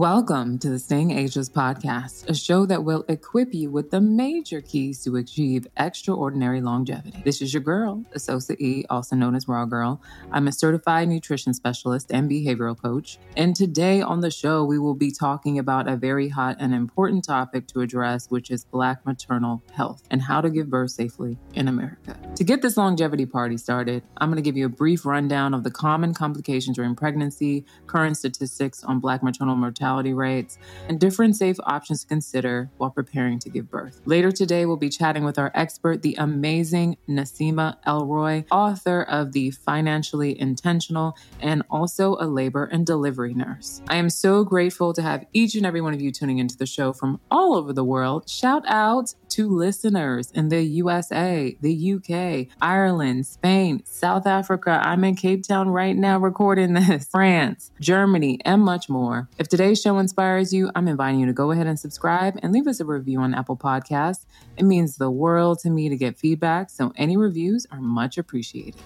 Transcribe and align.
Welcome 0.00 0.58
to 0.60 0.70
the 0.70 0.78
Staying 0.78 1.10
Ageless 1.10 1.50
podcast, 1.50 2.26
a 2.26 2.34
show 2.34 2.64
that 2.64 2.84
will 2.84 3.04
equip 3.10 3.52
you 3.52 3.70
with 3.70 3.90
the 3.90 4.00
major 4.00 4.62
keys 4.62 5.04
to 5.04 5.16
achieve 5.16 5.66
extraordinary 5.76 6.62
longevity. 6.62 7.20
This 7.22 7.42
is 7.42 7.52
your 7.52 7.62
girl, 7.62 8.02
Asosa 8.16 8.58
E, 8.58 8.86
also 8.88 9.14
known 9.14 9.34
as 9.34 9.46
Raw 9.46 9.66
Girl. 9.66 10.00
I'm 10.32 10.48
a 10.48 10.52
certified 10.52 11.10
nutrition 11.10 11.52
specialist 11.52 12.10
and 12.10 12.30
behavioral 12.30 12.80
coach. 12.80 13.18
And 13.36 13.54
today 13.54 14.00
on 14.00 14.20
the 14.20 14.30
show, 14.30 14.64
we 14.64 14.78
will 14.78 14.94
be 14.94 15.10
talking 15.10 15.58
about 15.58 15.86
a 15.86 15.98
very 15.98 16.30
hot 16.30 16.56
and 16.60 16.72
important 16.72 17.26
topic 17.26 17.66
to 17.66 17.82
address, 17.82 18.30
which 18.30 18.50
is 18.50 18.64
Black 18.64 19.04
maternal 19.04 19.62
health 19.70 20.02
and 20.10 20.22
how 20.22 20.40
to 20.40 20.48
give 20.48 20.70
birth 20.70 20.92
safely 20.92 21.36
in 21.52 21.68
America. 21.68 22.16
To 22.36 22.42
get 22.42 22.62
this 22.62 22.78
longevity 22.78 23.26
party 23.26 23.58
started, 23.58 24.02
I'm 24.16 24.30
going 24.30 24.42
to 24.42 24.48
give 24.48 24.56
you 24.56 24.64
a 24.64 24.70
brief 24.70 25.04
rundown 25.04 25.52
of 25.52 25.62
the 25.62 25.70
common 25.70 26.14
complications 26.14 26.78
during 26.78 26.94
pregnancy, 26.94 27.66
current 27.86 28.16
statistics 28.16 28.82
on 28.82 28.98
Black 28.98 29.22
maternal 29.22 29.56
mortality 29.56 29.89
mortality 29.90 30.12
rates, 30.12 30.58
and 30.88 31.00
different 31.00 31.36
safe 31.36 31.56
options 31.64 32.02
to 32.02 32.06
consider 32.06 32.70
while 32.78 32.90
preparing 32.90 33.38
to 33.40 33.50
give 33.50 33.68
birth. 33.70 34.00
Later 34.04 34.30
today, 34.30 34.66
we'll 34.66 34.76
be 34.76 34.88
chatting 34.88 35.24
with 35.24 35.38
our 35.38 35.50
expert, 35.54 36.02
the 36.02 36.14
amazing 36.18 36.96
Naseema 37.08 37.76
Elroy, 37.86 38.44
author 38.50 39.02
of 39.02 39.32
The 39.32 39.50
Financially 39.50 40.38
Intentional 40.40 41.16
and 41.40 41.62
also 41.70 42.16
a 42.20 42.26
labor 42.26 42.64
and 42.66 42.86
delivery 42.86 43.34
nurse. 43.34 43.82
I 43.88 43.96
am 43.96 44.10
so 44.10 44.44
grateful 44.44 44.92
to 44.92 45.02
have 45.02 45.24
each 45.32 45.54
and 45.54 45.66
every 45.66 45.80
one 45.80 45.94
of 45.94 46.00
you 46.00 46.12
tuning 46.12 46.38
into 46.38 46.56
the 46.56 46.66
show 46.66 46.92
from 46.92 47.20
all 47.30 47.54
over 47.54 47.72
the 47.72 47.84
world. 47.84 48.28
Shout 48.28 48.62
out 48.66 49.14
to 49.30 49.48
listeners 49.48 50.30
in 50.32 50.48
the 50.48 50.62
USA, 50.62 51.56
the 51.60 51.92
UK, 51.94 52.48
Ireland, 52.60 53.26
Spain, 53.26 53.82
South 53.84 54.26
Africa. 54.26 54.80
I'm 54.82 55.04
in 55.04 55.14
Cape 55.14 55.46
Town 55.46 55.70
right 55.70 55.96
now 55.96 56.18
recording 56.18 56.72
this, 56.74 57.06
France, 57.06 57.70
Germany, 57.80 58.40
and 58.44 58.62
much 58.62 58.88
more. 58.88 59.28
If 59.38 59.48
today's 59.48 59.80
show 59.80 59.98
inspires 59.98 60.52
you, 60.52 60.70
I'm 60.74 60.88
inviting 60.88 61.20
you 61.20 61.26
to 61.26 61.32
go 61.32 61.52
ahead 61.52 61.66
and 61.66 61.78
subscribe 61.78 62.38
and 62.42 62.52
leave 62.52 62.66
us 62.66 62.80
a 62.80 62.84
review 62.84 63.20
on 63.20 63.34
Apple 63.34 63.56
Podcasts. 63.56 64.26
It 64.56 64.64
means 64.64 64.96
the 64.96 65.10
world 65.10 65.60
to 65.60 65.70
me 65.70 65.88
to 65.88 65.96
get 65.96 66.18
feedback, 66.18 66.70
so 66.70 66.92
any 66.96 67.16
reviews 67.16 67.66
are 67.70 67.80
much 67.80 68.18
appreciated. 68.18 68.80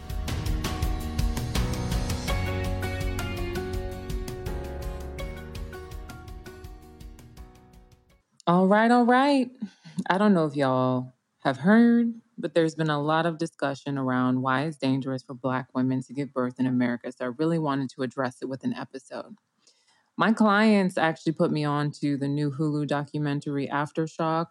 All 8.47 8.67
right, 8.67 8.91
all 8.91 9.07
right. 9.07 9.51
I 10.09 10.19
don't 10.19 10.35
know 10.35 10.47
if 10.47 10.57
y'all 10.57 11.15
have 11.41 11.59
heard, 11.59 12.15
but 12.39 12.55
there's 12.55 12.75
been 12.75 12.91
a 12.91 13.01
lot 13.01 13.27
of 13.27 13.39
discussion 13.39 13.99
around 13.99 14.43
why 14.43 14.63
it's 14.63 14.77
dangerous 14.77 15.23
for 15.23 15.35
Black 15.35 15.69
women 15.75 16.03
to 16.03 16.13
give 16.13 16.33
birth 16.33 16.59
in 16.59 16.67
America. 16.67 17.13
So 17.13 17.27
I 17.27 17.29
really 17.29 17.59
wanted 17.59 17.91
to 17.91 18.03
address 18.03 18.39
it 18.43 18.49
with 18.49 18.65
an 18.65 18.75
episode. 18.75 19.37
My 20.17 20.33
clients 20.33 20.97
actually 20.97 21.33
put 21.33 21.51
me 21.51 21.65
on 21.65 21.91
to 22.01 22.17
the 22.17 22.29
new 22.29 22.51
Hulu 22.51 22.87
documentary 22.87 23.69
Aftershock. 23.69 24.47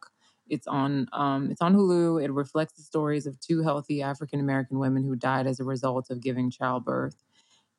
It's 0.50 0.68
on 0.68 1.08
um, 1.14 1.50
it's 1.52 1.62
on 1.62 1.74
Hulu. 1.74 2.24
It 2.24 2.32
reflects 2.32 2.74
the 2.74 2.84
stories 2.84 3.26
of 3.26 3.40
two 3.40 3.64
healthy 3.64 4.02
African 4.02 4.42
American 4.42 4.78
women 4.78 5.04
who 5.04 5.16
died 5.16 5.48
as 5.48 5.60
a 5.60 5.64
result 5.64 6.10
of 6.10 6.22
giving 6.22 6.52
childbirth, 6.52 7.16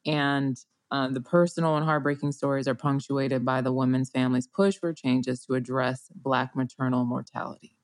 and 0.07 0.57
uh, 0.91 1.09
the 1.09 1.21
personal 1.21 1.77
and 1.77 1.85
heartbreaking 1.85 2.33
stories 2.33 2.69
are 2.69 2.75
punctuated 2.75 3.45
by 3.45 3.61
the 3.61 3.73
women's 3.73 4.11
families' 4.11 4.47
push 4.47 4.77
for 4.77 4.93
changes 4.93 5.45
to 5.45 5.55
address 5.55 6.11
Black 6.15 6.55
maternal 6.55 7.05
mortality. 7.05 7.77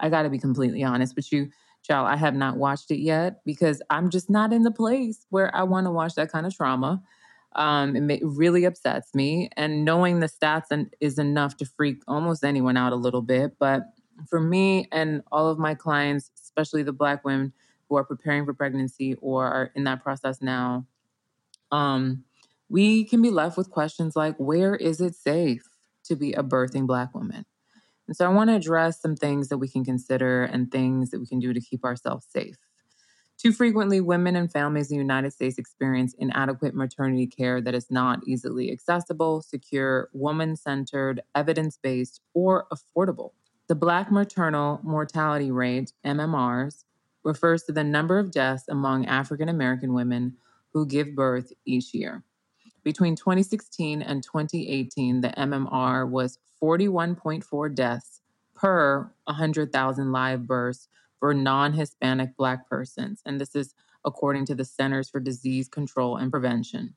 I 0.00 0.08
got 0.08 0.22
to 0.22 0.30
be 0.30 0.38
completely 0.38 0.82
honest 0.82 1.16
with 1.16 1.32
you, 1.32 1.50
child. 1.82 2.08
I 2.08 2.16
have 2.16 2.34
not 2.34 2.56
watched 2.56 2.90
it 2.90 2.98
yet 3.00 3.44
because 3.44 3.82
I'm 3.90 4.10
just 4.10 4.30
not 4.30 4.52
in 4.52 4.62
the 4.62 4.70
place 4.70 5.26
where 5.30 5.54
I 5.54 5.62
want 5.62 5.86
to 5.86 5.90
watch 5.90 6.14
that 6.14 6.30
kind 6.30 6.46
of 6.46 6.54
trauma. 6.54 7.02
Um, 7.54 7.96
it 7.96 8.02
may, 8.02 8.20
really 8.22 8.64
upsets 8.64 9.14
me, 9.14 9.48
and 9.56 9.84
knowing 9.84 10.20
the 10.20 10.28
stats 10.28 10.66
and, 10.70 10.94
is 11.00 11.18
enough 11.18 11.56
to 11.58 11.64
freak 11.64 12.02
almost 12.06 12.44
anyone 12.44 12.76
out 12.76 12.92
a 12.92 12.96
little 12.96 13.22
bit. 13.22 13.58
But 13.58 13.84
for 14.28 14.40
me 14.40 14.88
and 14.92 15.22
all 15.32 15.48
of 15.48 15.58
my 15.58 15.74
clients, 15.74 16.30
especially 16.42 16.82
the 16.82 16.92
Black 16.92 17.24
women 17.24 17.52
who 17.88 17.96
are 17.96 18.04
preparing 18.04 18.44
for 18.44 18.52
pregnancy 18.52 19.14
or 19.20 19.46
are 19.46 19.70
in 19.74 19.84
that 19.84 20.02
process 20.02 20.42
now, 20.42 20.86
um, 21.72 22.24
we 22.68 23.04
can 23.04 23.22
be 23.22 23.30
left 23.30 23.56
with 23.56 23.70
questions 23.70 24.16
like 24.16 24.36
where 24.38 24.74
is 24.74 25.00
it 25.00 25.14
safe 25.14 25.68
to 26.04 26.16
be 26.16 26.32
a 26.32 26.42
birthing 26.42 26.86
Black 26.86 27.14
woman? 27.14 27.44
And 28.06 28.16
so 28.16 28.24
I 28.24 28.32
want 28.32 28.50
to 28.50 28.56
address 28.56 29.00
some 29.00 29.16
things 29.16 29.48
that 29.48 29.58
we 29.58 29.68
can 29.68 29.84
consider 29.84 30.44
and 30.44 30.70
things 30.70 31.10
that 31.10 31.20
we 31.20 31.26
can 31.26 31.38
do 31.38 31.52
to 31.52 31.60
keep 31.60 31.84
ourselves 31.84 32.26
safe. 32.28 32.56
Too 33.38 33.52
frequently, 33.52 34.00
women 34.00 34.34
and 34.34 34.50
families 34.50 34.90
in 34.90 34.96
the 34.96 35.02
United 35.02 35.32
States 35.32 35.58
experience 35.58 36.14
inadequate 36.18 36.74
maternity 36.74 37.26
care 37.26 37.60
that 37.60 37.74
is 37.74 37.90
not 37.90 38.20
easily 38.26 38.72
accessible, 38.72 39.42
secure, 39.42 40.08
woman 40.14 40.56
centered, 40.56 41.20
evidence 41.34 41.78
based, 41.82 42.22
or 42.32 42.66
affordable. 42.72 43.32
The 43.68 43.74
Black 43.74 44.10
maternal 44.10 44.80
mortality 44.82 45.50
rate, 45.50 45.92
MMRs, 46.04 46.84
refers 47.24 47.64
to 47.64 47.72
the 47.72 47.84
number 47.84 48.18
of 48.18 48.30
deaths 48.30 48.68
among 48.68 49.04
African 49.04 49.48
American 49.48 49.92
women 49.92 50.36
who 50.72 50.86
give 50.86 51.14
birth 51.14 51.52
each 51.66 51.92
year. 51.92 52.22
Between 52.86 53.16
2016 53.16 54.00
and 54.00 54.22
2018, 54.22 55.20
the 55.20 55.30
MMR 55.30 56.08
was 56.08 56.38
41.4 56.62 57.74
deaths 57.74 58.20
per 58.54 59.10
100,000 59.24 60.12
live 60.12 60.46
births 60.46 60.86
for 61.18 61.34
non 61.34 61.72
Hispanic 61.72 62.36
Black 62.36 62.70
persons. 62.70 63.22
And 63.26 63.40
this 63.40 63.56
is 63.56 63.74
according 64.04 64.46
to 64.46 64.54
the 64.54 64.64
Centers 64.64 65.10
for 65.10 65.18
Disease 65.18 65.66
Control 65.66 66.16
and 66.16 66.30
Prevention. 66.30 66.94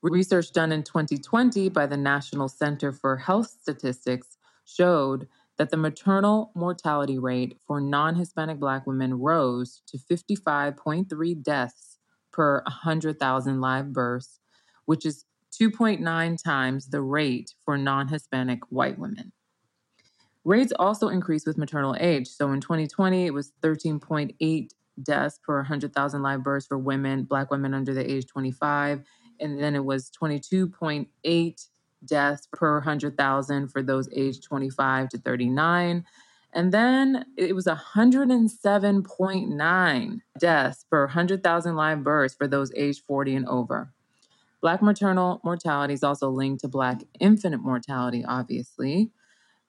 Research 0.00 0.50
done 0.50 0.72
in 0.72 0.82
2020 0.82 1.68
by 1.68 1.84
the 1.84 1.98
National 1.98 2.48
Center 2.48 2.90
for 2.90 3.18
Health 3.18 3.54
Statistics 3.60 4.38
showed 4.64 5.28
that 5.58 5.68
the 5.68 5.76
maternal 5.76 6.52
mortality 6.54 7.18
rate 7.18 7.58
for 7.66 7.82
non 7.82 8.14
Hispanic 8.14 8.58
Black 8.58 8.86
women 8.86 9.18
rose 9.18 9.82
to 9.88 9.98
55.3 9.98 11.42
deaths 11.42 11.98
per 12.32 12.62
100,000 12.62 13.60
live 13.60 13.92
births 13.92 14.38
which 14.86 15.06
is 15.06 15.24
2.9 15.52 16.42
times 16.42 16.88
the 16.88 17.02
rate 17.02 17.54
for 17.64 17.76
non 17.76 18.08
Hispanic 18.08 18.60
white 18.70 18.98
women. 18.98 19.32
Rates 20.44 20.72
also 20.78 21.08
increased 21.08 21.46
with 21.46 21.58
maternal 21.58 21.96
age. 22.00 22.28
So 22.28 22.50
in 22.52 22.60
2020, 22.60 23.26
it 23.26 23.34
was 23.34 23.52
13.8 23.62 24.70
deaths 25.02 25.38
per 25.42 25.56
100,000 25.56 26.22
live 26.22 26.42
births 26.42 26.66
for 26.66 26.78
women, 26.78 27.24
Black 27.24 27.50
women 27.50 27.74
under 27.74 27.92
the 27.94 28.10
age 28.10 28.26
25. 28.26 29.02
And 29.40 29.62
then 29.62 29.74
it 29.74 29.84
was 29.84 30.10
22.8 30.10 31.68
deaths 32.04 32.48
per 32.52 32.74
100,000 32.74 33.68
for 33.68 33.82
those 33.82 34.08
aged 34.12 34.44
25 34.44 35.08
to 35.10 35.18
39. 35.18 36.04
And 36.54 36.72
then 36.72 37.24
it 37.36 37.54
was 37.54 37.66
107.9 37.66 40.18
deaths 40.38 40.84
per 40.90 41.06
100,000 41.06 41.76
live 41.76 42.02
births 42.04 42.34
for 42.34 42.48
those 42.48 42.70
aged 42.74 43.04
40 43.06 43.36
and 43.36 43.48
over. 43.48 43.94
Black 44.62 44.80
maternal 44.80 45.40
mortality 45.42 45.92
is 45.92 46.04
also 46.04 46.30
linked 46.30 46.60
to 46.60 46.68
Black 46.68 47.02
infant 47.18 47.60
mortality, 47.60 48.24
obviously. 48.24 49.10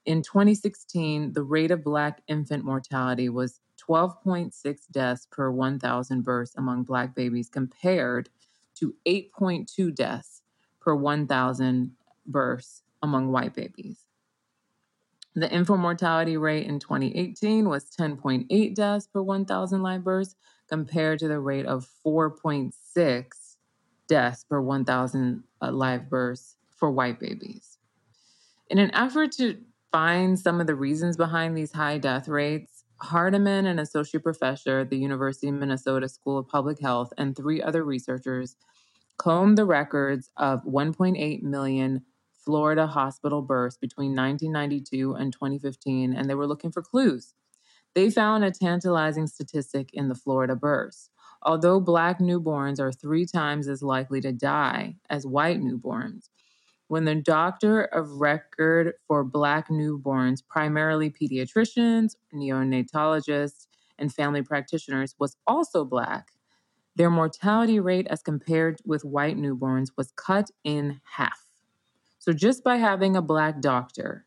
In 0.05 0.21
2016, 0.21 1.33
the 1.33 1.41
rate 1.41 1.71
of 1.71 1.83
Black 1.83 2.21
infant 2.27 2.63
mortality 2.63 3.27
was 3.27 3.59
12.6 3.89 4.53
deaths 4.91 5.27
per 5.31 5.49
1,000 5.49 6.21
births 6.21 6.53
among 6.55 6.83
Black 6.83 7.15
babies, 7.15 7.49
compared 7.49 8.29
to 8.75 8.93
8.2 9.07 9.95
deaths 9.95 10.43
per 10.79 10.93
1,000 10.93 11.91
births 12.27 12.83
among 13.01 13.31
white 13.31 13.55
babies. 13.55 14.05
The 15.33 15.51
infant 15.51 15.79
mortality 15.79 16.37
rate 16.37 16.67
in 16.67 16.79
2018 16.79 17.67
was 17.67 17.89
10.8 17.99 18.75
deaths 18.75 19.07
per 19.07 19.23
1,000 19.23 19.81
live 19.81 20.03
births, 20.03 20.35
compared 20.69 21.17
to 21.19 21.27
the 21.27 21.39
rate 21.39 21.65
of 21.65 21.89
4.6 22.05 23.42
deaths 24.07 24.43
per 24.43 24.61
1,000 24.61 25.43
uh, 25.61 25.71
live 25.71 26.09
births 26.09 26.57
for 26.75 26.91
white 26.91 27.19
babies. 27.19 27.77
In 28.69 28.77
an 28.79 28.93
effort 28.93 29.31
to 29.33 29.57
find 29.91 30.39
some 30.39 30.59
of 30.59 30.67
the 30.67 30.75
reasons 30.75 31.17
behind 31.17 31.57
these 31.57 31.71
high 31.71 31.97
death 31.97 32.27
rates, 32.27 32.83
Hardeman, 33.01 33.65
an 33.65 33.79
associate 33.79 34.23
professor 34.23 34.79
at 34.79 34.89
the 34.89 34.97
University 34.97 35.49
of 35.49 35.55
Minnesota 35.55 36.07
School 36.07 36.37
of 36.37 36.47
Public 36.47 36.79
Health, 36.79 37.11
and 37.17 37.35
three 37.35 37.61
other 37.61 37.83
researchers 37.83 38.55
combed 39.17 39.57
the 39.57 39.65
records 39.65 40.29
of 40.37 40.63
1.8 40.63 41.43
million 41.43 42.03
Florida 42.43 42.87
hospital 42.87 43.41
births 43.41 43.77
between 43.77 44.15
1992 44.15 45.13
and 45.13 45.31
2015, 45.31 46.13
and 46.13 46.29
they 46.29 46.35
were 46.35 46.47
looking 46.47 46.71
for 46.71 46.81
clues. 46.81 47.33
They 47.93 48.09
found 48.09 48.43
a 48.43 48.51
tantalizing 48.51 49.27
statistic 49.27 49.89
in 49.93 50.09
the 50.09 50.15
Florida 50.15 50.55
births. 50.55 51.09
Although 51.45 51.81
Black 51.81 52.19
newborns 52.19 52.79
are 52.79 52.91
three 52.91 53.25
times 53.25 53.67
as 53.67 53.83
likely 53.83 54.21
to 54.21 54.31
die 54.31 54.95
as 55.09 55.27
white 55.27 55.61
newborns, 55.61 56.29
when 56.87 57.05
the 57.05 57.15
doctor 57.15 57.83
of 57.83 58.21
record 58.21 58.93
for 59.07 59.23
Black 59.23 59.67
newborns, 59.67 60.41
primarily 60.47 61.09
pediatricians, 61.09 62.15
neonatologists, 62.33 63.67
and 63.99 64.13
family 64.13 64.41
practitioners, 64.41 65.15
was 65.19 65.35
also 65.45 65.83
Black, 65.83 66.31
their 66.95 67.09
mortality 67.09 67.79
rate 67.79 68.07
as 68.09 68.21
compared 68.21 68.79
with 68.85 69.03
white 69.03 69.37
newborns 69.37 69.89
was 69.97 70.11
cut 70.15 70.51
in 70.63 71.01
half. 71.15 71.45
So 72.19 72.31
just 72.31 72.63
by 72.63 72.77
having 72.77 73.15
a 73.15 73.21
Black 73.21 73.59
doctor, 73.59 74.25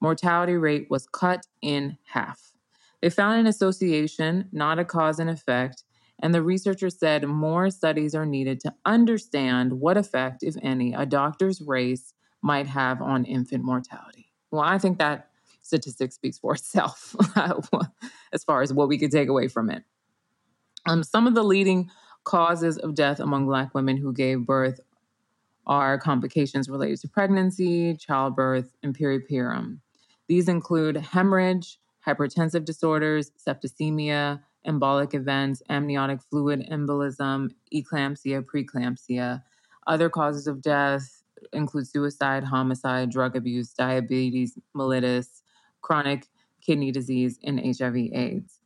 mortality 0.00 0.54
rate 0.54 0.88
was 0.90 1.06
cut 1.06 1.46
in 1.62 1.98
half. 2.06 2.52
They 3.00 3.10
found 3.10 3.38
an 3.38 3.46
association, 3.46 4.48
not 4.50 4.78
a 4.78 4.84
cause 4.84 5.18
and 5.18 5.30
effect, 5.30 5.84
and 6.20 6.34
the 6.34 6.42
researchers 6.42 6.98
said 6.98 7.26
more 7.26 7.70
studies 7.70 8.14
are 8.14 8.26
needed 8.26 8.60
to 8.60 8.74
understand 8.84 9.72
what 9.74 9.96
effect, 9.96 10.42
if 10.42 10.54
any, 10.62 10.94
a 10.94 11.04
doctor's 11.04 11.60
race 11.60 12.14
might 12.42 12.66
have 12.66 13.02
on 13.02 13.24
infant 13.24 13.64
mortality. 13.64 14.32
Well, 14.50 14.62
I 14.62 14.78
think 14.78 14.98
that 14.98 15.30
statistic 15.60 16.12
speaks 16.12 16.38
for 16.38 16.54
itself 16.54 17.14
as 18.32 18.44
far 18.44 18.62
as 18.62 18.72
what 18.72 18.88
we 18.88 18.98
could 18.98 19.10
take 19.10 19.28
away 19.28 19.48
from 19.48 19.70
it. 19.70 19.82
Um, 20.86 21.02
some 21.02 21.26
of 21.26 21.34
the 21.34 21.42
leading 21.42 21.90
causes 22.24 22.78
of 22.78 22.94
death 22.94 23.20
among 23.20 23.46
Black 23.46 23.74
women 23.74 23.96
who 23.96 24.12
gave 24.12 24.46
birth 24.46 24.80
are 25.66 25.98
complications 25.98 26.68
related 26.68 27.00
to 27.00 27.08
pregnancy, 27.08 27.96
childbirth, 27.96 28.70
and 28.82 28.96
peripartum. 28.96 29.80
These 30.28 30.48
include 30.48 30.96
hemorrhage, 30.96 31.78
hypertensive 32.06 32.64
disorders, 32.64 33.32
septicemia, 33.36 34.40
embolic 34.66 35.14
events, 35.14 35.62
amniotic 35.68 36.20
fluid 36.22 36.66
embolism, 36.70 37.50
eclampsia, 37.72 38.42
preeclampsia. 38.42 39.42
Other 39.86 40.08
causes 40.10 40.46
of 40.46 40.62
death 40.62 41.22
include 41.52 41.86
suicide, 41.86 42.44
homicide, 42.44 43.10
drug 43.10 43.36
abuse, 43.36 43.72
diabetes 43.72 44.58
mellitus, 44.76 45.42
chronic 45.80 46.26
kidney 46.60 46.90
disease, 46.90 47.38
and 47.44 47.60
HIV/AIDS. 47.60 48.60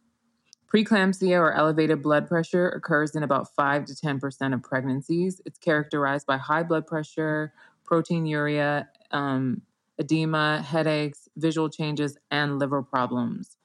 Preeclampsia 0.73 1.39
or 1.39 1.53
elevated 1.53 2.01
blood 2.01 2.29
pressure 2.29 2.69
occurs 2.69 3.17
in 3.17 3.25
about 3.25 3.53
5 3.55 3.87
to 3.87 3.95
10% 3.95 4.55
of 4.55 4.63
pregnancies. 4.63 5.43
It's 5.45 5.59
characterized 5.59 6.27
by 6.27 6.37
high 6.37 6.63
blood 6.63 6.87
pressure, 6.87 7.53
proteinuria, 7.85 8.87
um, 9.11 9.63
edema, 9.99 10.63
headaches, 10.63 11.29
visual 11.37 11.69
changes, 11.69 12.17
and 12.31 12.59
liver 12.59 12.83
problems. 12.83 13.57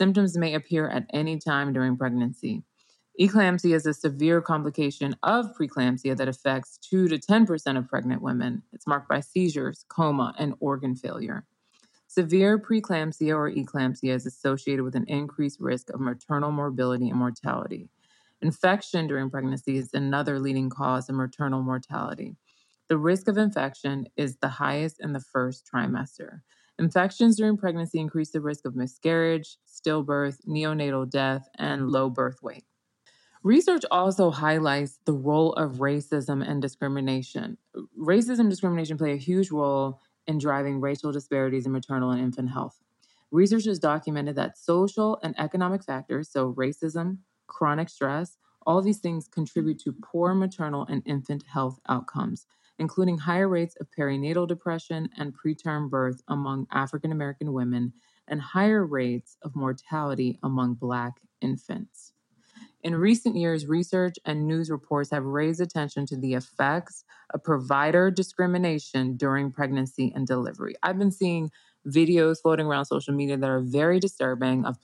Symptoms 0.00 0.38
may 0.38 0.54
appear 0.54 0.88
at 0.88 1.04
any 1.12 1.38
time 1.38 1.74
during 1.74 1.94
pregnancy. 1.94 2.62
Eclampsia 3.20 3.74
is 3.74 3.84
a 3.84 3.92
severe 3.92 4.40
complication 4.40 5.14
of 5.22 5.54
preeclampsia 5.54 6.16
that 6.16 6.26
affects 6.26 6.78
2 6.78 7.08
to 7.08 7.18
10% 7.18 7.76
of 7.76 7.86
pregnant 7.86 8.22
women. 8.22 8.62
It's 8.72 8.86
marked 8.86 9.10
by 9.10 9.20
seizures, 9.20 9.84
coma, 9.90 10.34
and 10.38 10.54
organ 10.58 10.96
failure. 10.96 11.44
Severe 12.06 12.58
preeclampsia 12.58 13.34
or 13.34 13.50
eclampsia 13.50 14.14
is 14.14 14.24
associated 14.24 14.84
with 14.84 14.94
an 14.94 15.04
increased 15.06 15.60
risk 15.60 15.90
of 15.90 16.00
maternal 16.00 16.50
morbidity 16.50 17.10
and 17.10 17.18
mortality. 17.18 17.90
Infection 18.40 19.06
during 19.06 19.28
pregnancy 19.28 19.76
is 19.76 19.92
another 19.92 20.40
leading 20.40 20.70
cause 20.70 21.10
of 21.10 21.16
maternal 21.16 21.62
mortality. 21.62 22.36
The 22.88 22.96
risk 22.96 23.28
of 23.28 23.36
infection 23.36 24.06
is 24.16 24.38
the 24.38 24.48
highest 24.48 24.98
in 24.98 25.12
the 25.12 25.20
first 25.20 25.68
trimester. 25.70 26.40
Infections 26.80 27.36
during 27.36 27.58
pregnancy 27.58 28.00
increase 28.00 28.30
the 28.30 28.40
risk 28.40 28.64
of 28.64 28.74
miscarriage, 28.74 29.58
stillbirth, 29.84 30.38
neonatal 30.46 31.10
death, 31.10 31.48
and 31.56 31.90
low 31.90 32.10
birth 32.10 32.42
weight. 32.42 32.64
Research 33.42 33.84
also 33.90 34.30
highlights 34.30 34.98
the 35.06 35.14
role 35.14 35.54
of 35.54 35.76
racism 35.76 36.46
and 36.46 36.60
discrimination. 36.60 37.56
Racism 37.98 38.40
and 38.40 38.50
discrimination 38.50 38.98
play 38.98 39.12
a 39.12 39.16
huge 39.16 39.50
role 39.50 39.98
in 40.26 40.38
driving 40.38 40.80
racial 40.80 41.10
disparities 41.10 41.64
in 41.64 41.72
maternal 41.72 42.10
and 42.10 42.20
infant 42.20 42.50
health. 42.50 42.80
Research 43.30 43.64
has 43.64 43.78
documented 43.78 44.36
that 44.36 44.58
social 44.58 45.18
and 45.22 45.34
economic 45.38 45.82
factors, 45.82 46.30
so 46.30 46.52
racism, 46.52 47.18
chronic 47.46 47.88
stress, 47.88 48.36
all 48.66 48.82
these 48.82 48.98
things 48.98 49.26
contribute 49.26 49.78
to 49.80 49.92
poor 50.02 50.34
maternal 50.34 50.84
and 50.86 51.02
infant 51.06 51.44
health 51.50 51.80
outcomes, 51.88 52.46
including 52.78 53.18
higher 53.18 53.48
rates 53.48 53.74
of 53.80 53.88
perinatal 53.96 54.46
depression 54.46 55.08
and 55.16 55.34
preterm 55.34 55.88
birth 55.88 56.22
among 56.28 56.66
African 56.70 57.10
American 57.10 57.52
women 57.52 57.94
and 58.30 58.40
higher 58.40 58.86
rates 58.86 59.36
of 59.42 59.54
mortality 59.54 60.38
among 60.42 60.74
Black 60.74 61.20
infants. 61.42 62.12
In 62.82 62.94
recent 62.94 63.36
years, 63.36 63.66
research 63.66 64.14
and 64.24 64.46
news 64.46 64.70
reports 64.70 65.10
have 65.10 65.24
raised 65.24 65.60
attention 65.60 66.06
to 66.06 66.16
the 66.16 66.32
effects 66.32 67.04
of 67.34 67.44
provider 67.44 68.10
discrimination 68.10 69.16
during 69.16 69.50
pregnancy 69.50 70.12
and 70.14 70.26
delivery. 70.26 70.74
I've 70.82 70.98
been 70.98 71.10
seeing 71.10 71.50
videos 71.86 72.40
floating 72.40 72.66
around 72.66 72.86
social 72.86 73.14
media 73.14 73.36
that 73.36 73.50
are 73.50 73.60
very 73.60 74.00
disturbing 74.00 74.64
of 74.64 74.78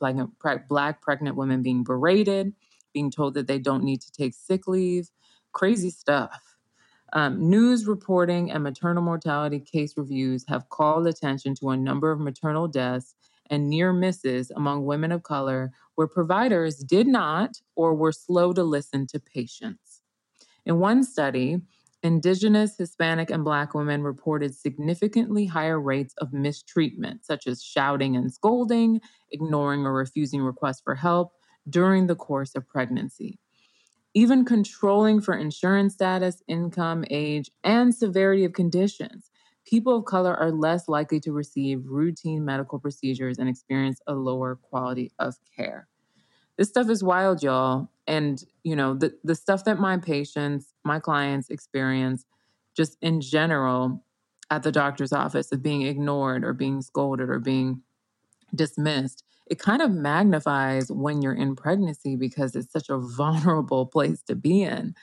black 0.69 1.00
pregnant 1.00 1.37
women 1.37 1.62
being 1.62 1.84
berated, 1.84 2.52
being 2.93 3.10
told 3.10 3.34
that 3.34 3.46
they 3.46 3.58
don't 3.58 3.84
need 3.84 4.02
to 4.02 4.12
take 4.12 4.34
sick 4.34 4.66
leave, 4.66 5.10
crazy 5.52 5.90
stuff. 5.90 6.56
Um, 7.12 7.48
news 7.48 7.87
reporting 7.87 8.50
and 8.50 8.62
maternal 8.62 9.02
mortality 9.02 9.60
case 9.60 9.96
reviews 9.96 10.44
have 10.48 10.69
called 10.69 11.06
attention 11.06 11.54
to 11.56 11.70
a 11.70 11.76
number 11.76 12.10
of 12.10 12.20
maternal 12.20 12.69
deaths 12.69 13.14
and 13.50 13.69
near 13.69 13.93
misses 13.93 14.50
among 14.50 14.84
women 14.84 15.12
of 15.12 15.22
color 15.22 15.72
where 15.94 16.06
providers 16.06 16.76
did 16.76 17.06
not 17.06 17.60
or 17.75 17.94
were 17.94 18.12
slow 18.12 18.52
to 18.52 18.62
listen 18.62 19.06
to 19.08 19.20
patients. 19.20 20.02
In 20.64 20.78
one 20.78 21.04
study, 21.04 21.60
Indigenous, 22.02 22.76
Hispanic, 22.76 23.31
and 23.31 23.44
Black 23.44 23.75
women 23.75 24.02
reported 24.02 24.54
significantly 24.54 25.46
higher 25.46 25.81
rates 25.81 26.14
of 26.19 26.32
mistreatment, 26.32 27.25
such 27.25 27.46
as 27.46 27.62
shouting 27.62 28.16
and 28.16 28.32
scolding, 28.32 29.00
ignoring 29.32 29.87
or 29.87 29.93
refusing 29.93 30.43
requests 30.43 30.81
for 30.81 30.94
help 30.94 31.32
during 31.69 32.06
the 32.06 32.14
course 32.14 32.54
of 32.54 32.69
pregnancy. 32.69 33.38
Even 34.14 34.44
controlling 34.44 35.20
for 35.20 35.34
insurance 35.34 35.94
status, 35.94 36.43
income, 36.48 37.04
age, 37.10 37.50
and 37.64 37.94
severity 37.94 38.44
of 38.44 38.52
conditions 38.52 39.31
people 39.67 39.97
of 39.97 40.05
color 40.05 40.35
are 40.35 40.53
less 40.53 40.89
likely 40.89 41.21
to 41.21 41.33
receive 41.33 41.87
routine 41.87 42.45
medical 42.45 42.79
procedures 42.79 43.39
and 43.39 43.49
experience 43.49 44.01
a 44.07 44.15
lower 44.15 44.57
quality 44.57 45.13
of 45.19 45.37
care. 45.55 45.89
This 46.57 46.69
stuff 46.69 46.89
is 46.89 47.03
wild, 47.03 47.43
y'all. 47.43 47.91
And, 48.07 48.43
you 48.63 48.77
know, 48.77 48.95
the, 48.95 49.15
the 49.25 49.35
stuff 49.35 49.65
that 49.65 49.79
my 49.79 49.99
patients, 49.99 50.73
my 50.85 51.01
clients 51.01 51.51
experience 51.51 52.25
just 52.77 52.97
in 53.03 53.21
general 53.21 54.05
at 54.51 54.63
the 54.63 54.73
doctor's 54.73 55.13
office 55.13 55.51
of 55.51 55.63
being 55.63 55.83
ignored 55.83 56.45
or 56.45 56.53
being 56.53 56.81
scolded 56.81 57.29
or 57.29 57.41
being 57.41 57.83
dismissed, 58.55 59.25
it 59.47 59.59
kind 59.59 59.83
of 59.83 59.91
magnifies 59.91 60.91
when 60.91 61.20
you're 61.20 61.35
in 61.35 61.56
pregnancy 61.56 62.17
because 62.17 62.55
it's 62.55 62.73
such 62.73 62.89
a 62.89 62.99
vulnerable 63.17 63.87
place 63.87 64.23
to 64.23 64.35
be 64.35 64.63
in. 64.63 64.94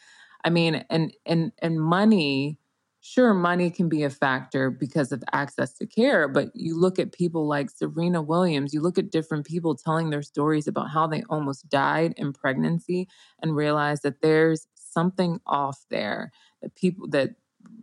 I 0.45 0.49
mean, 0.49 0.85
and 0.89 1.13
and 1.25 1.53
and 1.59 1.81
money 1.81 2.59
sure, 3.05 3.33
money 3.33 3.69
can 3.69 3.89
be 3.89 4.03
a 4.03 4.09
factor 4.09 4.71
because 4.71 5.11
of 5.11 5.21
access 5.33 5.73
to 5.73 5.85
care, 5.85 6.25
but 6.29 6.49
you 6.55 6.79
look 6.79 6.97
at 6.97 7.11
people 7.11 7.45
like 7.45 7.69
Serena 7.69 8.21
Williams, 8.21 8.73
you 8.73 8.81
look 8.81 8.97
at 8.97 9.11
different 9.11 9.45
people 9.45 9.75
telling 9.75 10.09
their 10.09 10.21
stories 10.21 10.67
about 10.67 10.89
how 10.89 11.05
they 11.05 11.21
almost 11.29 11.67
died 11.67 12.13
in 12.15 12.31
pregnancy 12.31 13.09
and 13.41 13.57
realize 13.57 14.01
that 14.01 14.21
there's 14.21 14.67
something 14.75 15.41
off 15.45 15.85
there, 15.89 16.31
that 16.61 16.75
people, 16.75 17.09
that 17.09 17.31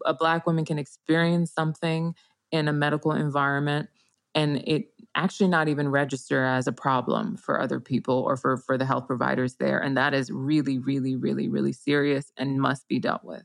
a 0.07 0.15
Black 0.15 0.47
woman 0.47 0.65
can 0.65 0.79
experience 0.79 1.53
something 1.53 2.15
in 2.51 2.67
a 2.67 2.73
medical 2.73 3.13
environment 3.13 3.91
and 4.35 4.57
it 4.67 4.87
actually 5.15 5.49
not 5.49 5.69
even 5.69 5.89
register 5.89 6.45
as 6.45 6.67
a 6.67 6.73
problem 6.73 7.37
for 7.37 7.61
other 7.61 7.79
people 7.79 8.15
or 8.15 8.37
for, 8.37 8.57
for 8.57 8.79
the 8.79 8.87
health 8.87 9.07
providers 9.07 9.57
there. 9.57 9.81
And 9.81 9.97
that 9.99 10.15
is 10.15 10.31
really, 10.31 10.79
really, 10.79 11.15
really, 11.15 11.49
really 11.49 11.73
serious 11.73 12.33
and 12.39 12.59
must 12.59 12.89
be 12.89 12.99
dealt 12.99 13.25
with. 13.25 13.43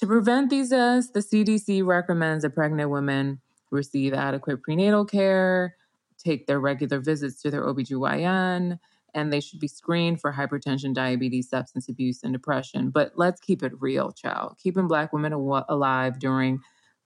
To 0.00 0.06
prevent 0.06 0.48
these 0.48 0.70
deaths, 0.70 1.10
the 1.10 1.20
CDC 1.20 1.84
recommends 1.84 2.42
that 2.42 2.54
pregnant 2.54 2.88
women 2.88 3.42
receive 3.70 4.14
adequate 4.14 4.62
prenatal 4.62 5.04
care, 5.04 5.76
take 6.16 6.46
their 6.46 6.58
regular 6.58 7.00
visits 7.00 7.42
to 7.42 7.50
their 7.50 7.66
OBGYN, 7.66 8.78
and 9.12 9.32
they 9.32 9.40
should 9.40 9.60
be 9.60 9.68
screened 9.68 10.18
for 10.18 10.32
hypertension, 10.32 10.94
diabetes, 10.94 11.50
substance 11.50 11.86
abuse, 11.90 12.22
and 12.22 12.32
depression. 12.32 12.88
But 12.88 13.12
let's 13.16 13.42
keep 13.42 13.62
it 13.62 13.78
real, 13.78 14.10
child. 14.10 14.56
Keeping 14.62 14.88
Black 14.88 15.12
women 15.12 15.34
alive 15.34 16.18
during 16.18 16.60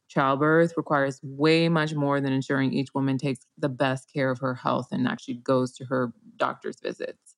childbirth 0.07 0.75
requires 0.77 1.19
way 1.25 1.69
much 1.69 1.95
more 1.95 2.21
than 2.21 2.33
ensuring 2.33 2.73
each 2.73 2.95
woman 2.95 3.19
takes 3.19 3.41
the 3.59 3.69
best 3.69 4.13
care 4.13 4.31
of 4.31 4.39
her 4.39 4.55
health 4.55 4.93
and 4.93 5.09
actually 5.09 5.35
goes 5.35 5.73
to 5.73 5.85
her 5.87 6.13
doctor's 6.37 6.79
visits 6.81 7.34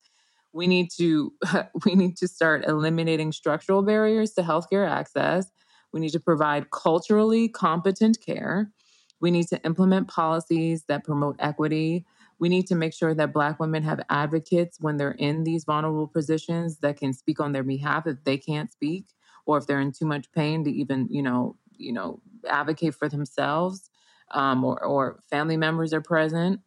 we 0.57 0.67
need 0.67 0.91
to 0.93 1.33
we 1.85 1.95
need 1.95 2.17
to 2.17 2.27
start 2.27 2.65
eliminating 2.67 3.31
structural 3.31 3.83
barriers 3.83 4.33
to 4.33 4.43
healthcare 4.43 4.89
access. 4.89 5.51
We 5.93 6.01
need 6.01 6.13
to 6.13 6.21
provide 6.21 6.71
culturally 6.71 7.49
competent 7.49 8.19
care. 8.25 8.73
We 9.21 9.31
need 9.31 9.49
to 9.49 9.63
implement 9.65 10.09
policies 10.09 10.85
that 10.89 11.05
promote 11.05 11.37
equity. 11.39 12.05
We 12.39 12.49
need 12.49 12.67
to 12.67 12.75
make 12.75 12.93
sure 12.93 13.15
that 13.15 13.33
Black 13.33 13.61
women 13.61 13.83
have 13.83 14.01
advocates 14.11 14.79
when 14.81 14.97
they're 14.97 15.13
in 15.13 15.45
these 15.45 15.65
vulnerable 15.65 16.07
positions 16.07 16.79
that 16.79 16.99
can 16.99 17.13
speak 17.13 17.41
on 17.41 17.53
their 17.53 17.63
behalf 17.63 18.07
if 18.07 18.23
they 18.25 18.37
can't 18.37 18.71
speak, 18.71 19.07
or 19.47 19.57
if 19.57 19.67
they're 19.67 19.81
in 19.81 19.93
too 19.93 20.05
much 20.05 20.31
pain 20.33 20.65
to 20.65 20.71
even, 20.71 21.09
you 21.11 21.23
know, 21.23 21.57
you 21.79 21.93
know, 21.93 22.21
advocate 22.47 22.95
for 22.95 23.09
themselves, 23.09 23.89
um, 24.33 24.65
or, 24.65 24.85
or 24.85 25.23
family 25.31 25.57
members 25.57 25.95
are 25.95 26.03
present. 26.03 26.61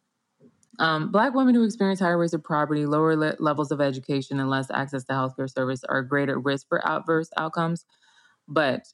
Um, 0.78 1.10
Black 1.10 1.34
women 1.34 1.54
who 1.54 1.64
experience 1.64 2.00
higher 2.00 2.16
rates 2.16 2.32
of 2.32 2.44
poverty, 2.44 2.86
lower 2.86 3.16
le- 3.16 3.36
levels 3.38 3.70
of 3.70 3.80
education, 3.80 4.40
and 4.40 4.48
less 4.48 4.70
access 4.70 5.04
to 5.04 5.12
healthcare 5.12 5.52
service 5.52 5.84
are 5.84 6.02
greater 6.02 6.38
risk 6.38 6.68
for 6.68 6.86
adverse 6.86 7.30
outcomes. 7.36 7.84
But 8.48 8.92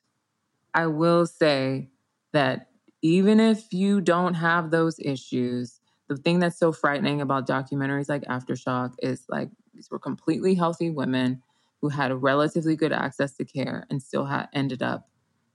I 0.74 0.86
will 0.86 1.26
say 1.26 1.90
that 2.32 2.68
even 3.02 3.40
if 3.40 3.72
you 3.72 4.00
don't 4.00 4.34
have 4.34 4.70
those 4.70 4.98
issues, 4.98 5.80
the 6.08 6.16
thing 6.16 6.38
that's 6.38 6.58
so 6.58 6.72
frightening 6.72 7.20
about 7.20 7.46
documentaries 7.46 8.08
like 8.08 8.22
Aftershock 8.22 8.94
is 9.00 9.24
like 9.28 9.50
these 9.74 9.90
were 9.90 9.98
completely 9.98 10.54
healthy 10.54 10.90
women 10.90 11.42
who 11.80 11.88
had 11.88 12.12
relatively 12.22 12.74
good 12.76 12.92
access 12.92 13.34
to 13.36 13.44
care 13.44 13.86
and 13.90 14.02
still 14.02 14.24
had 14.24 14.48
ended 14.52 14.82
up 14.82 15.08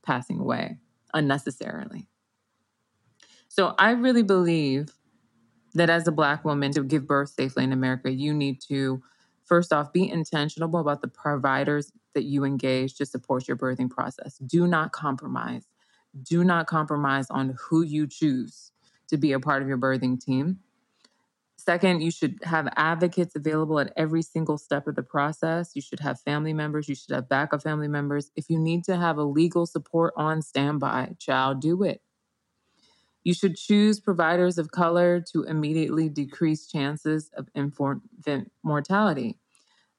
passing 0.03 0.39
away 0.39 0.77
unnecessarily. 1.13 2.07
So 3.47 3.75
I 3.77 3.91
really 3.91 4.23
believe 4.23 4.89
that 5.73 5.89
as 5.89 6.07
a 6.07 6.11
black 6.11 6.43
woman 6.43 6.71
to 6.73 6.83
give 6.83 7.07
birth 7.07 7.29
safely 7.29 7.63
in 7.63 7.71
America, 7.71 8.11
you 8.11 8.33
need 8.33 8.61
to 8.69 9.01
first 9.45 9.73
off 9.73 9.91
be 9.91 10.09
intentional 10.09 10.79
about 10.79 11.01
the 11.01 11.07
providers 11.07 11.91
that 12.13 12.23
you 12.23 12.43
engage 12.43 12.95
to 12.95 13.05
support 13.05 13.47
your 13.47 13.57
birthing 13.57 13.89
process. 13.89 14.37
Do 14.37 14.67
not 14.67 14.91
compromise. 14.91 15.67
Do 16.23 16.43
not 16.43 16.67
compromise 16.67 17.27
on 17.29 17.55
who 17.59 17.81
you 17.81 18.07
choose 18.07 18.71
to 19.07 19.17
be 19.17 19.31
a 19.31 19.39
part 19.39 19.61
of 19.61 19.67
your 19.67 19.77
birthing 19.77 20.19
team. 20.19 20.59
Second, 21.57 22.01
you 22.01 22.09
should 22.09 22.39
have 22.43 22.67
advocates 22.75 23.35
available 23.35 23.79
at 23.79 23.93
every 23.95 24.23
single 24.23 24.57
step 24.57 24.87
of 24.87 24.95
the 24.95 25.03
process. 25.03 25.71
You 25.75 25.81
should 25.81 25.99
have 25.99 26.19
family 26.19 26.53
members. 26.53 26.89
You 26.89 26.95
should 26.95 27.13
have 27.13 27.29
backup 27.29 27.61
family 27.61 27.87
members. 27.87 28.31
If 28.35 28.49
you 28.49 28.57
need 28.57 28.83
to 28.85 28.97
have 28.97 29.17
a 29.17 29.23
legal 29.23 29.67
support 29.67 30.13
on 30.17 30.41
standby, 30.41 31.15
child, 31.19 31.61
do 31.61 31.83
it. 31.83 32.01
You 33.23 33.33
should 33.33 33.55
choose 33.55 33.99
providers 33.99 34.57
of 34.57 34.71
color 34.71 35.23
to 35.31 35.43
immediately 35.43 36.09
decrease 36.09 36.67
chances 36.67 37.29
of 37.37 37.47
infant 37.53 38.01
mortality. 38.63 39.37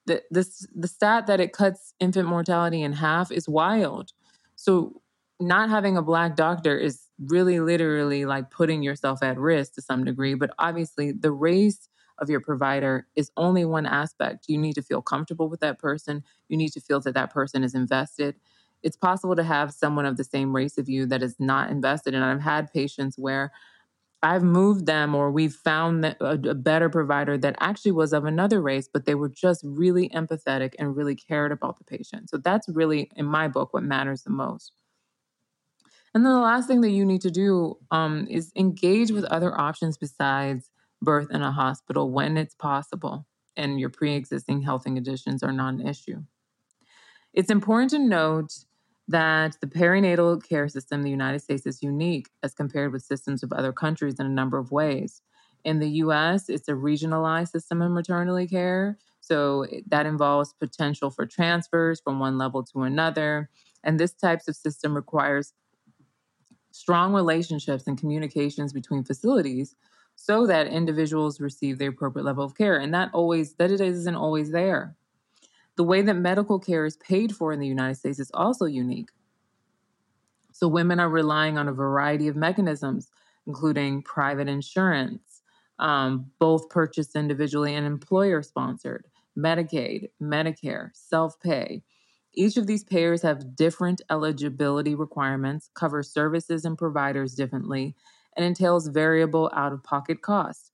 The, 0.06 0.22
this, 0.30 0.66
the 0.74 0.88
stat 0.88 1.28
that 1.28 1.38
it 1.38 1.52
cuts 1.52 1.94
infant 2.00 2.28
mortality 2.28 2.82
in 2.82 2.92
half 2.94 3.30
is 3.30 3.48
wild. 3.48 4.12
So, 4.56 5.00
not 5.40 5.70
having 5.70 5.96
a 5.96 6.02
black 6.02 6.36
doctor 6.36 6.78
is 6.78 7.08
really 7.18 7.58
literally 7.58 8.24
like 8.24 8.50
putting 8.50 8.82
yourself 8.82 9.22
at 9.24 9.38
risk 9.38 9.74
to 9.74 9.82
some 9.82 10.04
degree. 10.04 10.34
But 10.34 10.50
obviously, 10.58 11.10
the 11.10 11.32
race 11.32 11.88
of 12.18 12.30
your 12.30 12.40
provider 12.40 13.08
is 13.16 13.32
only 13.36 13.64
one 13.64 13.86
aspect. 13.86 14.44
You 14.48 14.58
need 14.58 14.74
to 14.74 14.82
feel 14.82 15.02
comfortable 15.02 15.48
with 15.48 15.60
that 15.60 15.78
person, 15.78 16.22
you 16.48 16.56
need 16.56 16.72
to 16.72 16.80
feel 16.80 17.00
that 17.00 17.14
that 17.14 17.32
person 17.32 17.64
is 17.64 17.74
invested 17.74 18.36
it's 18.82 18.96
possible 18.96 19.36
to 19.36 19.44
have 19.44 19.72
someone 19.72 20.06
of 20.06 20.16
the 20.16 20.24
same 20.24 20.54
race 20.54 20.78
of 20.78 20.88
you 20.88 21.06
that 21.06 21.22
is 21.22 21.36
not 21.38 21.70
invested. 21.70 22.14
And 22.14 22.24
I've 22.24 22.40
had 22.40 22.72
patients 22.72 23.18
where 23.18 23.52
I've 24.22 24.44
moved 24.44 24.86
them 24.86 25.14
or 25.14 25.32
we've 25.32 25.54
found 25.54 26.04
a, 26.04 26.16
a, 26.20 26.54
better 26.54 26.88
provider 26.88 27.36
that 27.38 27.56
actually 27.58 27.90
was 27.90 28.12
of 28.12 28.24
another 28.24 28.62
race, 28.62 28.88
but 28.92 29.04
they 29.04 29.16
were 29.16 29.28
just 29.28 29.62
really 29.64 30.08
empathetic 30.10 30.74
and 30.78 30.96
really 30.96 31.16
cared 31.16 31.50
about 31.50 31.78
the 31.78 31.84
patient. 31.84 32.30
So 32.30 32.36
that's 32.36 32.68
really, 32.68 33.10
in 33.16 33.26
my 33.26 33.48
book, 33.48 33.74
what 33.74 33.82
matters 33.82 34.22
the 34.22 34.30
most. 34.30 34.72
And 36.14 36.24
then 36.24 36.32
the 36.32 36.40
last 36.40 36.68
thing 36.68 36.82
that 36.82 36.90
you 36.90 37.04
need 37.04 37.22
to 37.22 37.30
do 37.30 37.78
um, 37.90 38.28
is 38.30 38.52
engage 38.54 39.10
with 39.10 39.24
other 39.24 39.58
options 39.58 39.96
besides 39.96 40.70
birth 41.00 41.28
in 41.32 41.42
a 41.42 41.50
hospital 41.50 42.10
when 42.10 42.36
it's 42.36 42.54
possible 42.54 43.26
and 43.56 43.80
your 43.80 43.90
pre 43.90 44.14
existing 44.14 44.62
health 44.62 44.86
and 44.86 44.96
conditions 44.96 45.42
are 45.42 45.52
not 45.52 45.74
an 45.74 45.86
issue. 45.86 46.22
It's 47.32 47.50
important 47.50 47.90
to 47.92 47.98
note 47.98 48.52
that 49.08 49.56
the 49.60 49.66
perinatal 49.66 50.46
care 50.48 50.68
system 50.68 51.00
in 51.00 51.04
the 51.04 51.10
United 51.10 51.40
States 51.40 51.66
is 51.66 51.82
unique 51.82 52.28
as 52.42 52.54
compared 52.54 52.92
with 52.92 53.02
systems 53.02 53.42
of 53.42 53.52
other 53.52 53.72
countries 53.72 54.18
in 54.18 54.26
a 54.26 54.30
number 54.30 54.58
of 54.58 54.70
ways. 54.70 55.22
In 55.64 55.78
the 55.78 55.88
US, 55.88 56.48
it's 56.48 56.68
a 56.68 56.72
regionalized 56.72 57.48
system 57.50 57.82
of 57.82 57.92
maternity 57.92 58.48
care. 58.48 58.98
So 59.20 59.66
that 59.86 60.06
involves 60.06 60.52
potential 60.54 61.10
for 61.10 61.26
transfers 61.26 62.00
from 62.00 62.18
one 62.18 62.38
level 62.38 62.64
to 62.64 62.82
another. 62.82 63.50
And 63.84 63.98
this 63.98 64.12
types 64.12 64.48
of 64.48 64.56
system 64.56 64.94
requires 64.94 65.52
strong 66.72 67.12
relationships 67.12 67.86
and 67.86 67.98
communications 67.98 68.72
between 68.72 69.04
facilities 69.04 69.76
so 70.16 70.46
that 70.46 70.66
individuals 70.66 71.40
receive 71.40 71.78
the 71.78 71.86
appropriate 71.86 72.24
level 72.24 72.44
of 72.44 72.56
care. 72.56 72.78
And 72.78 72.92
that 72.94 73.10
always 73.12 73.54
that 73.54 73.70
it 73.70 73.80
isn't 73.80 74.14
always 74.16 74.50
there. 74.50 74.96
The 75.76 75.84
way 75.84 76.02
that 76.02 76.14
medical 76.14 76.58
care 76.58 76.84
is 76.84 76.96
paid 76.98 77.34
for 77.34 77.52
in 77.52 77.60
the 77.60 77.66
United 77.66 77.96
States 77.96 78.18
is 78.18 78.30
also 78.34 78.66
unique. 78.66 79.10
So, 80.52 80.68
women 80.68 81.00
are 81.00 81.08
relying 81.08 81.56
on 81.56 81.68
a 81.68 81.72
variety 81.72 82.28
of 82.28 82.36
mechanisms, 82.36 83.10
including 83.46 84.02
private 84.02 84.48
insurance, 84.48 85.42
um, 85.78 86.30
both 86.38 86.68
purchased 86.68 87.16
individually 87.16 87.74
and 87.74 87.86
employer 87.86 88.42
sponsored, 88.42 89.06
Medicaid, 89.36 90.10
Medicare, 90.20 90.90
self 90.92 91.40
pay. 91.40 91.82
Each 92.34 92.56
of 92.56 92.66
these 92.66 92.84
payers 92.84 93.22
have 93.22 93.56
different 93.56 94.02
eligibility 94.10 94.94
requirements, 94.94 95.70
cover 95.74 96.02
services 96.02 96.64
and 96.64 96.78
providers 96.78 97.34
differently, 97.34 97.94
and 98.36 98.44
entails 98.44 98.88
variable 98.88 99.50
out 99.54 99.72
of 99.72 99.82
pocket 99.82 100.22
costs. 100.22 100.70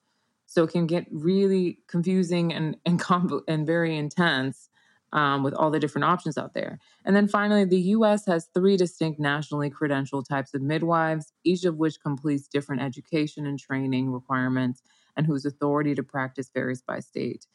So 0.46 0.64
it 0.64 0.70
can 0.70 0.86
get 0.86 1.06
really 1.10 1.78
confusing 1.88 2.52
and, 2.52 2.76
and, 2.84 3.02
and 3.48 3.66
very 3.66 3.96
intense 3.96 4.68
um, 5.12 5.42
with 5.42 5.54
all 5.54 5.70
the 5.70 5.80
different 5.80 6.04
options 6.04 6.36
out 6.36 6.54
there. 6.54 6.78
And 7.04 7.16
then 7.16 7.28
finally, 7.28 7.64
the 7.64 7.80
US 7.80 8.26
has 8.26 8.48
three 8.52 8.76
distinct 8.76 9.18
nationally 9.18 9.70
credentialed 9.70 10.28
types 10.28 10.54
of 10.54 10.62
midwives, 10.62 11.32
each 11.44 11.64
of 11.64 11.76
which 11.76 12.00
completes 12.00 12.48
different 12.48 12.82
education 12.82 13.46
and 13.46 13.58
training 13.58 14.12
requirements 14.12 14.82
and 15.16 15.26
whose 15.26 15.44
authority 15.44 15.94
to 15.94 16.02
practice 16.02 16.50
varies 16.52 16.82
by 16.82 17.00
state. 17.00 17.46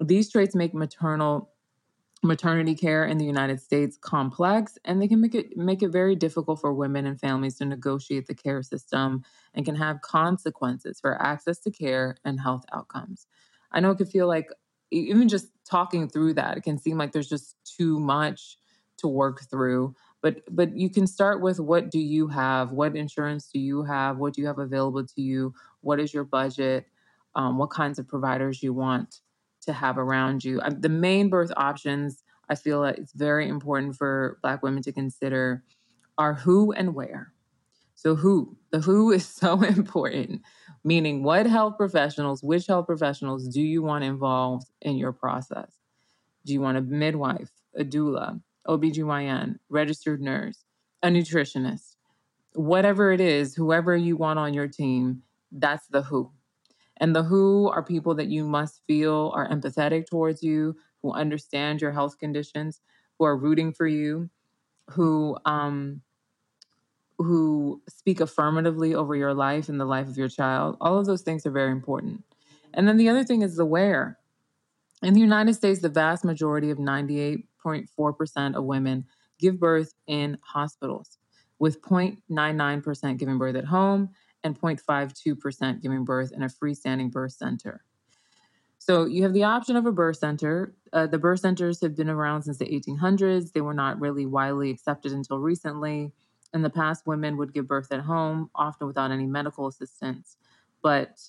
These 0.00 0.30
traits 0.30 0.54
make 0.54 0.74
maternal 0.74 1.50
maternity 2.22 2.74
care 2.74 3.04
in 3.04 3.16
the 3.16 3.24
United 3.24 3.60
States 3.60 3.96
complex 3.98 4.76
and 4.84 5.00
they 5.00 5.08
can 5.08 5.22
make 5.22 5.34
it 5.34 5.56
make 5.56 5.82
it 5.82 5.88
very 5.88 6.14
difficult 6.14 6.60
for 6.60 6.74
women 6.74 7.06
and 7.06 7.18
families 7.18 7.56
to 7.56 7.64
negotiate 7.64 8.26
the 8.26 8.34
care 8.34 8.62
system 8.62 9.22
and 9.54 9.64
can 9.64 9.74
have 9.74 10.02
consequences 10.02 11.00
for 11.00 11.20
access 11.22 11.58
to 11.60 11.70
care 11.70 12.16
and 12.24 12.38
health 12.38 12.64
outcomes. 12.74 13.26
I 13.72 13.80
know 13.80 13.90
it 13.90 13.96
could 13.96 14.10
feel 14.10 14.28
like 14.28 14.50
even 14.90 15.28
just 15.28 15.48
talking 15.68 16.08
through 16.08 16.34
that 16.34 16.56
it 16.56 16.62
can 16.62 16.78
seem 16.78 16.98
like 16.98 17.12
there's 17.12 17.28
just 17.28 17.56
too 17.64 17.98
much 18.00 18.56
to 18.98 19.08
work 19.08 19.42
through 19.50 19.94
but 20.22 20.42
but 20.50 20.76
you 20.76 20.90
can 20.90 21.06
start 21.06 21.40
with 21.40 21.60
what 21.60 21.90
do 21.90 21.98
you 21.98 22.28
have? 22.28 22.72
What 22.72 22.96
insurance 22.96 23.48
do 23.52 23.58
you 23.58 23.82
have? 23.84 24.18
What 24.18 24.34
do 24.34 24.42
you 24.42 24.46
have 24.46 24.58
available 24.58 25.06
to 25.06 25.20
you? 25.20 25.54
What 25.80 26.00
is 26.00 26.12
your 26.12 26.24
budget? 26.24 26.86
Um, 27.34 27.58
what 27.58 27.70
kinds 27.70 27.98
of 27.98 28.08
providers 28.08 28.62
you 28.62 28.74
want 28.74 29.20
to 29.62 29.72
have 29.72 29.98
around 29.98 30.44
you? 30.44 30.60
Um, 30.62 30.80
the 30.80 30.88
main 30.88 31.28
birth 31.28 31.52
options 31.56 32.22
i 32.48 32.54
feel 32.56 32.80
like 32.80 32.98
it's 32.98 33.12
very 33.12 33.48
important 33.48 33.94
for 33.94 34.38
black 34.42 34.60
women 34.60 34.82
to 34.82 34.92
consider 34.92 35.62
are 36.18 36.34
who 36.34 36.72
and 36.72 36.94
where. 36.94 37.32
So 37.94 38.16
who 38.16 38.56
the 38.70 38.80
who 38.80 39.12
is 39.12 39.26
so 39.42 39.62
important 39.62 40.42
meaning 40.84 41.22
what 41.22 41.46
health 41.46 41.76
professionals, 41.76 42.42
which 42.42 42.66
health 42.66 42.86
professionals 42.86 43.48
do 43.48 43.60
you 43.60 43.82
want 43.82 44.04
involved 44.04 44.68
in 44.80 44.96
your 44.96 45.12
process? 45.12 45.72
Do 46.44 46.52
you 46.52 46.60
want 46.60 46.78
a 46.78 46.80
midwife, 46.80 47.50
a 47.76 47.84
doula, 47.84 48.40
OBGYN, 48.66 49.58
registered 49.68 50.20
nurse, 50.20 50.64
a 51.02 51.08
nutritionist? 51.08 51.96
Whatever 52.54 53.12
it 53.12 53.20
is, 53.20 53.54
whoever 53.54 53.96
you 53.96 54.16
want 54.16 54.38
on 54.38 54.54
your 54.54 54.68
team, 54.68 55.22
that's 55.52 55.86
the 55.88 56.02
who. 56.02 56.32
And 56.96 57.14
the 57.16 57.22
who 57.22 57.68
are 57.68 57.82
people 57.82 58.14
that 58.16 58.28
you 58.28 58.44
must 58.44 58.82
feel 58.86 59.32
are 59.34 59.48
empathetic 59.48 60.06
towards 60.06 60.42
you, 60.42 60.76
who 61.02 61.12
understand 61.12 61.80
your 61.80 61.92
health 61.92 62.18
conditions, 62.18 62.80
who 63.18 63.24
are 63.24 63.36
rooting 63.36 63.72
for 63.72 63.86
you, 63.86 64.28
who 64.90 65.38
um, 65.44 66.02
who 67.22 67.82
speak 67.88 68.20
affirmatively 68.20 68.94
over 68.94 69.14
your 69.14 69.34
life 69.34 69.68
and 69.68 69.78
the 69.78 69.84
life 69.84 70.08
of 70.08 70.16
your 70.16 70.28
child. 70.28 70.76
All 70.80 70.98
of 70.98 71.06
those 71.06 71.22
things 71.22 71.44
are 71.44 71.50
very 71.50 71.70
important. 71.70 72.24
And 72.72 72.88
then 72.88 72.96
the 72.96 73.08
other 73.08 73.24
thing 73.24 73.42
is 73.42 73.56
the 73.56 73.66
where. 73.66 74.18
In 75.02 75.14
the 75.14 75.20
United 75.20 75.54
States, 75.54 75.80
the 75.80 75.88
vast 75.88 76.24
majority 76.24 76.70
of 76.70 76.78
98.4% 76.78 78.54
of 78.54 78.64
women 78.64 79.04
give 79.38 79.58
birth 79.58 79.94
in 80.06 80.38
hospitals, 80.42 81.18
with 81.58 81.82
0.99% 81.82 83.18
giving 83.18 83.38
birth 83.38 83.56
at 83.56 83.64
home 83.64 84.10
and 84.42 84.58
0.52% 84.58 85.82
giving 85.82 86.04
birth 86.04 86.32
in 86.32 86.42
a 86.42 86.48
freestanding 86.48 87.10
birth 87.10 87.32
center. 87.32 87.84
So 88.78 89.04
you 89.04 89.22
have 89.24 89.34
the 89.34 89.44
option 89.44 89.76
of 89.76 89.84
a 89.84 89.92
birth 89.92 90.16
center. 90.16 90.74
Uh, 90.92 91.06
the 91.06 91.18
birth 91.18 91.40
centers 91.40 91.82
have 91.82 91.94
been 91.94 92.08
around 92.08 92.42
since 92.42 92.56
the 92.56 92.64
1800s. 92.64 93.52
They 93.52 93.60
were 93.60 93.74
not 93.74 94.00
really 94.00 94.24
widely 94.24 94.70
accepted 94.70 95.12
until 95.12 95.38
recently. 95.38 96.12
In 96.52 96.62
the 96.62 96.70
past, 96.70 97.06
women 97.06 97.36
would 97.36 97.52
give 97.52 97.68
birth 97.68 97.92
at 97.92 98.00
home, 98.00 98.50
often 98.54 98.86
without 98.86 99.10
any 99.10 99.26
medical 99.26 99.66
assistance. 99.66 100.36
But 100.82 101.20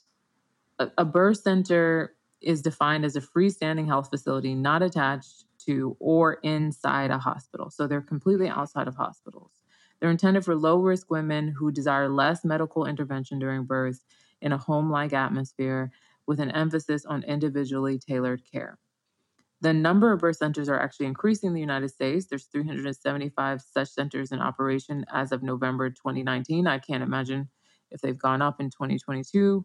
a, 0.80 0.90
a 0.98 1.06
birth 1.06 1.38
center 1.38 2.16
is 2.42 2.62
defined 2.62 3.06
as 3.06 3.16
a 3.16 3.22
freestanding 3.22 3.86
health 3.86 4.10
facility 4.10 4.56
not 4.56 4.82
attached 4.82 5.46
to 5.66 5.96
or 6.00 6.34
inside 6.42 7.12
a 7.12 7.20
hospital. 7.20 7.70
So 7.70 7.86
they're 7.86 8.02
completely 8.02 8.50
outside 8.50 8.88
of 8.88 8.96
hospitals. 8.96 9.52
They're 10.00 10.10
intended 10.10 10.44
for 10.44 10.56
low 10.56 10.80
risk 10.80 11.12
women 11.12 11.50
who 11.50 11.72
desire 11.72 12.10
less 12.10 12.44
medical 12.44 12.88
intervention 12.88 13.38
during 13.38 13.66
birth 13.66 14.04
in 14.42 14.52
a 14.52 14.58
home 14.58 14.90
like 14.90 15.14
atmosphere 15.14 15.92
with 16.26 16.40
an 16.40 16.50
emphasis 16.52 17.06
on 17.06 17.24
individually 17.24 18.00
tailored 18.00 18.42
care. 18.52 18.80
The 19.62 19.74
number 19.74 20.12
of 20.12 20.20
birth 20.20 20.38
centers 20.38 20.70
are 20.70 20.80
actually 20.80 21.06
increasing 21.06 21.50
in 21.50 21.54
the 21.54 21.62
United 21.62 21.90
States. 21.90 22.26
There's 22.26 22.46
375 22.46 23.62
such 23.62 23.90
centers 23.90 24.32
in 24.32 24.40
operation 24.40 25.06
as 25.14 25.32
of 25.32 25.44
November 25.44 25.92
2019. 25.92 26.66
I 26.66 26.80
can't 26.80 27.04
imagine 27.04 27.48
if 27.92 28.02
they've 28.02 28.18
gone 28.18 28.42
up 28.42 28.60
in 28.60 28.72
2022. 28.72 29.64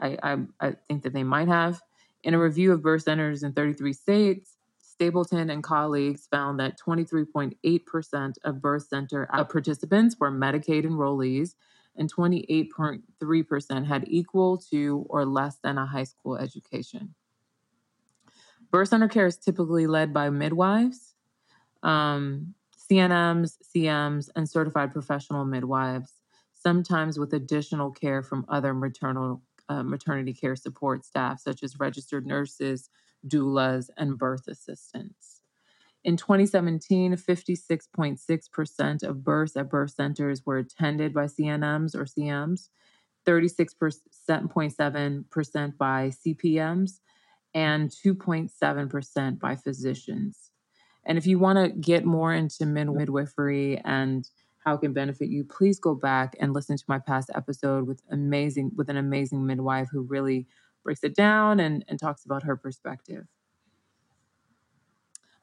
I, 0.00 0.18
I, 0.22 0.36
I 0.60 0.72
think 0.88 1.04
that 1.04 1.12
they 1.12 1.22
might 1.22 1.48
have. 1.48 1.80
In 2.24 2.34
a 2.34 2.40
review 2.40 2.72
of 2.72 2.82
birth 2.82 3.02
centers 3.02 3.44
in 3.44 3.52
33 3.52 3.92
states, 3.92 4.56
Stapleton 4.80 5.50
and 5.50 5.62
colleagues 5.62 6.26
found 6.28 6.58
that 6.58 6.76
23.8% 6.76 8.34
of 8.42 8.60
birth 8.60 8.88
center 8.88 9.28
participants 9.48 10.16
were 10.18 10.32
Medicaid 10.32 10.84
enrollees, 10.84 11.54
and 11.94 12.12
28.3% 12.12 13.86
had 13.86 14.04
equal 14.08 14.56
to 14.56 15.06
or 15.08 15.24
less 15.24 15.58
than 15.62 15.78
a 15.78 15.86
high 15.86 16.02
school 16.02 16.36
education. 16.36 17.14
Birth 18.70 18.88
center 18.88 19.08
care 19.08 19.26
is 19.26 19.36
typically 19.36 19.86
led 19.86 20.12
by 20.12 20.30
midwives, 20.30 21.14
um, 21.82 22.54
CNMs, 22.90 23.56
CMs, 23.74 24.28
and 24.36 24.48
certified 24.48 24.92
professional 24.92 25.44
midwives, 25.44 26.12
sometimes 26.54 27.18
with 27.18 27.32
additional 27.32 27.90
care 27.90 28.22
from 28.22 28.44
other 28.48 28.74
maternal 28.74 29.42
uh, 29.68 29.82
maternity 29.82 30.32
care 30.32 30.56
support 30.56 31.04
staff, 31.04 31.40
such 31.40 31.62
as 31.62 31.78
registered 31.78 32.26
nurses, 32.26 32.88
doulas, 33.26 33.90
and 33.96 34.18
birth 34.18 34.48
assistants. 34.48 35.42
In 36.04 36.16
2017, 36.16 37.14
56.6% 37.14 39.02
of 39.02 39.24
births 39.24 39.56
at 39.56 39.68
birth 39.68 39.90
centers 39.90 40.46
were 40.46 40.58
attended 40.58 41.12
by 41.12 41.24
CNMs 41.24 41.94
or 41.94 42.04
CMs, 42.04 42.68
36.7% 43.26 45.76
by 45.76 46.08
CPMs, 46.08 47.00
and 47.54 47.90
2.7% 47.90 49.38
by 49.38 49.56
physicians. 49.56 50.50
And 51.04 51.16
if 51.16 51.26
you 51.26 51.38
want 51.38 51.58
to 51.58 51.68
get 51.80 52.04
more 52.04 52.34
into 52.34 52.66
midwifery 52.66 53.78
and 53.84 54.28
how 54.64 54.74
it 54.74 54.80
can 54.80 54.92
benefit 54.92 55.28
you, 55.28 55.44
please 55.44 55.80
go 55.80 55.94
back 55.94 56.36
and 56.38 56.52
listen 56.52 56.76
to 56.76 56.84
my 56.86 56.98
past 56.98 57.30
episode 57.34 57.86
with 57.86 58.02
amazing 58.10 58.72
with 58.76 58.90
an 58.90 58.96
amazing 58.98 59.46
midwife 59.46 59.88
who 59.90 60.02
really 60.02 60.46
breaks 60.84 61.02
it 61.02 61.14
down 61.14 61.60
and, 61.60 61.84
and 61.88 61.98
talks 61.98 62.24
about 62.24 62.42
her 62.42 62.56
perspective. 62.56 63.26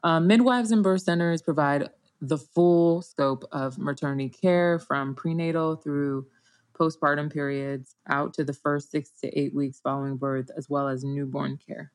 Um, 0.03 0.27
midwives 0.27 0.71
and 0.71 0.83
birth 0.83 1.01
centers 1.01 1.41
provide 1.41 1.89
the 2.21 2.37
full 2.37 3.01
scope 3.01 3.43
of 3.51 3.77
maternity 3.79 4.29
care 4.29 4.77
from 4.77 5.15
prenatal 5.15 5.75
through 5.75 6.27
postpartum 6.77 7.31
periods 7.31 7.95
out 8.07 8.33
to 8.35 8.43
the 8.43 8.53
first 8.53 8.91
six 8.91 9.11
to 9.21 9.39
eight 9.39 9.53
weeks 9.53 9.79
following 9.79 10.17
birth, 10.17 10.49
as 10.57 10.69
well 10.69 10.87
as 10.87 11.03
newborn 11.03 11.57
care. 11.57 11.91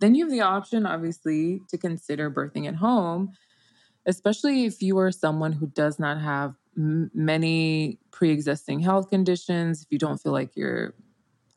Then 0.00 0.14
you 0.14 0.24
have 0.24 0.32
the 0.32 0.40
option, 0.40 0.86
obviously, 0.86 1.60
to 1.68 1.78
consider 1.78 2.30
birthing 2.30 2.66
at 2.66 2.74
home, 2.74 3.32
especially 4.06 4.64
if 4.64 4.82
you 4.82 4.98
are 4.98 5.10
someone 5.10 5.52
who 5.52 5.66
does 5.66 5.98
not 5.98 6.20
have 6.20 6.54
m- 6.76 7.10
many 7.14 7.98
pre 8.10 8.30
existing 8.30 8.80
health 8.80 9.08
conditions, 9.08 9.82
if 9.82 9.88
you 9.90 9.98
don't 9.98 10.18
feel 10.18 10.32
like 10.32 10.56
you're 10.56 10.94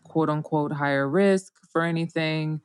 quote 0.04 0.30
unquote 0.30 0.72
higher 0.72 1.08
risk 1.08 1.54
for 1.72 1.84
anything. 1.84 2.62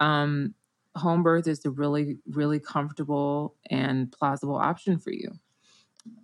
Um, 0.00 0.54
home 0.94 1.22
birth 1.22 1.46
is 1.46 1.64
a 1.64 1.70
really, 1.70 2.18
really 2.26 2.60
comfortable 2.60 3.56
and 3.70 4.10
plausible 4.12 4.56
option 4.56 4.98
for 4.98 5.10
you. 5.10 5.32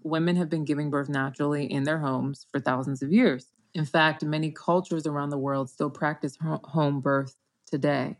Women 0.03 0.37
have 0.37 0.49
been 0.49 0.65
giving 0.65 0.91
birth 0.91 1.09
naturally 1.09 1.71
in 1.71 1.85
their 1.85 1.99
homes 1.99 2.47
for 2.51 2.61
thousands 2.61 3.03
of 3.03 3.13
years. 3.13 3.47
In 3.75 3.85
fact, 3.85 4.25
many 4.25 4.51
cultures 4.51 5.07
around 5.07 5.31
the 5.31 5.39
world 5.39 5.71
still 5.71 5.91
practice 5.91 6.37
home 6.41 7.01
birth 7.01 7.37
today. 7.67 8.19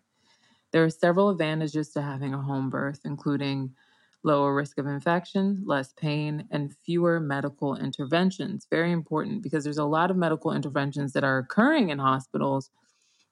There 0.73 0.85
are 0.85 0.91
several 0.91 1.29
advantages 1.29 1.91
to 1.91 2.03
having 2.03 2.35
a 2.35 2.41
home 2.41 2.71
birth, 2.71 3.01
including 3.05 3.75
lower 4.23 4.55
risk 4.55 4.79
of 4.79 4.87
infection, 4.87 5.63
less 5.67 5.93
pain, 5.93 6.47
and 6.51 6.75
fewer 6.85 7.21
medical 7.21 7.77
interventions. 7.77 8.67
Very 8.71 8.93
important 8.93 9.43
because 9.43 9.65
there's 9.65 9.79
a 9.79 9.85
lot 9.85 10.11
of 10.11 10.17
medical 10.17 10.53
interventions 10.53 11.13
that 11.13 11.25
are 11.25 11.39
occurring 11.39 11.91
in 11.91 11.99
hospitals 11.99 12.71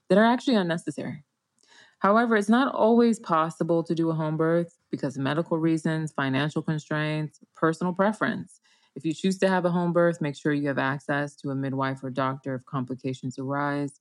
that 0.08 0.18
are 0.18 0.24
actually 0.24 0.56
unnecessary. 0.56 1.24
However, 2.00 2.36
it's 2.36 2.48
not 2.48 2.74
always 2.74 3.18
possible 3.18 3.82
to 3.84 3.94
do 3.94 4.10
a 4.10 4.14
home 4.14 4.36
birth 4.36 4.78
because 4.90 5.16
of 5.16 5.22
medical 5.22 5.58
reasons, 5.58 6.12
financial 6.12 6.62
constraints, 6.62 7.40
personal 7.54 7.92
preference. 7.92 8.60
If 8.96 9.04
you 9.04 9.12
choose 9.12 9.38
to 9.38 9.48
have 9.48 9.66
a 9.66 9.70
home 9.70 9.92
birth, 9.92 10.20
make 10.20 10.34
sure 10.34 10.52
you 10.52 10.68
have 10.68 10.78
access 10.78 11.36
to 11.36 11.50
a 11.50 11.54
midwife 11.54 12.02
or 12.02 12.10
doctor 12.10 12.54
if 12.54 12.64
complications 12.64 13.38
arise. 13.38 14.00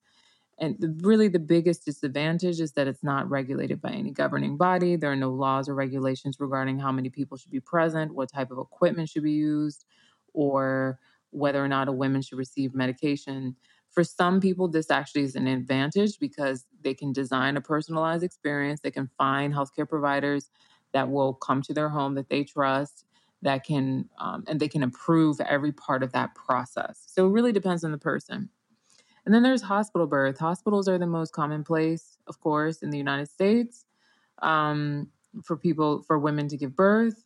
And 0.58 0.76
the, 0.80 0.96
really, 1.02 1.28
the 1.28 1.40
biggest 1.40 1.86
disadvantage 1.86 2.60
is 2.60 2.72
that 2.74 2.88
it's 2.88 3.04
not 3.04 3.30
regulated 3.30 3.82
by 3.82 3.92
any 3.92 4.12
governing 4.12 4.58
body. 4.58 4.96
There 4.96 5.12
are 5.12 5.16
no 5.16 5.32
laws 5.32 5.70
or 5.70 5.76
regulations 5.76 6.38
regarding 6.40 6.80
how 6.80 6.92
many 6.92 7.10
people 7.10 7.38
should 7.38 7.52
be 7.52 7.60
present, 7.60 8.14
what 8.14 8.32
type 8.32 8.52
of 8.52 8.60
equipment 8.60 9.10
should 9.10 9.24
be 9.24 9.32
used, 9.34 9.86
or 10.34 11.00
whether 11.32 11.64
or 11.64 11.68
not 11.68 11.88
a 11.88 11.94
woman 11.94 12.22
should 12.22 12.38
receive 12.38 12.74
medication. 12.74 13.56
For 13.92 14.04
some 14.04 14.40
people, 14.40 14.68
this 14.68 14.92
actually 14.92 15.24
is 15.24 15.36
an 15.36 15.48
advantage 15.48 16.20
because 16.20 16.66
they 16.82 16.94
can 16.94 17.12
design 17.12 17.58
a 17.58 17.62
personalized 17.62 18.24
experience. 18.24 18.82
They 18.82 18.92
can 18.92 19.10
find 19.18 19.54
healthcare 19.54 19.90
providers 19.90 20.52
that 20.94 21.10
will 21.10 21.34
come 21.34 21.62
to 21.64 21.74
their 21.74 21.90
home 21.90 22.16
that 22.16 22.30
they 22.30 22.44
trust, 22.44 23.06
that 23.42 23.64
can, 23.64 24.10
um, 24.20 24.44
and 24.48 24.60
they 24.60 24.68
can 24.68 24.84
improve 24.84 25.40
every 25.42 25.72
part 25.72 26.04
of 26.04 26.12
that 26.14 26.36
process. 26.36 27.04
So 27.08 27.28
it 27.28 27.32
really 27.32 27.52
depends 27.52 27.84
on 27.84 27.92
the 27.92 27.98
person. 27.98 28.50
And 29.26 29.34
then 29.34 29.44
there's 29.44 29.62
hospital 29.62 30.08
birth. 30.08 30.40
Hospitals 30.40 30.88
are 30.88 30.98
the 30.98 31.06
most 31.06 31.34
common 31.34 31.64
place, 31.64 32.18
of 32.28 32.40
course, 32.40 32.82
in 32.82 32.90
the 32.90 32.98
United 32.98 33.30
States 33.30 33.86
um, 34.42 35.08
for 35.44 35.58
people, 35.58 36.04
for 36.04 36.18
women 36.18 36.48
to 36.48 36.58
give 36.58 36.76
birth. 36.76 37.24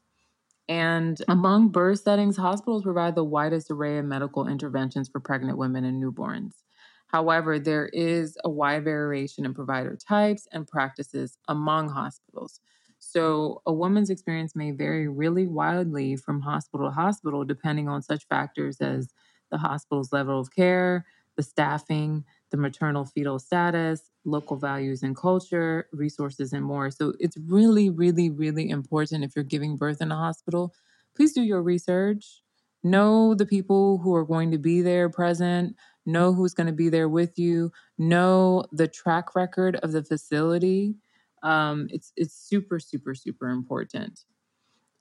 And 0.69 1.21
among 1.27 1.69
birth 1.69 1.99
settings, 2.01 2.37
hospitals 2.37 2.83
provide 2.83 3.15
the 3.15 3.23
widest 3.23 3.69
array 3.69 3.97
of 3.97 4.05
medical 4.05 4.47
interventions 4.47 5.09
for 5.09 5.19
pregnant 5.19 5.57
women 5.57 5.83
and 5.83 6.01
newborns. 6.01 6.63
However, 7.07 7.59
there 7.59 7.87
is 7.87 8.37
a 8.43 8.49
wide 8.49 8.85
variation 8.85 9.45
in 9.45 9.53
provider 9.53 9.95
types 9.95 10.47
and 10.51 10.67
practices 10.67 11.37
among 11.47 11.89
hospitals. 11.89 12.59
So, 12.97 13.61
a 13.65 13.73
woman's 13.73 14.09
experience 14.09 14.55
may 14.55 14.71
vary 14.71 15.07
really 15.09 15.45
wildly 15.45 16.15
from 16.15 16.41
hospital 16.41 16.87
to 16.87 16.93
hospital, 16.93 17.43
depending 17.43 17.89
on 17.89 18.01
such 18.01 18.25
factors 18.27 18.79
as 18.79 19.09
the 19.51 19.57
hospital's 19.57 20.13
level 20.13 20.39
of 20.39 20.55
care, 20.55 21.05
the 21.35 21.43
staffing, 21.43 22.23
the 22.53 22.57
maternal 22.57 23.03
fetal 23.03 23.39
status, 23.39 24.11
local 24.25 24.57
values 24.57 25.01
and 25.01 25.15
culture, 25.15 25.87
resources, 25.91 26.53
and 26.53 26.63
more. 26.63 26.91
So 26.91 27.13
it's 27.19 27.35
really, 27.35 27.89
really, 27.89 28.29
really 28.29 28.69
important 28.69 29.23
if 29.23 29.35
you're 29.35 29.43
giving 29.43 29.75
birth 29.75 30.03
in 30.03 30.11
a 30.11 30.15
hospital, 30.15 30.71
please 31.15 31.33
do 31.33 31.41
your 31.41 31.63
research. 31.63 32.43
Know 32.83 33.33
the 33.33 33.47
people 33.47 33.97
who 33.97 34.13
are 34.13 34.23
going 34.23 34.51
to 34.51 34.59
be 34.59 34.83
there 34.83 35.09
present, 35.09 35.75
know 36.05 36.31
who's 36.31 36.53
going 36.53 36.67
to 36.67 36.73
be 36.73 36.89
there 36.89 37.09
with 37.09 37.39
you, 37.39 37.71
know 37.97 38.65
the 38.71 38.87
track 38.87 39.33
record 39.33 39.77
of 39.77 39.91
the 39.91 40.03
facility. 40.03 40.93
Um, 41.41 41.87
it's 41.89 42.13
it's 42.15 42.35
super, 42.35 42.79
super, 42.79 43.15
super 43.15 43.49
important. 43.49 44.25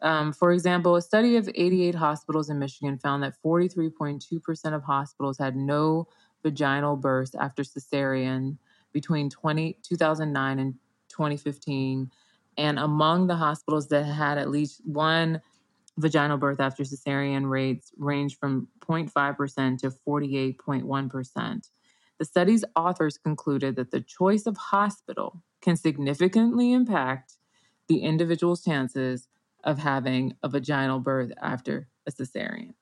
Um, 0.01 0.33
for 0.33 0.53
example, 0.53 0.97
a 0.97 1.03
study 1.03 1.37
of 1.37 1.51
88 1.55 1.95
hospitals 1.95 2.49
in 2.49 2.59
Michigan 2.59 2.99
found 2.99 3.23
that 3.23 3.35
43.2% 3.45 4.75
of 4.75 4.83
hospitals 4.83 5.39
had 5.39 5.55
no 5.55 6.09
vaginal 6.43 6.97
birth 6.97 7.35
after 7.39 7.63
cesarean 7.63 8.59
between 8.93 9.31
20, 9.31 9.79
2009 9.83 10.59
and 10.59 10.75
2015. 11.09 12.11
And 12.59 12.79
among 12.79 13.27
the 13.27 13.37
hospitals 13.37 13.89
that 13.89 14.05
had 14.05 14.39
at 14.39 14.51
least 14.51 14.83
one 14.85 15.41
vaginal 15.99 16.39
birth 16.39 16.61
after 16.61 16.83
cesarean 16.83 17.49
rates 17.49 17.93
range 17.97 18.39
from 18.39 18.69
0.5% 18.81 19.79
to 19.79 19.91
48.1%. 20.07 21.71
The 22.19 22.25
study's 22.25 22.65
authors 22.77 23.19
concluded 23.19 23.77
that 23.77 23.91
the 23.91 24.01
choice 24.01 24.47
of 24.47 24.57
hospital 24.57 25.43
can 25.61 25.77
significantly 25.77 26.73
impact 26.73 27.35
the 27.89 27.99
individual's 27.99 28.65
chances 28.65 29.29
of 29.65 29.79
having 29.79 30.35
a 30.43 30.49
vaginal 30.49 30.99
birth 30.99 31.33
after 31.41 31.89
a 32.07 32.11
cesarean 32.11 32.75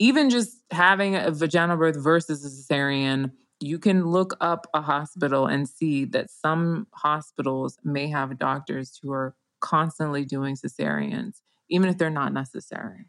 even 0.00 0.30
just 0.30 0.56
having 0.70 1.14
a 1.14 1.30
vaginal 1.30 1.76
birth 1.76 2.02
versus 2.02 2.44
a 2.44 2.48
cesarean, 2.48 3.30
you 3.60 3.78
can 3.78 4.06
look 4.06 4.34
up 4.40 4.66
a 4.72 4.80
hospital 4.80 5.46
and 5.46 5.68
see 5.68 6.06
that 6.06 6.30
some 6.30 6.86
hospitals 6.94 7.78
may 7.84 8.08
have 8.08 8.38
doctors 8.38 8.98
who 9.00 9.12
are 9.12 9.36
constantly 9.60 10.24
doing 10.24 10.56
cesareans, 10.56 11.42
even 11.68 11.90
if 11.90 11.98
they're 11.98 12.08
not 12.08 12.32
necessary. 12.32 13.04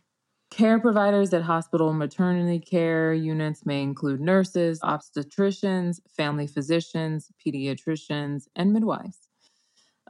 Care 0.52 0.80
providers 0.82 1.34
at 1.34 1.44
hospital 1.44 1.94
maternity 1.94 2.60
care 2.60 3.14
units 3.14 3.66
may 3.66 3.82
include 3.82 4.20
nurses, 4.20 4.82
obstetricians, 4.82 6.02
family 6.10 6.46
physicians, 6.46 7.32
pediatricians, 7.44 8.48
and 8.54 8.74
midwives. 8.74 9.30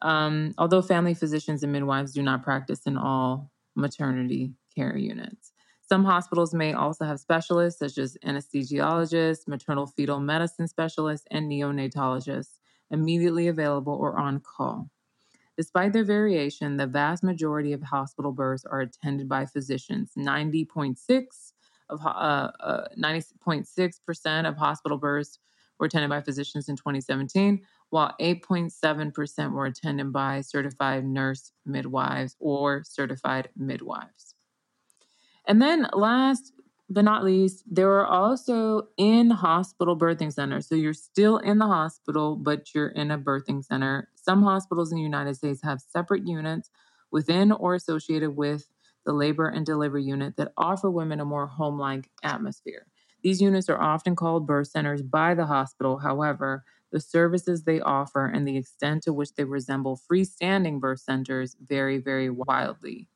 Um, 0.02 0.56
although 0.58 0.82
family 0.82 1.14
physicians 1.14 1.62
and 1.62 1.72
midwives 1.72 2.14
do 2.14 2.24
not 2.24 2.42
practice 2.42 2.88
in 2.88 2.98
all 2.98 3.52
maternity 3.76 4.56
care 4.76 4.98
units. 4.98 5.52
Some 5.92 6.06
hospitals 6.06 6.54
may 6.54 6.72
also 6.72 7.04
have 7.04 7.20
specialists 7.20 7.80
such 7.80 7.98
as 7.98 8.18
anesthesiologists, 8.24 9.46
maternal 9.46 9.86
fetal 9.86 10.22
medicine 10.22 10.70
specialists, 10.70 11.28
and 11.30 11.52
neonatologists 11.52 12.60
immediately 12.92 13.50
available 13.50 13.96
or 13.96 14.18
on 14.18 14.40
call. 14.40 14.90
Despite 15.58 15.92
their 15.92 16.06
variation, 16.06 16.78
the 16.78 16.88
vast 16.88 17.26
majority 17.26 17.74
of 17.74 17.84
hospital 17.84 18.32
births 18.32 18.64
are 18.64 18.80
attended 18.80 19.28
by 19.28 19.46
physicians. 19.46 20.12
90.6 20.18 21.26
of 21.90 22.06
uh, 22.06 22.10
uh, 22.10 22.88
90.6% 22.98 24.48
of 24.48 24.56
hospital 24.56 24.98
births 24.98 25.40
were 25.78 25.88
attended 25.88 26.10
by 26.10 26.22
physicians 26.22 26.70
in 26.70 26.78
2017, 26.78 27.64
while 27.90 28.16
8.7% 28.22 29.52
were 29.52 29.66
attended 29.66 30.14
by 30.14 30.40
certified 30.40 31.04
nurse 31.04 31.52
midwives 31.66 32.38
or 32.40 32.82
certified 32.86 33.50
midwives. 33.58 34.36
And 35.48 35.62
then 35.62 35.88
last 35.94 36.54
but 36.94 37.06
not 37.06 37.24
least, 37.24 37.64
there 37.72 37.90
are 37.90 38.06
also 38.06 38.90
in 38.98 39.30
hospital 39.30 39.98
birthing 39.98 40.34
centers. 40.34 40.68
So 40.68 40.76
you're 40.76 40.94
still 40.94 41.38
in 41.38 41.58
the 41.58 41.68
hospital, 41.68 42.36
but 42.36 42.76
you're 42.76 42.90
in 42.90 43.12
a 43.12 43.18
birthing 43.18 43.64
center. 43.64 44.10
Some 44.16 44.44
hospitals 44.44 44.92
in 44.92 44.98
the 44.98 45.04
United 45.04 45.36
States 45.36 45.62
have 45.64 45.80
separate 45.80 46.28
units 46.28 46.70
within 47.10 47.54
or 47.54 47.76
associated 47.76 48.36
with 48.36 48.68
the 49.06 49.14
labor 49.14 49.48
and 49.48 49.66
delivery 49.66 50.04
unit 50.04 50.36
that 50.36 50.52
offer 50.58 50.92
women 50.92 51.22
a 51.22 51.26
more 51.26 51.48
home 51.48 51.80
like 51.80 52.10
atmosphere. 52.24 52.88
These 53.24 53.42
units 53.42 53.70
are 53.70 53.82
often 53.82 54.16
called 54.16 54.46
birth 54.48 54.68
centers 54.68 55.02
by 55.02 55.34
the 55.34 55.46
hospital. 55.46 56.00
However, 56.00 56.66
the 56.92 57.00
services 57.00 57.64
they 57.64 57.80
offer 57.80 58.26
and 58.26 58.46
the 58.46 58.58
extent 58.58 59.04
to 59.04 59.14
which 59.14 59.34
they 59.36 59.46
resemble 59.46 60.00
freestanding 60.12 60.82
birth 60.82 61.00
centers 61.00 61.56
vary 61.66 62.00
very 62.00 62.30
wildly. 62.30 63.08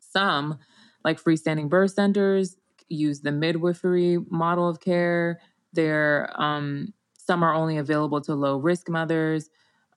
Some 0.00 0.58
like 1.04 1.22
freestanding 1.22 1.68
birth 1.68 1.92
centers 1.92 2.56
use 2.88 3.20
the 3.20 3.32
midwifery 3.32 4.18
model 4.30 4.68
of 4.68 4.80
care. 4.80 5.40
There, 5.72 6.30
um, 6.40 6.92
some 7.12 7.42
are 7.42 7.54
only 7.54 7.76
available 7.76 8.20
to 8.22 8.34
low 8.34 8.56
risk 8.56 8.88
mothers, 8.88 9.50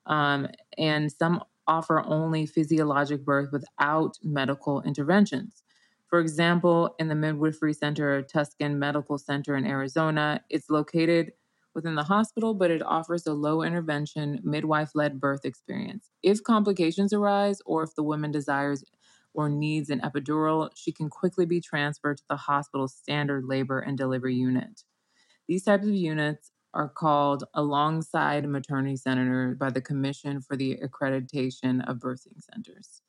um, 0.06 0.48
and 0.78 1.12
some 1.12 1.44
offer 1.68 2.04
only 2.06 2.46
physiologic 2.46 3.24
birth 3.24 3.52
without 3.52 4.18
medical 4.24 4.82
interventions. 4.82 5.64
For 6.08 6.20
example, 6.20 6.94
in 7.00 7.08
the 7.08 7.16
Midwifery 7.16 7.74
Center 7.74 8.22
Tucson 8.22 8.78
Medical 8.78 9.18
Center 9.18 9.56
in 9.56 9.66
Arizona, 9.66 10.42
it's 10.50 10.70
located 10.70 11.32
within 11.74 11.96
the 11.96 12.04
hospital, 12.04 12.54
but 12.54 12.70
it 12.70 12.82
offers 12.82 13.26
a 13.26 13.34
low 13.34 13.62
intervention 13.62 14.42
midwife 14.44 14.92
led 14.94 15.22
birth 15.22 15.46
experience. 15.46 16.10
If 16.22 16.44
complications 16.44 17.14
arise 17.14 17.62
or 17.66 17.84
if 17.84 17.96
the 17.96 18.04
woman 18.04 18.32
desires 18.32 18.84
or 19.34 19.50
needs 19.50 19.90
an 19.90 20.02
epidural, 20.02 20.70
she 20.76 20.92
can 20.92 21.10
quickly 21.10 21.46
be 21.46 21.62
transferred 21.62 22.18
to 22.18 22.24
the 22.30 22.36
hospital's 22.36 22.94
standard 22.94 23.46
labor 23.46 23.80
and 23.80 23.98
delivery 23.98 24.36
unit. 24.36 24.84
These 25.48 25.64
types 25.64 25.86
of 25.86 25.94
units 25.94 26.52
are 26.74 26.90
called 26.90 27.44
alongside 27.54 28.48
maternity 28.48 28.96
center 28.96 29.56
by 29.56 29.70
the 29.70 29.82
Commission 29.82 30.42
for 30.42 30.56
the 30.56 30.78
Accreditation 30.78 31.88
of 31.88 31.98
Birthing 31.98 32.42
Centers. 32.42 33.02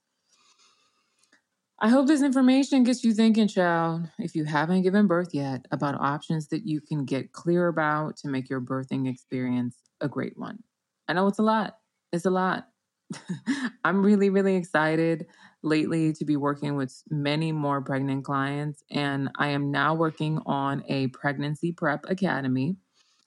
I 1.79 1.89
hope 1.89 2.07
this 2.07 2.23
information 2.23 2.85
gets 2.85 3.03
you 3.03 3.13
thinking, 3.13 3.49
child, 3.49 4.09
if 4.19 4.37
you 4.37 4.45
haven't 4.45 4.83
given 4.83 5.09
birth 5.09 5.31
yet, 5.33 5.67
about 5.73 6.01
options 6.01 6.47
that 6.49 6.65
you 6.65 6.81
can 6.81 7.05
get 7.05 7.33
clear 7.33 7.67
about 7.67 8.17
to 8.19 8.29
make 8.29 8.49
your 8.49 8.61
birthing 8.61 9.09
experience 9.09 9.77
a 10.01 10.09
great 10.09 10.39
one. 10.39 10.63
I 11.09 11.15
know 11.15 11.27
it's 11.27 11.41
a 11.41 11.43
lot. 11.43 11.79
It's 12.13 12.25
a 12.25 12.31
lot. 12.31 12.69
I'm 13.85 14.05
really, 14.05 14.31
really 14.31 14.55
excited 14.55 15.27
lately 15.63 16.13
to 16.15 16.25
be 16.25 16.37
working 16.37 16.77
with 16.77 17.03
many 17.09 17.53
more 17.53 17.81
pregnant 17.81 18.25
clients, 18.25 18.83
and 18.91 19.31
I 19.37 19.49
am 19.49 19.71
now 19.71 19.95
working 19.95 20.41
on 20.47 20.85
a 20.89 21.09
pregnancy 21.09 21.73
prep 21.73 22.05
academy. 22.09 22.77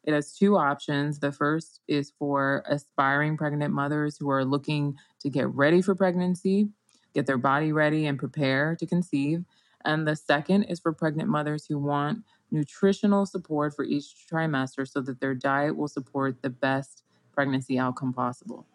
It 0.03 0.13
has 0.13 0.33
two 0.33 0.55
options. 0.55 1.19
The 1.19 1.31
first 1.31 1.81
is 1.87 2.11
for 2.19 2.63
aspiring 2.67 3.37
pregnant 3.37 3.73
mothers 3.73 4.17
who 4.17 4.29
are 4.29 4.45
looking 4.45 4.95
to 5.21 5.29
get 5.29 5.47
ready 5.49 5.81
for 5.81 5.95
pregnancy, 5.95 6.69
get 7.13 7.25
their 7.25 7.37
body 7.37 7.71
ready, 7.71 8.05
and 8.05 8.19
prepare 8.19 8.75
to 8.75 8.85
conceive. 8.85 9.43
And 9.83 10.07
the 10.07 10.15
second 10.15 10.63
is 10.63 10.79
for 10.79 10.93
pregnant 10.93 11.29
mothers 11.29 11.65
who 11.65 11.79
want 11.79 12.23
nutritional 12.51 13.25
support 13.25 13.75
for 13.75 13.83
each 13.83 14.27
trimester 14.31 14.87
so 14.87 15.01
that 15.01 15.19
their 15.19 15.35
diet 15.35 15.75
will 15.75 15.87
support 15.87 16.41
the 16.41 16.49
best 16.49 17.03
pregnancy 17.33 17.79
outcome 17.79 18.13
possible. 18.13 18.65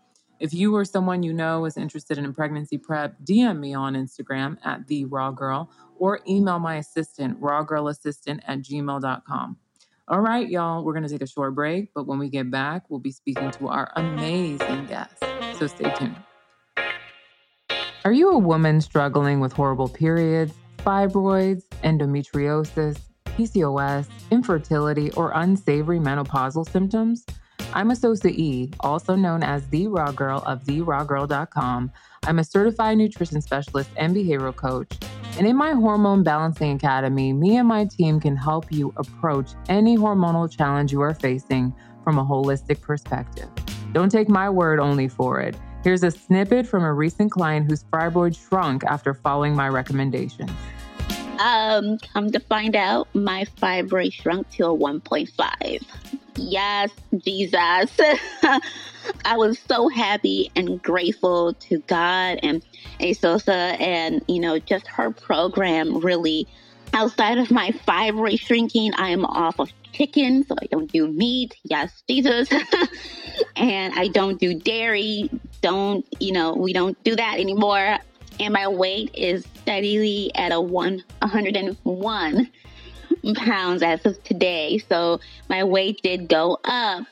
If 0.40 0.54
you 0.54 0.74
or 0.74 0.86
someone 0.86 1.22
you 1.22 1.34
know 1.34 1.66
is 1.66 1.76
interested 1.76 2.16
in 2.16 2.32
pregnancy 2.32 2.78
prep, 2.78 3.14
DM 3.22 3.58
me 3.58 3.74
on 3.74 3.94
Instagram 3.94 4.56
at 4.64 4.86
the 4.86 5.04
raw 5.04 5.30
girl 5.30 5.70
or 5.98 6.20
email 6.26 6.58
my 6.58 6.76
assistant, 6.76 7.38
rawgirlassistant 7.42 8.40
at 8.46 8.60
gmail.com. 8.60 9.58
All 10.08 10.20
right, 10.20 10.48
y'all, 10.48 10.82
we're 10.82 10.94
going 10.94 11.02
to 11.02 11.10
take 11.10 11.20
a 11.20 11.26
short 11.26 11.54
break, 11.54 11.92
but 11.94 12.06
when 12.06 12.18
we 12.18 12.30
get 12.30 12.50
back, 12.50 12.88
we'll 12.88 13.00
be 13.00 13.12
speaking 13.12 13.50
to 13.50 13.68
our 13.68 13.92
amazing 13.96 14.86
guest. 14.86 15.22
So 15.58 15.66
stay 15.66 15.92
tuned. 15.94 16.16
Are 18.06 18.12
you 18.12 18.30
a 18.30 18.38
woman 18.38 18.80
struggling 18.80 19.40
with 19.40 19.52
horrible 19.52 19.90
periods, 19.90 20.54
fibroids, 20.78 21.64
endometriosis, 21.84 22.98
PCOS, 23.26 24.08
infertility, 24.30 25.10
or 25.12 25.32
unsavory 25.34 25.98
menopausal 25.98 26.66
symptoms? 26.66 27.26
I'm 27.72 27.90
Asosa 27.90 28.32
E, 28.32 28.68
also 28.80 29.14
known 29.14 29.44
as 29.44 29.64
the 29.68 29.86
Raw 29.86 30.10
Girl 30.10 30.42
of 30.44 30.64
TheRawGirl.com. 30.64 31.92
I'm 32.24 32.38
a 32.40 32.44
certified 32.44 32.98
nutrition 32.98 33.40
specialist 33.40 33.90
and 33.96 34.14
behavioral 34.14 34.56
coach. 34.56 34.90
And 35.38 35.46
in 35.46 35.54
my 35.54 35.72
Hormone 35.74 36.24
Balancing 36.24 36.72
Academy, 36.72 37.32
me 37.32 37.58
and 37.58 37.68
my 37.68 37.84
team 37.84 38.18
can 38.18 38.36
help 38.36 38.72
you 38.72 38.92
approach 38.96 39.52
any 39.68 39.96
hormonal 39.96 40.50
challenge 40.50 40.90
you 40.90 41.00
are 41.00 41.14
facing 41.14 41.72
from 42.02 42.18
a 42.18 42.24
holistic 42.24 42.80
perspective. 42.80 43.48
Don't 43.92 44.10
take 44.10 44.28
my 44.28 44.50
word 44.50 44.80
only 44.80 45.06
for 45.06 45.40
it. 45.40 45.54
Here's 45.84 46.02
a 46.02 46.10
snippet 46.10 46.66
from 46.66 46.82
a 46.82 46.92
recent 46.92 47.30
client 47.30 47.70
whose 47.70 47.84
fibroid 47.84 48.36
shrunk 48.36 48.82
after 48.82 49.14
following 49.14 49.54
my 49.54 49.68
recommendations. 49.68 50.50
Um, 51.40 51.96
come 52.12 52.30
to 52.32 52.40
find 52.40 52.76
out, 52.76 53.08
my 53.14 53.46
fibroid 53.56 54.12
shrunk 54.12 54.50
to 54.50 54.66
a 54.66 54.76
1.5. 54.76 55.82
Yes, 56.36 56.90
Jesus. 57.16 57.98
I 59.24 59.36
was 59.36 59.58
so 59.58 59.88
happy 59.88 60.52
and 60.54 60.82
grateful 60.82 61.54
to 61.54 61.78
God 61.86 62.40
and 62.42 62.62
Asosa 63.00 63.80
and, 63.80 64.22
you 64.28 64.38
know, 64.38 64.58
just 64.58 64.86
her 64.88 65.10
program 65.10 66.00
really. 66.00 66.46
Outside 66.92 67.38
of 67.38 67.50
my 67.50 67.70
fibroid 67.70 68.38
shrinking, 68.38 68.92
I 68.96 69.10
am 69.10 69.24
off 69.24 69.60
of 69.60 69.70
chicken, 69.92 70.44
so 70.44 70.56
I 70.60 70.66
don't 70.66 70.92
do 70.92 71.06
meat. 71.08 71.56
Yes, 71.62 72.02
Jesus. 72.06 72.50
and 73.56 73.94
I 73.94 74.08
don't 74.08 74.38
do 74.38 74.54
dairy. 74.54 75.30
Don't, 75.62 76.04
you 76.18 76.32
know, 76.32 76.52
we 76.52 76.72
don't 76.72 77.02
do 77.04 77.16
that 77.16 77.38
anymore. 77.38 77.98
And 78.40 78.54
my 78.54 78.66
weight 78.66 79.10
is 79.14 79.46
steadily 79.60 80.32
at 80.34 80.50
a 80.50 80.60
one, 80.60 81.04
101 81.20 82.50
pounds 83.36 83.82
as 83.82 84.04
of 84.06 84.22
today. 84.24 84.78
So 84.88 85.20
my 85.50 85.62
weight 85.62 86.00
did 86.02 86.28
go 86.28 86.58
up. 86.64 87.04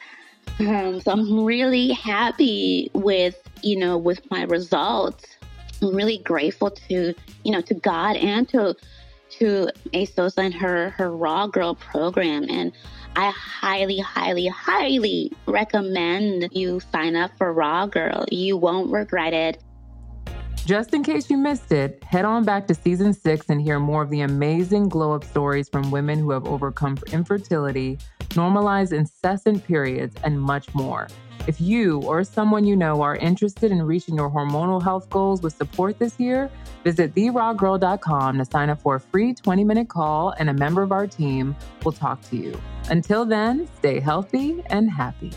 Um, 0.59 1.01
so 1.01 1.13
I'm 1.13 1.45
really 1.45 1.91
happy 1.91 2.91
with, 2.95 3.37
you 3.63 3.77
know, 3.77 3.99
with 3.99 4.29
my 4.31 4.45
results. 4.45 5.27
I'm 5.83 5.95
really 5.95 6.19
grateful 6.19 6.71
to, 6.71 7.15
you 7.45 7.53
know, 7.53 7.61
to 7.61 7.75
God 7.75 8.17
and 8.17 8.49
to, 8.49 8.75
to 9.39 9.69
Asosa 9.93 10.39
and 10.39 10.55
her, 10.55 10.91
her 10.91 11.15
Raw 11.15 11.47
Girl 11.47 11.75
program. 11.75 12.47
And 12.49 12.73
I 13.15 13.31
highly, 13.31 13.99
highly, 13.99 14.47
highly 14.47 15.33
recommend 15.47 16.49
you 16.53 16.81
sign 16.91 17.17
up 17.17 17.33
for 17.37 17.53
Raw 17.53 17.87
Girl. 17.87 18.25
You 18.31 18.57
won't 18.57 18.91
regret 18.91 19.35
it. 19.35 19.63
Just 20.69 20.93
in 20.93 21.03
case 21.03 21.31
you 21.31 21.39
missed 21.39 21.73
it, 21.73 22.05
head 22.05 22.27
on 22.27 22.45
back 22.45 22.67
to 22.67 22.75
season 22.75 23.15
six 23.15 23.47
and 23.49 23.59
hear 23.59 23.81
more 23.81 24.03
of 24.03 24.11
the 24.11 24.21
amazing 24.21 24.91
glow 24.91 25.15
up 25.15 25.25
stories 25.25 25.67
from 25.67 25.91
women 25.91 26.19
who 26.19 26.31
have 26.31 26.47
overcome 26.47 26.99
infertility, 27.11 27.99
normalized 28.37 28.93
incessant 28.93 29.65
periods, 29.65 30.15
and 30.25 30.39
much 30.39 30.75
more. 30.75 31.09
If 31.47 31.59
you 31.59 32.03
or 32.03 32.23
someone 32.23 32.67
you 32.67 32.77
know 32.77 33.01
are 33.01 33.17
interested 33.17 33.73
in 33.73 33.81
reaching 33.81 34.17
your 34.17 34.29
hormonal 34.29 34.83
health 34.83 35.09
goals 35.09 35.41
with 35.41 35.57
support 35.57 35.99
this 35.99 36.21
year, 36.21 36.51
visit 36.85 37.15
therawgirl.com 37.15 38.37
to 38.37 38.45
sign 38.45 38.69
up 38.69 38.83
for 38.83 38.97
a 38.97 39.01
free 39.01 39.33
20 39.33 39.65
minute 39.65 39.89
call, 39.89 40.35
and 40.39 40.51
a 40.51 40.53
member 40.53 40.83
of 40.83 40.93
our 40.93 41.07
team 41.07 41.57
will 41.83 41.93
talk 41.93 42.21
to 42.29 42.37
you. 42.37 42.61
Until 42.91 43.25
then, 43.25 43.67
stay 43.79 44.01
healthy 44.01 44.63
and 44.67 44.91
happy. 44.91 45.33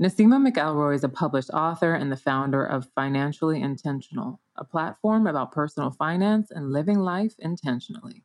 Nasima 0.00 0.38
McElroy 0.38 0.94
is 0.94 1.02
a 1.02 1.08
published 1.08 1.50
author 1.50 1.92
and 1.92 2.12
the 2.12 2.16
founder 2.16 2.64
of 2.64 2.88
Financially 2.94 3.60
Intentional, 3.60 4.40
a 4.54 4.64
platform 4.64 5.26
about 5.26 5.50
personal 5.50 5.90
finance 5.90 6.52
and 6.52 6.70
living 6.70 7.00
life 7.00 7.34
intentionally. 7.40 8.22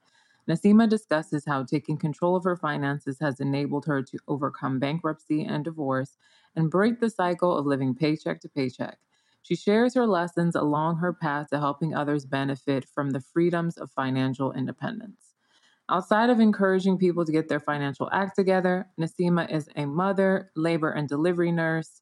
Nasima 0.47 0.87
discusses 0.87 1.45
how 1.45 1.63
taking 1.63 1.97
control 1.97 2.35
of 2.35 2.43
her 2.43 2.55
finances 2.55 3.17
has 3.19 3.39
enabled 3.39 3.87
her 3.87 4.03
to 4.03 4.19
overcome 4.27 4.77
bankruptcy 4.77 5.43
and 5.43 5.65
divorce 5.65 6.15
and 6.55 6.69
break 6.69 6.99
the 6.99 7.09
cycle 7.09 7.57
of 7.57 7.65
living 7.65 7.95
paycheck 7.95 8.39
to 8.41 8.49
paycheck. 8.49 8.99
She 9.41 9.55
shares 9.55 9.95
her 9.95 10.05
lessons 10.05 10.55
along 10.55 10.97
her 10.97 11.11
path 11.11 11.49
to 11.49 11.59
helping 11.59 11.95
others 11.95 12.27
benefit 12.27 12.85
from 12.85 13.09
the 13.09 13.21
freedoms 13.21 13.79
of 13.79 13.89
financial 13.89 14.51
independence. 14.51 15.32
Outside 15.89 16.29
of 16.29 16.39
encouraging 16.39 16.97
people 16.97 17.25
to 17.25 17.31
get 17.31 17.49
their 17.49 17.59
financial 17.59 18.09
act 18.11 18.35
together, 18.35 18.87
Nasima 18.99 19.51
is 19.51 19.67
a 19.75 19.85
mother, 19.85 20.49
labor 20.55 20.91
and 20.91 21.09
delivery 21.09 21.51
nurse, 21.51 22.01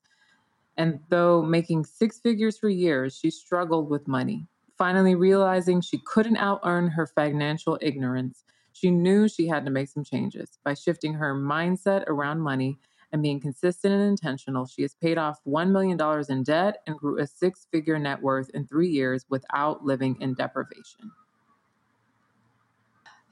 and 0.77 0.99
though 1.09 1.41
making 1.41 1.85
six 1.85 2.19
figures 2.19 2.57
for 2.57 2.69
years, 2.69 3.17
she 3.17 3.31
struggled 3.31 3.89
with 3.89 4.07
money. 4.07 4.47
Finally, 4.77 5.15
realizing 5.15 5.81
she 5.81 5.99
couldn't 6.05 6.37
out 6.37 6.59
earn 6.63 6.87
her 6.87 7.07
financial 7.07 7.77
ignorance, 7.81 8.43
she 8.71 8.89
knew 8.89 9.27
she 9.27 9.47
had 9.47 9.65
to 9.65 9.71
make 9.71 9.89
some 9.89 10.03
changes. 10.03 10.57
By 10.63 10.75
shifting 10.75 11.13
her 11.15 11.35
mindset 11.35 12.05
around 12.07 12.39
money 12.39 12.77
and 13.11 13.21
being 13.21 13.39
consistent 13.39 13.93
and 13.93 14.03
intentional, 14.03 14.65
she 14.65 14.83
has 14.83 14.95
paid 14.95 15.17
off 15.17 15.39
$1 15.45 15.71
million 15.71 15.99
in 16.29 16.43
debt 16.43 16.81
and 16.87 16.97
grew 16.97 17.19
a 17.19 17.27
six 17.27 17.67
figure 17.71 17.99
net 17.99 18.21
worth 18.21 18.49
in 18.51 18.65
three 18.65 18.89
years 18.89 19.25
without 19.29 19.83
living 19.83 20.17
in 20.21 20.33
deprivation. 20.33 21.11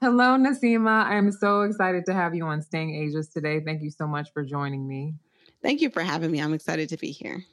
Hello, 0.02 0.38
Nasima. 0.38 1.04
I'm 1.08 1.30
so 1.30 1.64
excited 1.64 2.06
to 2.06 2.14
have 2.14 2.34
you 2.34 2.46
on 2.46 2.62
Staying 2.62 2.96
Ageless 2.96 3.28
today. 3.28 3.60
Thank 3.60 3.82
you 3.82 3.92
so 3.92 4.08
much 4.08 4.32
for 4.32 4.46
joining 4.46 4.88
me. 4.88 5.16
Thank 5.62 5.82
you 5.82 5.90
for 5.90 6.02
having 6.02 6.32
me. 6.32 6.40
I'm 6.40 6.54
excited 6.54 6.88
to 6.88 6.98
be 6.98 7.12
here. 7.12 7.44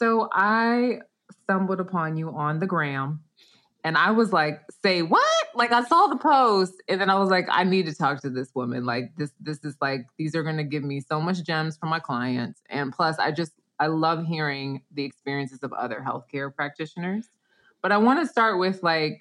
So, 0.00 0.28
I 0.32 0.98
stumbled 1.44 1.78
upon 1.78 2.16
you 2.16 2.30
on 2.30 2.58
the 2.58 2.66
gram 2.66 3.20
and 3.84 3.96
I 3.96 4.10
was 4.10 4.32
like, 4.32 4.60
say 4.82 5.02
what? 5.02 5.22
Like 5.54 5.70
I 5.70 5.84
saw 5.84 6.08
the 6.08 6.16
post 6.16 6.74
and 6.88 7.00
then 7.00 7.10
I 7.10 7.14
was 7.16 7.30
like, 7.30 7.46
I 7.48 7.62
need 7.62 7.86
to 7.86 7.94
talk 7.94 8.22
to 8.22 8.30
this 8.30 8.52
woman. 8.56 8.84
Like 8.84 9.14
this, 9.16 9.30
this 9.38 9.64
is 9.64 9.76
like, 9.80 10.08
these 10.18 10.34
are 10.34 10.42
gonna 10.42 10.64
give 10.64 10.82
me 10.82 11.00
so 11.00 11.20
much 11.20 11.44
gems 11.44 11.76
for 11.76 11.86
my 11.86 12.00
clients. 12.00 12.60
And 12.70 12.92
plus 12.92 13.20
I 13.20 13.30
just 13.30 13.52
I 13.78 13.86
love 13.86 14.26
hearing 14.26 14.82
the 14.90 15.04
experiences 15.04 15.60
of 15.62 15.72
other 15.74 16.04
healthcare 16.04 16.52
practitioners. 16.52 17.28
But 17.82 17.92
I 17.92 17.98
want 17.98 18.18
to 18.18 18.26
start 18.26 18.58
with 18.58 18.82
like 18.82 19.20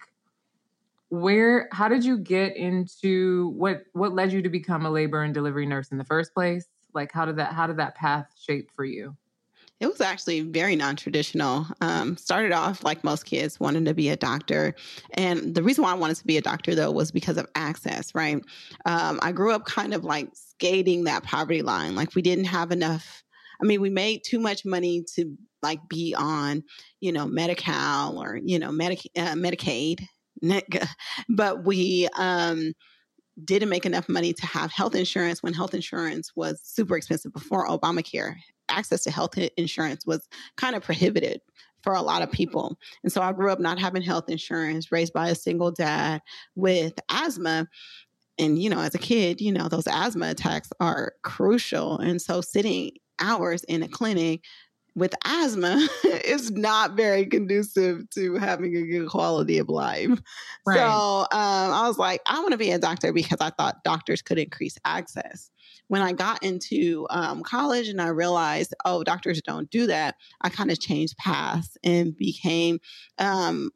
where 1.09 1.69
how 1.71 1.87
did 1.87 2.03
you 2.03 2.17
get 2.17 2.55
into 2.55 3.49
what 3.49 3.83
what 3.93 4.13
led 4.13 4.31
you 4.31 4.41
to 4.41 4.49
become 4.49 4.85
a 4.85 4.89
labor 4.89 5.23
and 5.23 5.33
delivery 5.33 5.65
nurse 5.65 5.91
in 5.91 5.97
the 5.97 6.03
first 6.03 6.33
place? 6.33 6.67
Like 6.93 7.11
how 7.11 7.25
did 7.25 7.37
that 7.37 7.53
how 7.53 7.67
did 7.67 7.77
that 7.77 7.95
path 7.95 8.27
shape 8.37 8.69
for 8.75 8.85
you? 8.85 9.15
It 9.79 9.85
was 9.85 10.01
actually 10.01 10.41
very 10.41 10.75
non-traditional. 10.75 11.67
Um, 11.81 12.17
started 12.17 12.51
off 12.51 12.83
like 12.83 13.03
most 13.03 13.25
kids, 13.25 13.59
wanting 13.59 13.85
to 13.85 13.93
be 13.93 14.09
a 14.09 14.15
doctor, 14.15 14.73
and 15.13 15.53
the 15.53 15.61
reason 15.61 15.83
why 15.83 15.91
I 15.91 15.95
wanted 15.95 16.17
to 16.17 16.25
be 16.25 16.37
a 16.37 16.41
doctor 16.41 16.73
though 16.73 16.91
was 16.91 17.11
because 17.11 17.37
of 17.37 17.47
access. 17.55 18.13
Right, 18.15 18.41
um, 18.85 19.19
I 19.21 19.31
grew 19.31 19.53
up 19.53 19.65
kind 19.65 19.93
of 19.93 20.03
like 20.03 20.29
skating 20.33 21.03
that 21.03 21.23
poverty 21.23 21.61
line. 21.61 21.95
Like 21.95 22.15
we 22.15 22.21
didn't 22.21 22.45
have 22.45 22.71
enough. 22.71 23.23
I 23.61 23.65
mean, 23.65 23.79
we 23.81 23.89
made 23.89 24.23
too 24.23 24.39
much 24.39 24.65
money 24.65 25.03
to 25.15 25.35
like 25.61 25.79
be 25.87 26.13
on, 26.15 26.63
you 26.99 27.11
know, 27.11 27.25
Medi-Cal 27.27 28.21
or 28.21 28.39
you 28.43 28.59
know, 28.59 28.71
Medic- 28.71 29.11
uh, 29.15 29.33
Medicaid, 29.33 30.07
but 31.29 31.63
we 31.63 32.07
um, 32.17 32.73
didn't 33.43 33.69
make 33.69 33.85
enough 33.85 34.09
money 34.09 34.33
to 34.33 34.45
have 34.45 34.71
health 34.71 34.95
insurance 34.95 35.43
when 35.43 35.53
health 35.53 35.73
insurance 35.73 36.31
was 36.35 36.59
super 36.63 36.97
expensive 36.97 37.33
before 37.33 37.67
Obamacare 37.67 38.35
access 38.69 39.03
to 39.03 39.11
health 39.11 39.37
insurance 39.57 40.05
was 40.05 40.27
kind 40.57 40.75
of 40.75 40.83
prohibited 40.83 41.41
for 41.83 41.93
a 41.93 42.01
lot 42.01 42.21
of 42.21 42.31
people. 42.31 42.77
And 43.03 43.11
so 43.11 43.21
I 43.21 43.31
grew 43.31 43.51
up 43.51 43.59
not 43.59 43.79
having 43.79 44.01
health 44.01 44.29
insurance, 44.29 44.91
raised 44.91 45.13
by 45.13 45.29
a 45.29 45.35
single 45.35 45.71
dad 45.71 46.21
with 46.55 46.93
asthma. 47.09 47.67
And, 48.39 48.61
you 48.61 48.69
know, 48.69 48.79
as 48.79 48.95
a 48.95 48.99
kid, 48.99 49.41
you 49.41 49.51
know, 49.51 49.67
those 49.67 49.87
asthma 49.87 50.29
attacks 50.29 50.69
are 50.79 51.13
crucial. 51.23 51.97
And 51.99 52.21
so 52.21 52.41
sitting 52.41 52.91
hours 53.19 53.63
in 53.63 53.83
a 53.83 53.87
clinic 53.87 54.41
with 54.97 55.13
asthma 55.23 55.87
is 56.25 56.49
not 56.49 56.93
very 56.93 57.25
conducive 57.27 58.09
to 58.09 58.33
having 58.35 58.75
a 58.75 58.81
good 58.81 59.07
quality 59.07 59.59
of 59.59 59.69
life. 59.69 60.19
Right. 60.65 60.77
So 60.77 60.83
um, 60.83 61.27
I 61.31 61.87
was 61.87 61.99
like, 61.99 62.21
I 62.25 62.39
want 62.39 62.51
to 62.53 62.57
be 62.57 62.71
a 62.71 62.79
doctor 62.79 63.13
because 63.13 63.37
I 63.39 63.51
thought 63.51 63.83
doctors 63.83 64.23
could 64.23 64.39
increase 64.39 64.75
access 64.83 65.51
when 65.87 66.01
I 66.01 66.11
got 66.13 66.43
into 66.43 67.07
um, 67.09 67.43
college 67.43 67.87
and 67.87 68.01
I 68.01 68.07
realized, 68.07 68.73
oh, 68.85 69.03
doctors 69.03 69.41
don't 69.41 69.69
do 69.69 69.87
that, 69.87 70.15
I 70.41 70.49
kind 70.49 70.71
of 70.71 70.79
changed 70.79 71.15
paths 71.17 71.77
and 71.83 72.15
became 72.15 72.79
um, 73.19 73.71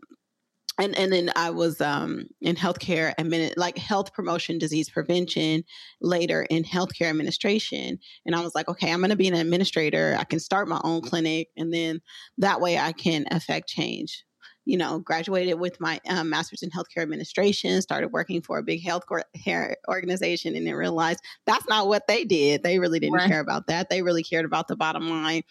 and 0.81 0.97
and 0.97 1.13
then 1.13 1.31
I 1.35 1.49
was 1.51 1.79
um, 1.81 2.27
in 2.41 2.55
healthcare 2.55 3.13
admin 3.15 3.53
like 3.57 3.77
health 3.77 4.13
promotion, 4.13 4.57
disease 4.57 4.89
prevention. 4.89 5.63
Later 6.01 6.45
in 6.49 6.63
healthcare 6.63 7.09
administration, 7.09 7.99
and 8.25 8.35
I 8.35 8.41
was 8.41 8.55
like, 8.55 8.67
okay, 8.67 8.91
I'm 8.91 8.99
going 8.99 9.11
to 9.11 9.15
be 9.15 9.27
an 9.27 9.35
administrator. 9.35 10.15
I 10.19 10.23
can 10.23 10.39
start 10.39 10.67
my 10.67 10.81
own 10.83 11.01
clinic, 11.01 11.49
and 11.55 11.73
then 11.73 12.01
that 12.39 12.59
way 12.59 12.77
I 12.77 12.91
can 12.91 13.25
affect 13.31 13.69
change 13.69 14.25
you 14.65 14.77
know, 14.77 14.99
graduated 14.99 15.59
with 15.59 15.79
my 15.79 15.99
um, 16.07 16.29
master's 16.29 16.61
in 16.61 16.69
healthcare 16.69 17.01
administration, 17.01 17.81
started 17.81 18.09
working 18.09 18.41
for 18.41 18.57
a 18.59 18.63
big 18.63 18.83
health 18.83 19.03
care 19.43 19.75
organization, 19.89 20.55
and 20.55 20.67
then 20.67 20.75
realized 20.75 21.19
that's 21.45 21.67
not 21.67 21.87
what 21.87 22.07
they 22.07 22.25
did. 22.25 22.61
They 22.63 22.77
really 22.79 22.99
didn't 22.99 23.15
right. 23.15 23.29
care 23.29 23.39
about 23.39 23.67
that. 23.67 23.89
They 23.89 24.01
really 24.01 24.23
cared 24.23 24.45
about 24.45 24.67
the 24.67 24.75
bottom 24.75 25.09
line. 25.09 25.41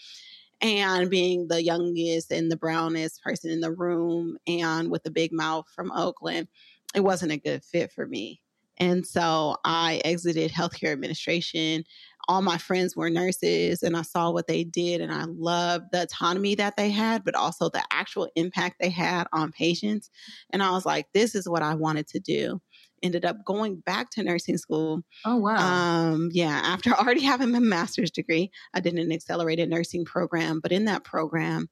And 0.62 1.08
being 1.08 1.48
the 1.48 1.62
youngest 1.62 2.30
and 2.30 2.50
the 2.50 2.56
brownest 2.56 3.22
person 3.22 3.50
in 3.50 3.60
the 3.60 3.72
room 3.72 4.36
and 4.46 4.90
with 4.90 5.06
a 5.06 5.10
big 5.10 5.32
mouth 5.32 5.66
from 5.74 5.90
Oakland, 5.92 6.48
it 6.94 7.00
wasn't 7.00 7.32
a 7.32 7.38
good 7.38 7.64
fit 7.64 7.92
for 7.92 8.06
me. 8.06 8.40
And 8.76 9.06
so 9.06 9.56
I 9.64 10.00
exited 10.04 10.50
healthcare 10.50 10.92
administration 10.92 11.84
all 12.30 12.42
my 12.42 12.58
friends 12.58 12.94
were 12.94 13.10
nurses 13.10 13.82
and 13.82 13.96
I 13.96 14.02
saw 14.02 14.30
what 14.30 14.46
they 14.46 14.62
did 14.62 15.00
and 15.00 15.12
I 15.12 15.24
loved 15.24 15.86
the 15.90 16.02
autonomy 16.02 16.54
that 16.54 16.76
they 16.76 16.88
had, 16.88 17.24
but 17.24 17.34
also 17.34 17.68
the 17.68 17.82
actual 17.90 18.28
impact 18.36 18.76
they 18.78 18.88
had 18.88 19.26
on 19.32 19.50
patients. 19.50 20.10
And 20.50 20.62
I 20.62 20.70
was 20.70 20.86
like, 20.86 21.06
this 21.12 21.34
is 21.34 21.48
what 21.48 21.62
I 21.62 21.74
wanted 21.74 22.06
to 22.06 22.20
do. 22.20 22.60
Ended 23.02 23.24
up 23.24 23.44
going 23.44 23.76
back 23.76 24.10
to 24.10 24.22
nursing 24.22 24.58
school. 24.58 25.02
Oh, 25.24 25.36
wow. 25.36 25.56
Um, 25.56 26.30
yeah, 26.32 26.60
after 26.64 26.90
already 26.94 27.22
having 27.22 27.50
my 27.50 27.58
master's 27.58 28.10
degree, 28.10 28.50
I 28.74 28.80
did 28.80 28.94
an 28.94 29.12
accelerated 29.12 29.68
nursing 29.68 30.04
program. 30.04 30.60
But 30.60 30.72
in 30.72 30.84
that 30.86 31.04
program, 31.04 31.68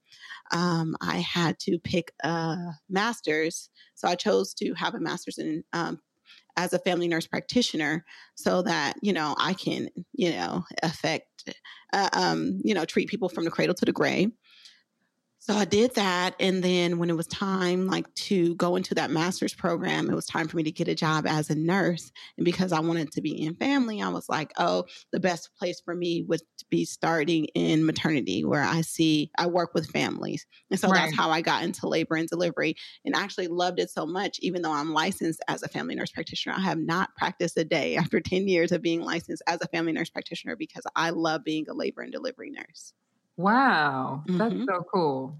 um, 0.53 0.97
I 1.01 1.19
had 1.19 1.59
to 1.61 1.79
pick 1.79 2.12
a 2.23 2.57
master's. 2.88 3.71
So 3.95 4.09
I 4.09 4.14
chose 4.14 4.55
to 4.55 4.75
have 4.75 4.95
a 4.95 5.01
master's 5.01 5.38
in 5.38 5.64
um, 5.73 6.01
as 6.59 6.73
a 6.73 6.79
family 6.81 7.07
nurse 7.07 7.27
practitioner 7.27 8.05
so 8.35 8.62
that 8.62 8.95
you 9.01 9.12
know 9.12 9.35
i 9.38 9.55
can 9.55 9.88
you 10.12 10.33
know 10.33 10.64
affect 10.83 11.55
uh, 11.93 12.09
um, 12.12 12.61
you 12.64 12.75
know 12.75 12.85
treat 12.85 13.09
people 13.09 13.29
from 13.29 13.45
the 13.45 13.51
cradle 13.51 13.75
to 13.75 13.85
the 13.85 13.93
grave 13.93 14.31
so 15.48 15.56
I 15.56 15.64
did 15.64 15.94
that. 15.94 16.34
And 16.38 16.62
then 16.62 16.98
when 16.98 17.08
it 17.08 17.16
was 17.16 17.26
time 17.26 17.87
like 17.87 18.12
to 18.16 18.54
go 18.56 18.76
into 18.76 18.94
that 18.96 19.11
master's 19.11 19.54
program, 19.54 20.11
it 20.11 20.14
was 20.14 20.26
time 20.26 20.46
for 20.46 20.58
me 20.58 20.62
to 20.64 20.70
get 20.70 20.88
a 20.88 20.94
job 20.94 21.26
as 21.26 21.48
a 21.48 21.54
nurse. 21.54 22.12
And 22.37 22.44
because 22.44 22.70
I 22.70 22.80
wanted 22.80 23.12
to 23.12 23.22
be 23.22 23.30
in 23.30 23.54
family, 23.54 24.02
I 24.02 24.11
was 24.11 24.28
like, 24.28 24.52
oh, 24.58 24.84
the 25.11 25.20
best 25.20 25.48
place 25.58 25.80
for 25.82 25.94
me 25.94 26.22
would 26.28 26.42
be 26.68 26.84
starting 26.84 27.46
in 27.54 27.87
maternity 27.87 28.44
where 28.44 28.62
I 28.62 28.82
see 28.82 29.30
I 29.38 29.46
work 29.46 29.72
with 29.72 29.88
families. 29.90 30.46
And 30.70 30.78
so 30.78 30.90
right. 30.90 31.04
that's 31.04 31.16
how 31.16 31.30
I 31.30 31.40
got 31.40 31.62
into 31.62 31.88
labor 31.88 32.16
and 32.16 32.28
delivery 32.28 32.74
and 33.06 33.16
actually 33.16 33.48
loved 33.48 33.80
it 33.80 33.88
so 33.88 34.04
much, 34.04 34.38
even 34.42 34.61
though 34.61 34.74
I'm 34.74 34.92
licensed 34.92 35.40
as 35.48 35.62
a 35.62 35.68
family 35.68 35.94
nurse 35.94 36.11
practitioner. 36.11 36.56
I 36.58 36.61
have 36.61 36.78
not 36.78 37.16
practiced 37.16 37.56
a 37.56 37.64
day 37.64 37.96
after 37.96 38.20
10 38.20 38.48
years 38.48 38.70
of 38.70 38.82
being 38.82 39.00
licensed 39.00 39.42
as 39.46 39.62
a 39.62 39.68
family 39.68 39.92
nurse 39.92 40.11
practitioner 40.11 40.56
because 40.56 40.84
I 40.94 41.08
love 41.08 41.42
being 41.42 41.64
a 41.70 41.72
labor 41.72 42.02
and 42.02 42.12
delivery 42.12 42.50
nurse. 42.50 42.92
Wow, 43.38 44.24
that's 44.27 44.53
mm-hmm. 44.53 44.64
so 44.64 44.85
cool. 44.92 45.38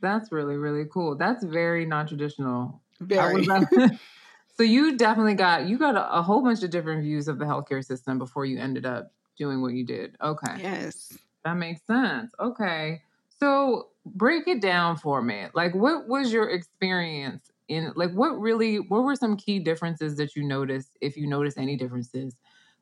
That's 0.00 0.30
really 0.32 0.56
really 0.56 0.84
cool. 0.92 1.16
That's 1.16 1.44
very 1.44 1.86
non-traditional. 1.86 2.82
Very. 3.00 3.46
so 4.56 4.64
you 4.64 4.96
definitely 4.96 5.34
got 5.34 5.66
you 5.66 5.78
got 5.78 5.94
a, 5.94 6.18
a, 6.18 6.22
whole 6.22 6.42
bunch 6.42 6.64
of 6.64 6.70
different 6.70 7.02
views 7.02 7.28
of 7.28 7.38
the 7.38 7.44
healthcare 7.44 7.84
system 7.84 8.18
before 8.18 8.44
you 8.44 8.58
ended 8.58 8.84
up 8.84 9.12
doing 9.36 9.62
what 9.62 9.72
you 9.72 9.84
did. 9.84 10.16
Okay. 10.20 10.56
Yes. 10.60 11.16
That 11.44 11.54
makes 11.54 11.80
sense. 11.86 12.32
Okay. 12.40 13.02
So 13.38 13.88
break 14.04 14.48
it 14.48 14.60
down 14.60 14.96
for 14.96 15.22
me. 15.22 15.46
Like 15.54 15.76
what 15.76 16.08
was 16.08 16.32
your 16.32 16.50
experience 16.50 17.52
in 17.68 17.92
like 17.94 18.10
what 18.12 18.40
really 18.40 18.80
what 18.80 19.04
were 19.04 19.14
some 19.14 19.36
key 19.36 19.60
differences 19.60 20.16
that 20.16 20.34
you 20.34 20.42
noticed 20.42 20.90
if 21.00 21.16
you 21.16 21.28
noticed 21.28 21.56
any 21.56 21.76
differences 21.76 22.34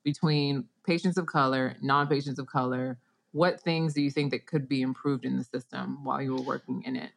between 0.03 0.65
patients 0.87 1.19
of 1.19 1.27
color, 1.27 1.77
non-patients 1.83 2.39
of 2.39 2.47
color, 2.47 2.97
what 3.37 3.61
things 3.61 3.93
do 3.93 4.01
you 4.01 4.11
think 4.11 4.31
that 4.31 4.47
could 4.47 4.67
be 4.67 4.81
improved 4.81 5.27
in 5.27 5.37
the 5.37 5.45
system 5.45 6.03
while 6.03 6.23
you 6.23 6.35
were 6.35 6.43
working 6.43 6.83
in 6.85 6.97
it? 6.97 7.11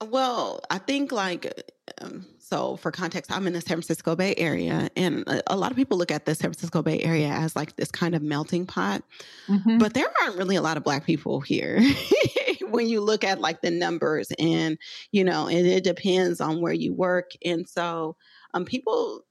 Well, 0.00 0.60
I 0.70 0.78
think 0.78 1.10
like 1.10 1.72
um, 2.00 2.24
so 2.38 2.76
for 2.76 2.92
context, 2.92 3.32
I'm 3.32 3.48
in 3.48 3.52
the 3.52 3.60
San 3.60 3.78
Francisco 3.78 4.14
Bay 4.14 4.34
Area, 4.36 4.88
and 4.94 5.26
a, 5.26 5.54
a, 5.54 5.56
lot 5.56 5.72
of 5.72 5.76
people 5.76 5.98
look 5.98 6.12
at 6.12 6.24
the 6.24 6.36
San 6.36 6.52
Francisco 6.52 6.82
Bay 6.82 7.00
Area 7.00 7.28
as 7.30 7.56
like 7.56 7.74
this 7.74 7.90
kind 7.90 8.14
of 8.14 8.22
melting 8.22 8.66
pot, 8.66 9.02
mm-hmm. 9.48 9.78
but 9.78 9.94
there 9.94 10.06
aren't 10.22 10.36
really 10.36 10.54
a 10.54 10.62
lot 10.62 10.76
of 10.76 10.84
Black 10.84 11.04
people 11.04 11.40
here. 11.40 11.82
when 12.70 12.88
you 12.88 13.00
look 13.00 13.24
at 13.24 13.40
like 13.40 13.60
the 13.60 13.72
numbers, 13.72 14.30
and 14.38 14.78
you 15.10 15.24
know, 15.24 15.48
and 15.48 15.66
it 15.66 15.82
depends 15.82 16.40
on 16.40 16.60
where 16.60 16.72
you 16.72 16.94
work, 16.94 17.32
and 17.44 17.68
so 17.68 18.14
um, 18.54 18.64
people 18.64 19.24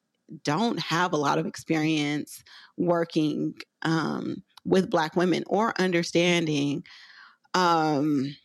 don't 0.44 0.80
have 0.80 1.14
a 1.14 1.18
lot 1.18 1.38
of 1.38 1.46
experience 1.46 2.44
working 2.76 3.54
um, 3.84 4.44
with 4.68 4.90
Black 4.92 5.16
women 5.16 5.44
or 5.48 5.74
understanding 5.80 6.84
um, 7.54 8.36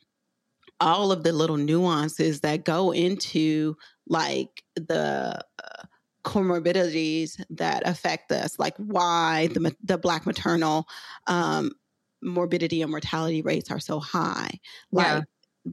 all 0.80 1.12
of 1.12 1.22
the 1.22 1.32
little 1.32 1.56
nuances 1.56 2.40
that 2.40 2.64
go 2.64 2.92
into 2.92 3.76
like 4.08 4.62
the 4.74 5.38
uh, 5.62 5.82
comorbidities 6.24 7.42
that 7.50 7.86
affect 7.86 8.32
us, 8.32 8.58
like 8.58 8.74
why 8.78 9.48
the 9.48 9.74
the 9.82 9.98
black 9.98 10.26
maternal 10.26 10.86
um, 11.26 11.72
morbidity 12.22 12.82
and 12.82 12.90
mortality 12.90 13.42
rates 13.42 13.70
are 13.70 13.80
so 13.80 14.00
high. 14.00 14.58
Like, 14.90 15.06
yeah. 15.06 15.20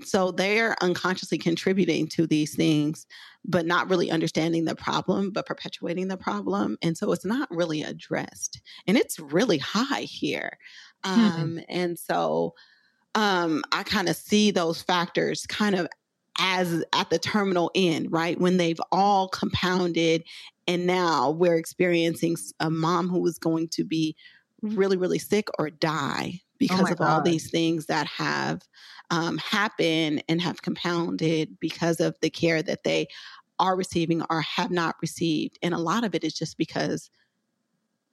So 0.03 0.31
they're 0.31 0.75
unconsciously 0.81 1.37
contributing 1.37 2.07
to 2.09 2.27
these 2.27 2.55
things, 2.55 3.07
but 3.43 3.65
not 3.65 3.89
really 3.89 4.11
understanding 4.11 4.65
the 4.65 4.75
problem, 4.75 5.31
but 5.31 5.45
perpetuating 5.45 6.07
the 6.07 6.17
problem. 6.17 6.77
And 6.81 6.97
so 6.97 7.11
it's 7.11 7.25
not 7.25 7.49
really 7.49 7.81
addressed. 7.81 8.61
And 8.87 8.97
it's 8.97 9.19
really 9.19 9.57
high 9.57 10.01
here. 10.01 10.57
Mm-hmm. 11.03 11.41
Um, 11.41 11.59
and 11.67 11.97
so 11.97 12.53
um, 13.15 13.63
I 13.71 13.83
kind 13.83 14.09
of 14.09 14.15
see 14.15 14.51
those 14.51 14.81
factors 14.81 15.45
kind 15.47 15.75
of 15.75 15.87
as 16.39 16.83
at 16.93 17.09
the 17.09 17.19
terminal 17.19 17.71
end, 17.75 18.11
right? 18.11 18.39
When 18.39 18.57
they've 18.57 18.79
all 18.91 19.27
compounded, 19.27 20.23
and 20.67 20.85
now 20.85 21.31
we're 21.31 21.57
experiencing 21.57 22.37
a 22.59 22.69
mom 22.69 23.09
who 23.09 23.25
is 23.25 23.39
going 23.39 23.69
to 23.69 23.83
be 23.83 24.15
really, 24.61 24.97
really 24.97 25.19
sick 25.19 25.47
or 25.57 25.69
die 25.69 26.33
oh 26.35 26.39
because 26.59 26.89
oh 26.89 26.91
of 26.91 26.97
God. 26.99 27.09
all 27.09 27.21
these 27.21 27.49
things 27.49 27.87
that 27.87 28.07
have 28.07 28.61
um, 29.11 29.37
happened 29.37 30.23
and 30.29 30.41
have 30.41 30.61
compounded 30.61 31.57
because 31.59 31.99
of 31.99 32.15
the 32.21 32.29
care 32.29 32.61
that 32.61 32.83
they 32.83 33.07
are 33.59 33.75
receiving 33.75 34.23
or 34.29 34.41
have 34.41 34.71
not 34.71 34.95
received. 35.01 35.59
And 35.61 35.73
a 35.73 35.77
lot 35.79 36.03
of 36.03 36.15
it 36.15 36.23
is 36.23 36.33
just 36.33 36.57
because 36.57 37.09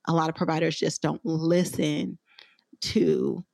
a 0.07 0.13
lot 0.13 0.29
of 0.29 0.35
providers 0.35 0.77
just 0.77 1.03
don't 1.03 1.25
listen 1.25 2.19
to 2.81 3.45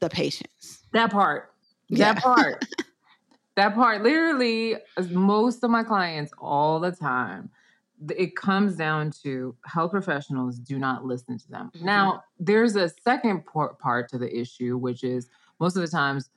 the 0.00 0.10
patients. 0.10 0.80
That 0.92 1.10
part. 1.10 1.52
Yeah. 1.88 2.14
That 2.14 2.22
part. 2.22 2.64
that 3.56 3.74
part. 3.74 4.02
Literally, 4.02 4.76
most 5.10 5.62
of 5.62 5.70
my 5.70 5.82
clients 5.82 6.32
all 6.38 6.80
the 6.80 6.92
time, 6.92 7.50
it 8.16 8.34
comes 8.34 8.76
down 8.76 9.10
to 9.22 9.54
health 9.66 9.90
professionals 9.90 10.58
do 10.58 10.78
not 10.78 11.04
listen 11.04 11.38
to 11.38 11.48
them. 11.50 11.70
Mm-hmm. 11.74 11.86
Now, 11.86 12.24
there's 12.38 12.76
a 12.76 12.88
second 12.88 13.44
part 13.46 14.08
to 14.08 14.18
the 14.18 14.34
issue, 14.34 14.78
which 14.78 15.04
is 15.04 15.28
most 15.58 15.76
of 15.76 15.82
the 15.82 15.88
times 15.88 16.30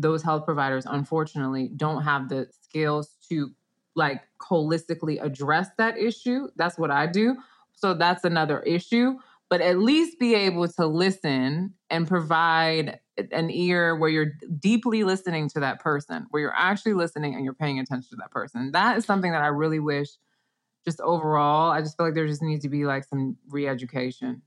those 0.00 0.22
health 0.22 0.44
providers, 0.44 0.86
unfortunately, 0.86 1.70
don't 1.76 2.02
have 2.02 2.28
the 2.28 2.48
skills 2.62 3.16
to 3.28 3.50
like 3.94 4.22
holistically 4.40 5.22
address 5.22 5.68
that 5.78 5.98
issue. 5.98 6.48
That's 6.56 6.78
what 6.78 6.90
I 6.90 7.06
do. 7.06 7.36
So 7.72 7.94
that's 7.94 8.24
another 8.24 8.60
issue 8.60 9.18
but 9.50 9.60
at 9.60 9.78
least 9.78 10.18
be 10.18 10.34
able 10.34 10.68
to 10.68 10.86
listen 10.86 11.74
and 11.90 12.06
provide 12.06 13.00
an 13.32 13.50
ear 13.50 13.96
where 13.96 14.08
you're 14.08 14.32
deeply 14.60 15.02
listening 15.02 15.48
to 15.50 15.60
that 15.60 15.80
person, 15.80 16.26
where 16.30 16.40
you're 16.40 16.56
actually 16.56 16.94
listening 16.94 17.34
and 17.34 17.44
you're 17.44 17.52
paying 17.52 17.80
attention 17.80 18.10
to 18.10 18.16
that 18.16 18.30
person. 18.30 18.70
That 18.72 18.96
is 18.96 19.04
something 19.04 19.32
that 19.32 19.42
I 19.42 19.48
really 19.48 19.80
wish 19.80 20.08
just 20.84 21.00
overall, 21.00 21.72
I 21.72 21.82
just 21.82 21.96
feel 21.98 22.06
like 22.06 22.14
there 22.14 22.26
just 22.26 22.40
needs 22.40 22.62
to 22.62 22.70
be 22.70 22.86
like 22.86 23.04
some 23.04 23.36
re-education. 23.50 24.40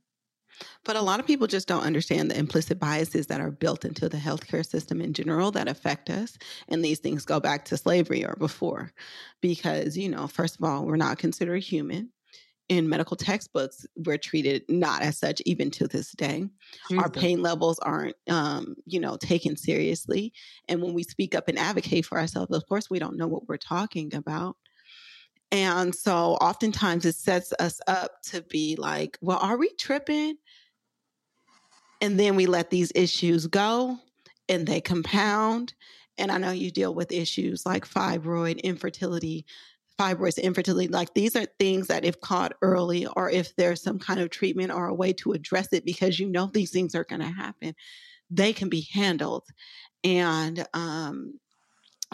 But 0.83 0.95
a 0.95 1.01
lot 1.01 1.19
of 1.19 1.27
people 1.27 1.47
just 1.47 1.67
don't 1.67 1.83
understand 1.83 2.29
the 2.29 2.37
implicit 2.37 2.79
biases 2.79 3.27
that 3.27 3.41
are 3.41 3.51
built 3.51 3.85
into 3.85 4.09
the 4.09 4.17
healthcare 4.17 4.65
system 4.65 5.01
in 5.01 5.13
general 5.13 5.51
that 5.51 5.67
affect 5.67 6.09
us. 6.09 6.37
And 6.67 6.83
these 6.83 6.99
things 6.99 7.25
go 7.25 7.39
back 7.39 7.65
to 7.65 7.77
slavery 7.77 8.25
or 8.25 8.35
before. 8.37 8.91
Because, 9.41 9.97
you 9.97 10.09
know, 10.09 10.27
first 10.27 10.57
of 10.57 10.63
all, 10.63 10.85
we're 10.85 10.95
not 10.95 11.17
considered 11.17 11.63
human 11.63 12.09
in 12.69 12.87
medical 12.87 13.17
textbooks 13.17 13.85
we're 14.05 14.17
treated 14.17 14.63
not 14.69 15.01
as 15.01 15.17
such 15.17 15.41
even 15.45 15.69
to 15.69 15.87
this 15.87 16.11
day 16.13 16.45
Jesus. 16.87 17.03
our 17.03 17.09
pain 17.09 17.41
levels 17.41 17.77
aren't 17.79 18.15
um, 18.29 18.75
you 18.85 18.99
know 18.99 19.17
taken 19.17 19.57
seriously 19.57 20.31
and 20.69 20.81
when 20.81 20.93
we 20.93 21.03
speak 21.03 21.35
up 21.35 21.47
and 21.47 21.59
advocate 21.59 22.05
for 22.05 22.17
ourselves 22.17 22.55
of 22.55 22.65
course 22.67 22.89
we 22.89 22.99
don't 22.99 23.17
know 23.17 23.27
what 23.27 23.47
we're 23.47 23.57
talking 23.57 24.13
about 24.15 24.55
and 25.51 25.93
so 25.93 26.35
oftentimes 26.35 27.05
it 27.05 27.15
sets 27.15 27.53
us 27.59 27.81
up 27.87 28.21
to 28.23 28.41
be 28.43 28.75
like 28.77 29.17
well 29.21 29.39
are 29.39 29.57
we 29.57 29.69
tripping 29.77 30.35
and 32.03 32.19
then 32.19 32.35
we 32.35 32.45
let 32.45 32.69
these 32.69 32.91
issues 32.93 33.47
go 33.47 33.97
and 34.47 34.67
they 34.67 34.81
compound 34.81 35.73
and 36.17 36.31
i 36.31 36.37
know 36.37 36.51
you 36.51 36.69
deal 36.69 36.93
with 36.93 37.11
issues 37.11 37.65
like 37.65 37.87
fibroid 37.87 38.61
infertility 38.61 39.45
fibroids, 39.99 40.41
infertility, 40.41 40.87
like 40.87 41.13
these 41.13 41.35
are 41.35 41.45
things 41.59 41.87
that 41.87 42.05
if 42.05 42.19
caught 42.19 42.53
early 42.61 43.05
or 43.15 43.29
if 43.29 43.55
there's 43.55 43.81
some 43.81 43.99
kind 43.99 44.19
of 44.19 44.29
treatment 44.29 44.71
or 44.71 44.87
a 44.87 44.93
way 44.93 45.13
to 45.13 45.33
address 45.33 45.71
it 45.71 45.85
because 45.85 46.19
you 46.19 46.27
know 46.27 46.47
these 46.47 46.71
things 46.71 46.95
are 46.95 47.03
going 47.03 47.21
to 47.21 47.27
happen, 47.27 47.75
they 48.29 48.53
can 48.53 48.69
be 48.69 48.87
handled. 48.91 49.43
And 50.03 50.65
um, 50.73 51.39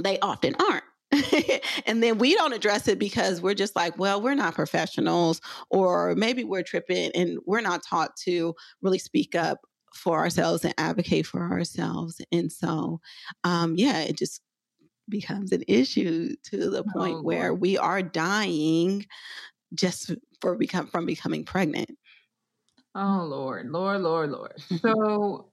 they 0.01 0.19
often 0.19 0.55
aren't. 0.55 0.83
and 1.87 2.03
then 2.03 2.19
we 2.19 2.35
don't 2.35 2.53
address 2.53 2.87
it 2.87 2.99
because 2.99 3.41
we're 3.41 3.55
just 3.55 3.75
like, 3.75 3.97
well, 3.97 4.21
we're 4.21 4.35
not 4.35 4.53
professionals, 4.53 5.41
or 5.71 6.13
maybe 6.15 6.43
we're 6.43 6.61
tripping 6.61 7.11
and 7.15 7.39
we're 7.45 7.61
not 7.61 7.81
taught 7.83 8.15
to 8.15 8.53
really 8.81 8.99
speak 8.99 9.33
up 9.33 9.59
for 9.93 10.17
ourselves 10.17 10.63
and 10.65 10.73
advocate 10.77 11.25
for 11.25 11.41
ourselves. 11.51 12.21
And 12.31 12.51
so, 12.51 12.99
um, 13.43 13.75
yeah, 13.75 14.01
it 14.01 14.17
just 14.17 14.41
becomes 15.09 15.51
an 15.51 15.63
issue 15.67 16.35
to 16.43 16.69
the 16.69 16.83
point 16.83 17.17
oh, 17.17 17.21
where 17.23 17.53
we 17.53 17.77
are 17.77 18.01
dying 18.01 19.05
just 19.73 20.11
for 20.41 20.55
become 20.55 20.87
from 20.87 21.05
becoming 21.05 21.43
pregnant. 21.43 21.91
Oh 22.95 23.25
Lord, 23.29 23.69
Lord, 23.69 24.01
Lord, 24.01 24.31
Lord. 24.31 24.53
so 24.81 25.49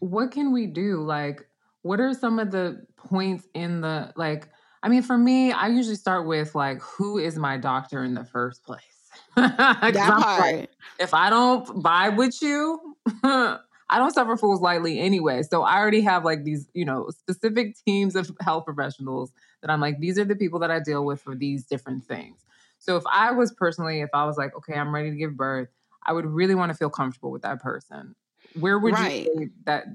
what 0.00 0.30
can 0.30 0.52
we 0.52 0.66
do? 0.66 1.02
Like, 1.02 1.46
what 1.82 2.00
are 2.00 2.14
some 2.14 2.38
of 2.38 2.50
the 2.50 2.84
points 2.96 3.46
in 3.54 3.80
the 3.80 4.12
like? 4.16 4.48
I 4.82 4.88
mean, 4.88 5.02
for 5.02 5.18
me, 5.18 5.50
I 5.50 5.68
usually 5.68 5.96
start 5.96 6.26
with 6.26 6.54
like, 6.54 6.80
who 6.80 7.18
is 7.18 7.36
my 7.36 7.56
doctor 7.56 8.04
in 8.04 8.14
the 8.14 8.24
first 8.24 8.62
place? 8.62 8.82
that 9.36 10.18
part. 10.22 10.40
Like, 10.40 10.70
if 11.00 11.14
I 11.14 11.30
don't 11.30 11.66
vibe 11.82 12.16
with 12.16 12.40
you, 12.40 12.96
I 13.90 13.98
don't 13.98 14.12
suffer 14.12 14.36
fools 14.36 14.60
lightly 14.60 14.98
anyway. 14.98 15.42
So 15.42 15.62
I 15.62 15.78
already 15.78 16.02
have 16.02 16.24
like 16.24 16.44
these, 16.44 16.68
you 16.74 16.84
know, 16.84 17.08
specific 17.10 17.76
teams 17.86 18.16
of 18.16 18.30
health 18.40 18.64
professionals 18.64 19.32
that 19.62 19.70
I'm 19.70 19.80
like, 19.80 19.98
these 19.98 20.18
are 20.18 20.24
the 20.24 20.36
people 20.36 20.58
that 20.60 20.70
I 20.70 20.80
deal 20.80 21.04
with 21.04 21.20
for 21.22 21.34
these 21.34 21.64
different 21.64 22.04
things. 22.04 22.44
So 22.78 22.96
if 22.96 23.04
I 23.10 23.32
was 23.32 23.52
personally, 23.52 24.00
if 24.00 24.10
I 24.12 24.24
was 24.24 24.36
like, 24.36 24.54
okay, 24.56 24.74
I'm 24.74 24.94
ready 24.94 25.10
to 25.10 25.16
give 25.16 25.36
birth, 25.36 25.68
I 26.04 26.12
would 26.12 26.26
really 26.26 26.54
want 26.54 26.70
to 26.70 26.76
feel 26.76 26.90
comfortable 26.90 27.30
with 27.30 27.42
that 27.42 27.60
person. 27.60 28.14
Where 28.58 28.78
would 28.78 28.94
right. 28.94 29.26
you 29.26 29.34
say 29.36 29.48
that 29.64 29.86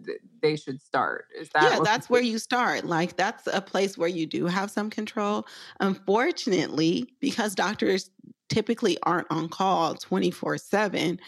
they 0.42 0.56
should 0.56 0.82
start? 0.82 1.26
Is 1.40 1.50
that 1.50 1.64
yeah? 1.64 1.80
That's 1.84 2.10
where 2.10 2.22
you 2.22 2.38
start. 2.38 2.86
Like 2.86 3.16
that's 3.16 3.48
a 3.48 3.62
place 3.62 3.98
where 3.98 4.10
you 4.10 4.26
do 4.26 4.46
have 4.46 4.70
some 4.70 4.90
control. 4.90 5.48
Unfortunately, 5.80 7.08
because 7.20 7.56
doctors 7.56 8.12
typically 8.50 8.98
aren't 9.04 9.28
on 9.32 9.50
call 9.50 9.96
24 9.96 10.58
7 10.58 11.20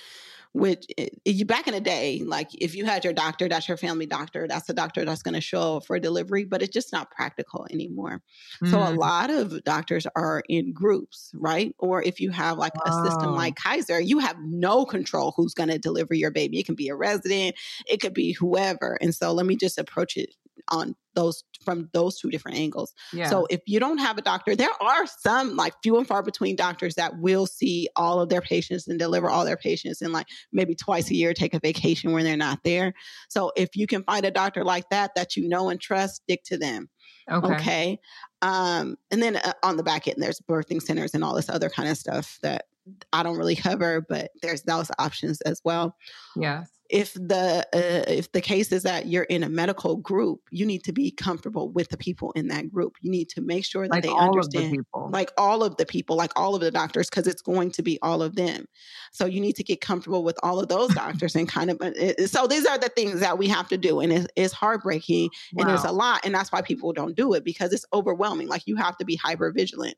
which 0.56 0.86
eh, 0.98 1.10
you 1.26 1.46
back 1.46 1.68
in 1.68 1.74
the 1.74 1.82
day, 1.82 2.22
like 2.26 2.50
if 2.54 2.76
you 2.76 2.86
had 2.86 3.04
your 3.04 3.12
doctor, 3.12 3.50
that's 3.50 3.68
your 3.68 3.76
family 3.76 4.06
doctor, 4.06 4.48
that's 4.48 4.68
the 4.68 4.74
doctor 4.74 5.04
that's 5.04 5.22
going 5.22 5.34
to 5.34 5.42
show 5.42 5.78
up 5.78 5.86
for 5.86 6.00
delivery, 6.00 6.46
but 6.46 6.62
it's 6.62 6.74
just 6.74 6.94
not 6.94 7.12
practical 7.12 7.68
anymore. 7.72 8.22
Mm. 8.64 8.72
So 8.72 8.80
a 8.82 8.86
mm. 8.86 8.98
lot 8.98 9.30
of 9.30 9.62
doctors 9.66 10.08
are 10.16 10.44
in 10.48 10.72
groups, 10.72 11.32
right? 11.36 11.76
Or 11.78 12.02
if 12.02 12.22
you 12.22 12.32
have 12.32 12.58
like 12.58 12.72
a 12.86 12.92
system 13.04 13.36
like 13.36 13.56
Kaiser, 13.58 14.00
you 14.00 14.20
have 14.20 14.38
no 14.40 14.86
control 14.86 15.34
who's 15.36 15.54
going 15.54 15.70
to 15.70 15.78
deliver 15.78 16.14
your 16.14 16.32
baby. 16.32 16.60
It 16.60 16.66
can 16.66 16.76
be 16.76 16.88
a 16.88 16.96
resident, 16.96 17.56
it 17.86 18.00
could 18.00 18.14
be 18.14 18.32
whoever. 18.32 18.98
And 19.02 19.14
so 19.14 19.34
let 19.34 19.46
me 19.46 19.58
just 19.58 19.78
approach 19.78 20.16
it 20.16 20.36
on 20.70 20.96
those 21.16 21.44
from 21.64 21.90
those 21.94 22.20
two 22.20 22.30
different 22.30 22.58
angles. 22.58 22.94
Yeah. 23.14 23.30
So 23.30 23.48
if 23.50 23.62
you 23.66 23.80
don't 23.80 23.98
have 23.98 24.18
a 24.18 24.22
doctor, 24.22 24.56
there 24.56 24.70
are 24.82 25.06
some 25.08 25.56
like 25.56 25.74
few 25.82 25.98
and 25.98 26.08
far 26.08 26.22
between 26.22 26.56
doctors 26.56 26.96
that 26.96 27.18
will 27.20 27.48
see 27.48 27.88
all 27.96 28.20
of 28.20 28.30
their 28.30 28.42
patients 28.42 28.88
and 28.88 29.00
deliver 29.00 29.30
all 29.30 29.46
their 29.46 29.58
patients 29.58 30.02
and 30.02 30.12
like 30.12 30.28
maybe 30.52 30.76
twice 30.76 31.10
a 31.10 31.16
year 31.16 31.34
take 31.34 31.54
a 31.54 31.60
vacation 31.60 32.12
when 32.12 32.24
they're 32.24 32.38
not 32.38 32.60
there. 32.64 32.94
So 33.30 33.52
if 33.56 33.76
you 33.76 33.88
can 33.88 34.04
find 34.04 34.26
a 34.26 34.32
doctor 34.32 34.64
like 34.64 34.90
that 34.90 35.12
that 35.16 35.36
you 35.36 35.48
know 35.48 35.70
and 35.70 35.80
trust, 35.80 36.24
stick 36.24 36.44
to 36.46 36.58
them. 36.58 36.90
Okay. 37.32 37.54
okay? 37.56 38.00
Um, 38.42 38.98
and 39.10 39.24
then 39.24 39.38
uh, 39.38 39.54
on 39.64 39.78
the 39.78 39.84
back 39.84 40.08
end, 40.08 40.18
there's 40.20 40.42
birthing 40.48 40.82
centers 40.82 41.14
and 41.14 41.24
all 41.24 41.36
this 41.36 41.50
other 41.50 41.70
kind 41.70 41.90
of 41.90 41.98
stuff 41.98 42.38
that 42.44 42.66
I 43.12 43.24
don't 43.24 43.38
really 43.38 43.56
cover, 43.56 44.06
but 44.08 44.32
there's 44.42 44.64
those 44.64 44.92
options 45.00 45.42
as 45.42 45.62
well. 45.64 45.96
Yes. 46.36 46.70
If 46.88 47.16
the 47.16 47.68
uh, 47.74 48.12
if 48.12 48.32
the 48.32 48.42
case 48.42 48.72
is 48.72 48.84
that 48.84 49.08
you're 49.08 49.24
in 49.24 49.42
a 49.42 49.50
medical 49.50 49.96
group 49.96 50.42
you 50.52 50.68
need 50.68 50.84
to 50.84 50.94
be 50.94 51.10
comfortable 51.10 51.72
with 51.72 51.90
the 51.90 51.98
people 51.98 52.32
in 52.34 52.48
that 52.50 52.72
group. 52.72 52.94
You 53.02 53.10
need 53.10 53.28
to 53.30 53.42
make 53.42 53.66
sure 53.66 53.88
that 53.88 53.92
like 53.92 54.04
they 54.04 54.14
understand 54.14 54.86
the 54.94 55.00
like 55.00 55.32
all 55.36 55.64
of 55.64 55.78
the 55.78 55.86
people 55.88 56.16
like 56.16 56.32
all 56.36 56.54
of 56.54 56.62
the 56.62 56.70
doctors 56.70 57.10
because 57.10 57.26
it's 57.26 57.42
going 57.42 57.72
to 57.72 57.82
be 57.82 57.98
all 58.04 58.22
of 58.22 58.36
them. 58.36 58.68
So 59.12 59.26
you 59.26 59.42
need 59.42 59.56
to 59.56 59.64
get 59.64 59.82
comfortable 59.82 60.24
with 60.24 60.38
all 60.44 60.60
of 60.60 60.68
those 60.68 60.90
doctors 60.94 61.36
and 61.36 61.50
kind 61.50 61.72
of 61.72 61.82
uh, 61.82 62.28
so 62.28 62.46
these 62.46 62.68
are 62.68 62.78
the 62.78 62.90
things 62.90 63.20
that 63.20 63.40
we 63.40 63.48
have 63.48 63.68
to 63.70 63.78
do 63.78 64.00
and 64.00 64.14
it's, 64.14 64.28
it's 64.36 64.54
heartbreaking 64.54 65.32
wow. 65.54 65.64
and 65.64 65.72
it's 65.74 65.86
a 65.86 65.92
lot 65.92 66.24
and 66.24 66.36
that's 66.36 66.52
why 66.52 66.62
people 66.62 66.94
don't 66.94 67.16
do 67.16 67.34
it 67.34 67.44
because 67.44 67.74
it's 67.74 67.86
overwhelming 67.94 68.48
like 68.48 68.68
you 68.68 68.76
have 68.76 68.96
to 68.98 69.06
be 69.06 69.16
hyper 69.16 69.52
vigilant 69.52 69.96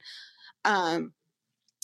um 0.63 1.11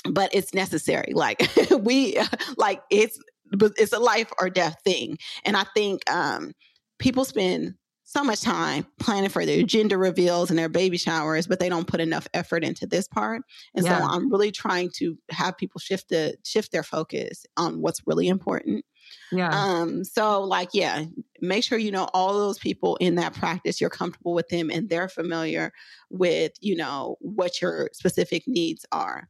but 0.09 0.33
it's 0.33 0.53
necessary 0.53 1.13
like 1.13 1.41
we 1.71 2.17
like 2.57 2.81
it's 2.89 3.19
but 3.55 3.73
it's 3.77 3.93
a 3.93 3.99
life 3.99 4.31
or 4.39 4.49
death 4.49 4.77
thing. 4.83 5.17
And 5.45 5.55
I 5.55 5.63
think 5.75 6.09
um, 6.11 6.53
people 6.99 7.25
spend 7.25 7.75
so 8.03 8.23
much 8.23 8.41
time 8.41 8.85
planning 8.99 9.29
for 9.29 9.45
their 9.45 9.63
gender 9.63 9.97
reveals 9.97 10.49
and 10.49 10.59
their 10.59 10.69
baby 10.69 10.97
showers, 10.97 11.47
but 11.47 11.59
they 11.59 11.69
don't 11.69 11.87
put 11.87 11.99
enough 11.99 12.27
effort 12.33 12.63
into 12.63 12.85
this 12.85 13.07
part. 13.07 13.41
And 13.75 13.85
yeah. 13.85 13.97
so 13.97 14.05
I'm 14.05 14.31
really 14.31 14.51
trying 14.51 14.91
to 14.97 15.17
have 15.31 15.57
people 15.57 15.79
shift 15.79 16.09
the 16.09 16.35
shift 16.43 16.71
their 16.71 16.83
focus 16.83 17.45
on 17.57 17.81
what's 17.81 18.01
really 18.05 18.27
important. 18.27 18.85
Yeah. 19.31 19.49
Um, 19.51 20.03
so 20.03 20.43
like, 20.43 20.69
yeah, 20.73 21.05
make 21.41 21.63
sure 21.63 21.77
you 21.77 21.91
know 21.91 22.07
all 22.13 22.33
those 22.33 22.59
people 22.59 22.97
in 22.97 23.15
that 23.15 23.33
practice, 23.33 23.81
you're 23.81 23.89
comfortable 23.89 24.33
with 24.33 24.47
them 24.49 24.69
and 24.69 24.89
they're 24.89 25.09
familiar 25.09 25.71
with, 26.09 26.51
you 26.61 26.75
know, 26.75 27.17
what 27.19 27.61
your 27.61 27.89
specific 27.93 28.43
needs 28.47 28.85
are. 28.91 29.27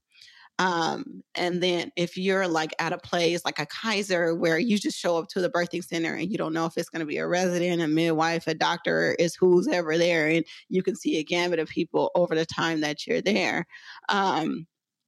Um, 0.60 1.24
and 1.36 1.64
then 1.64 1.92
if 1.96 2.16
you're 2.16 2.48
like 2.48 2.76
at 2.80 2.94
a 2.94 2.98
place 2.98 3.44
like 3.44 3.60
a 3.60 3.66
Kaiser 3.66 4.36
where 4.36 4.60
you 4.60 4.78
just 4.78 4.98
show 4.98 5.18
up 5.18 5.28
to 5.30 5.42
the 5.42 5.50
birthing 5.50 5.84
center 5.84 6.14
and 6.14 6.32
you 6.32 6.38
don't 6.38 6.54
know 6.54 6.66
if 6.66 6.78
it's 6.78 6.90
going 6.90 7.00
to 7.00 7.06
be 7.06 7.18
a 7.18 7.28
resident, 7.28 7.82
a 7.82 7.88
midwife, 7.88 8.46
a 8.48 8.54
doctor, 8.54 9.16
is 9.18 9.36
who's 9.36 9.68
ever 9.68 9.98
there, 9.98 10.28
and 10.28 10.46
you 10.70 10.84
can 10.84 10.96
see 10.96 11.18
a 11.18 11.24
gamut 11.24 11.60
of 11.60 11.70
people 11.70 12.12
over 12.16 12.36
the 12.36 12.46
time 12.46 12.82
that 12.82 13.08
you're 13.08 13.22
there. 13.22 13.66
Um, 14.10 14.68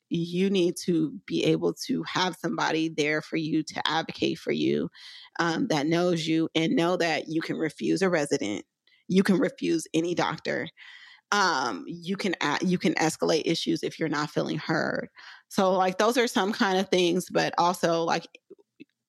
you 0.10 0.50
need 0.50 0.76
to 0.86 1.14
be 1.26 1.44
able 1.46 1.74
to 1.74 2.04
have 2.04 2.36
somebody 2.36 2.90
there 2.90 3.22
for 3.22 3.38
you 3.38 3.64
to 3.64 3.82
advocate 3.88 4.38
for 4.38 4.52
you 4.52 4.90
um, 5.40 5.68
that 5.68 5.88
knows 5.88 6.28
you 6.28 6.48
and 6.56 6.76
know 6.76 6.96
that 6.96 7.28
you 7.28 7.42
can 7.42 7.58
refuse 7.58 8.02
a 8.02 8.10
resident 8.10 8.64
you 9.08 9.24
can 9.24 9.38
refuse 9.38 9.88
any 9.94 10.14
doctor 10.14 10.68
um, 11.32 11.84
you 11.88 12.16
can 12.16 12.36
you 12.62 12.78
can 12.78 12.94
escalate 12.96 13.42
issues 13.46 13.84
if 13.84 14.00
you're 14.00 14.10
not 14.10 14.30
feeling 14.30 14.58
heard 14.58 15.10
so 15.56 15.72
like 15.72 15.98
those 15.98 16.18
are 16.18 16.28
some 16.28 16.52
kind 16.52 16.78
of 16.78 16.90
things 16.90 17.30
but 17.30 17.54
also 17.58 18.04
like 18.04 18.28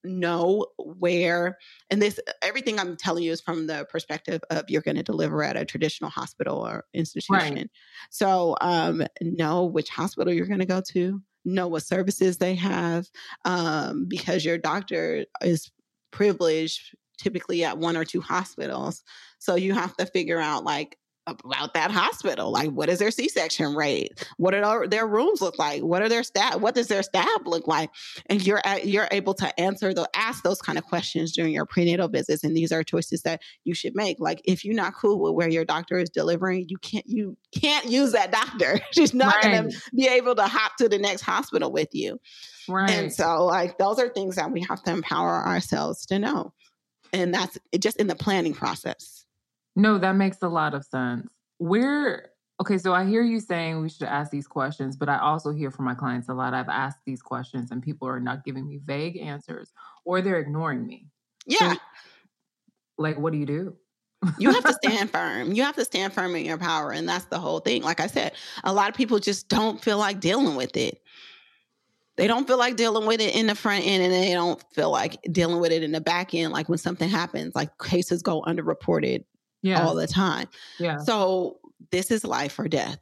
know 0.05 0.66
where 0.78 1.59
and 1.90 2.01
this 2.01 2.20
everything 2.40 2.78
i'm 2.78 2.97
telling 2.97 3.24
you 3.24 3.32
is 3.32 3.40
from 3.40 3.66
the 3.66 3.84
perspective 3.90 4.40
of 4.51 4.64
you're 4.68 4.82
going 4.82 4.97
to 4.97 5.03
deliver 5.03 5.42
at 5.42 5.57
a 5.57 5.64
traditional 5.64 6.09
hospital 6.09 6.64
or 6.64 6.84
institution 6.94 7.55
right. 7.55 7.70
so 8.11 8.57
um, 8.61 9.03
know 9.20 9.64
which 9.64 9.88
hospital 9.88 10.32
you're 10.32 10.47
going 10.47 10.61
to 10.61 10.66
go 10.66 10.80
to 10.80 11.20
know 11.44 11.66
what 11.66 11.82
services 11.82 12.38
they 12.38 12.55
have 12.55 13.07
um, 13.44 14.07
because 14.09 14.44
your 14.44 14.59
doctor 14.59 15.26
is 15.42 15.72
privileged 16.12 16.94
typically 17.18 17.64
at 17.64 17.78
one 17.78 17.97
or 17.97 18.05
two 18.05 18.20
hospitals 18.20 19.03
so 19.40 19.57
you 19.57 19.74
have 19.74 19.97
to 19.97 20.07
figure 20.07 20.38
out 20.38 20.62
like 20.62 20.97
about 21.27 21.74
that 21.74 21.91
hospital. 21.91 22.51
Like, 22.53 22.70
what 22.70 22.89
is 22.89 22.99
their 22.99 23.11
C-section 23.11 23.74
rate? 23.74 24.27
What 24.37 24.55
are 24.55 24.87
their 24.87 25.07
rooms 25.07 25.41
look 25.41 25.59
like? 25.59 25.83
What 25.83 26.03
are 26.03 26.09
their 26.09 26.22
staff? 26.22 26.61
What 26.61 26.74
does 26.74 26.89
their 26.89 27.03
staff 27.03 27.41
look 27.45 27.66
like? 27.66 27.91
And 28.27 28.45
you're 28.47 28.61
at, 28.64 28.87
you're 28.87 29.09
able 29.11 29.35
to 29.35 29.61
answer 29.61 29.93
the 29.93 30.09
ask 30.14 30.43
those 30.43 30.62
kind 30.62 30.79
of 30.79 30.85
questions 30.85 31.33
during 31.33 31.53
your 31.53 31.66
prenatal 31.66 32.09
visits. 32.09 32.45
And 32.45 32.57
these 32.57 32.72
are 32.72 32.83
choices 32.85 33.22
that 33.22 33.43
you 33.64 33.74
should 33.74 33.95
make. 33.95 34.18
Like, 34.20 34.41
if 34.45 34.64
you're 34.64 34.74
not 34.74 34.95
cool 34.95 35.20
with 35.20 35.35
where 35.35 35.49
your 35.49 35.64
doctor 35.64 35.99
is 35.99 36.11
delivering, 36.11 36.66
you 36.68 36.79
can't 36.79 37.07
you 37.07 37.37
can't 37.53 37.87
use 37.87 38.12
that 38.12 38.31
doctor. 38.31 38.81
She's 38.93 39.14
not 39.14 39.35
right. 39.37 39.43
going 39.43 39.70
to 39.70 39.81
be 39.95 40.07
able 40.09 40.35
to 40.37 40.47
hop 40.47 40.77
to 40.77 40.89
the 40.89 40.99
next 40.99 41.22
hospital 41.22 41.72
with 41.72 41.89
you. 41.93 42.20
Right. 42.68 42.91
And 42.91 43.12
so, 43.12 43.45
like, 43.45 43.79
those 43.79 43.99
are 43.99 44.09
things 44.09 44.37
that 44.37 44.51
we 44.51 44.62
have 44.62 44.83
to 44.85 44.91
empower 44.91 45.47
ourselves 45.47 46.07
to 46.07 46.18
know. 46.18 46.53
And 47.12 47.33
that's 47.33 47.59
just 47.79 47.97
in 47.99 48.07
the 48.07 48.16
planning 48.16 48.55
process. 48.55 49.26
No, 49.77 49.99
that 49.99 50.16
makes 50.16 50.39
a 50.43 50.49
lot 50.49 50.74
of 50.74 50.85
sense. 50.85 51.29
We're 51.59 52.31
okay. 52.61 52.79
So 52.79 52.95
I 52.95 53.05
hear 53.05 53.22
you 53.22 53.39
saying 53.41 53.81
we 53.83 53.91
should 53.91 54.09
ask 54.09 54.31
these 54.31 54.47
questions, 54.49 54.97
but 54.97 55.11
I 55.11 55.18
also 55.18 55.53
hear 55.53 55.70
from 55.70 55.85
my 55.85 55.95
clients 55.95 56.31
a 56.31 56.35
lot. 56.35 56.55
I've 56.55 56.70
asked 56.70 57.01
these 57.05 57.22
questions 57.22 57.70
and 57.70 57.83
people 57.83 58.09
are 58.09 58.18
not 58.18 58.45
giving 58.45 58.66
me 58.66 58.81
vague 58.85 59.18
answers 59.18 59.72
or 60.05 60.22
they're 60.22 60.39
ignoring 60.39 60.87
me. 60.87 61.07
Yeah. 61.47 61.74
So, 61.74 61.79
like, 62.99 63.18
what 63.18 63.33
do 63.33 63.39
you 63.39 63.47
do? 63.47 63.77
you 64.39 64.51
have 64.51 64.64
to 64.64 64.72
stand 64.83 65.11
firm. 65.11 65.53
You 65.53 65.62
have 65.62 65.77
to 65.77 65.85
stand 65.85 66.14
firm 66.14 66.35
in 66.35 66.47
your 66.47 66.59
power. 66.59 66.93
And 66.93 67.07
that's 67.07 67.27
the 67.27 67.39
whole 67.39 67.61
thing. 67.61 67.83
Like 67.83 68.01
I 68.01 68.07
said, 68.07 68.33
a 68.64 68.72
lot 68.72 68.89
of 68.89 68.95
people 68.95 69.18
just 69.18 69.49
don't 69.49 69.83
feel 69.83 69.99
like 69.99 70.20
dealing 70.20 70.57
with 70.57 70.77
it. 70.77 71.03
They 72.16 72.27
don't 72.27 72.47
feel 72.47 72.57
like 72.57 72.77
dealing 72.77 73.07
with 73.07 73.20
it 73.20 73.37
in 73.37 73.47
the 73.47 73.55
front 73.55 73.87
end 73.87 74.03
and 74.03 74.11
they 74.11 74.33
don't 74.33 74.62
feel 74.72 74.91
like 74.91 75.20
dealing 75.31 75.61
with 75.61 75.70
it 75.70 75.83
in 75.83 75.93
the 75.93 76.01
back 76.01 76.33
end. 76.33 76.51
Like 76.51 76.66
when 76.66 76.79
something 76.79 77.11
happens, 77.11 77.55
like 77.55 77.77
cases 77.79 78.22
go 78.22 78.41
underreported 78.43 79.24
yeah. 79.67 79.83
all 79.83 79.95
the 79.95 80.07
time. 80.07 80.49
Yeah. 80.79 80.99
So 80.99 81.59
this 81.91 82.11
is 82.11 82.25
life 82.25 82.59
or 82.59 82.69
death. 82.69 82.99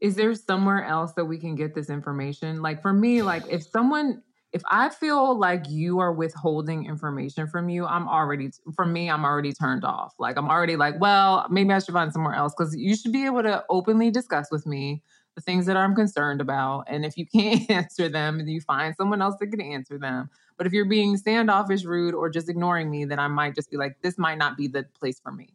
Is 0.00 0.16
there 0.16 0.34
somewhere 0.34 0.84
else 0.84 1.12
that 1.12 1.24
we 1.24 1.38
can 1.38 1.54
get 1.54 1.74
this 1.74 1.88
information? 1.88 2.62
Like 2.62 2.82
for 2.82 2.92
me, 2.92 3.22
like 3.22 3.44
if 3.48 3.62
someone 3.62 4.22
if 4.54 4.62
I 4.70 4.88
feel 4.88 5.36
like 5.36 5.68
you 5.68 5.98
are 5.98 6.12
withholding 6.12 6.86
information 6.86 7.48
from 7.48 7.68
you, 7.68 7.86
I'm 7.86 8.08
already, 8.08 8.50
for 8.76 8.86
me, 8.86 9.10
I'm 9.10 9.24
already 9.24 9.52
turned 9.52 9.84
off. 9.84 10.14
Like, 10.16 10.38
I'm 10.38 10.48
already 10.48 10.76
like, 10.76 11.00
well, 11.00 11.44
maybe 11.50 11.72
I 11.72 11.80
should 11.80 11.92
find 11.92 12.12
somewhere 12.12 12.34
else 12.34 12.54
because 12.56 12.74
you 12.76 12.94
should 12.94 13.12
be 13.12 13.26
able 13.26 13.42
to 13.42 13.64
openly 13.68 14.12
discuss 14.12 14.52
with 14.52 14.64
me 14.64 15.02
the 15.34 15.40
things 15.40 15.66
that 15.66 15.76
I'm 15.76 15.96
concerned 15.96 16.40
about. 16.40 16.84
And 16.86 17.04
if 17.04 17.16
you 17.16 17.26
can't 17.34 17.68
answer 17.68 18.08
them, 18.08 18.38
then 18.38 18.46
you 18.46 18.60
find 18.60 18.94
someone 18.94 19.20
else 19.20 19.34
that 19.40 19.48
can 19.48 19.60
answer 19.60 19.98
them. 19.98 20.30
But 20.56 20.68
if 20.68 20.72
you're 20.72 20.84
being 20.84 21.16
standoffish, 21.16 21.84
rude, 21.84 22.14
or 22.14 22.30
just 22.30 22.48
ignoring 22.48 22.92
me, 22.92 23.06
then 23.06 23.18
I 23.18 23.26
might 23.26 23.56
just 23.56 23.72
be 23.72 23.76
like, 23.76 23.96
this 24.02 24.18
might 24.18 24.38
not 24.38 24.56
be 24.56 24.68
the 24.68 24.84
place 24.84 25.18
for 25.18 25.32
me 25.32 25.53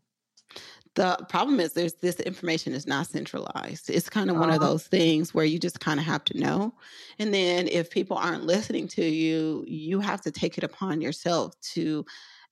the 0.96 1.18
problem 1.30 1.60
is 1.60 1.74
there's 1.74 1.94
this 1.96 2.20
information 2.20 2.74
is 2.74 2.88
not 2.88 3.08
centralized. 3.08 3.90
It's 3.90 4.10
kind 4.10 4.30
of 4.30 4.38
one 4.38 4.50
of 4.50 4.58
uh-huh. 4.58 4.68
those 4.68 4.88
things 4.88 5.34
where 5.34 5.46
you 5.46 5.60
just 5.60 5.80
kind 5.80 6.00
of 6.00 6.06
have 6.06 6.24
to 6.26 6.38
know. 6.38 6.74
And 7.20 7.34
then 7.34 7.68
if 7.68 7.90
people 7.90 8.18
aren't 8.18 8.46
listening 8.46 8.88
to 8.90 9.06
you 9.06 9.64
you 9.68 10.00
have 10.00 10.22
to 10.22 10.32
take 10.32 10.58
it 10.58 10.64
upon 10.64 11.02
yourself 11.02 11.60
to 11.74 12.06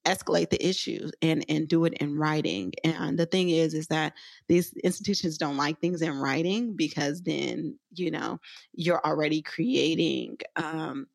escalate 0.05 0.49
the 0.49 0.65
issues 0.65 1.11
and 1.21 1.43
and 1.49 1.67
do 1.67 1.83
it 1.85 1.93
in 1.95 2.17
writing. 2.17 2.73
And 2.83 3.19
the 3.19 3.25
thing 3.25 3.49
is 3.49 3.73
is 3.73 3.87
that 3.87 4.13
these 4.47 4.73
institutions 4.83 5.37
don't 5.37 5.57
like 5.57 5.79
things 5.79 6.01
in 6.01 6.17
writing 6.17 6.75
because 6.75 7.21
then 7.21 7.77
you 7.93 8.11
know 8.11 8.39
you're 8.73 9.05
already 9.05 9.41
creating 9.41 10.37
um 10.55 11.07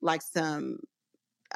like 0.00 0.22
some 0.22 0.78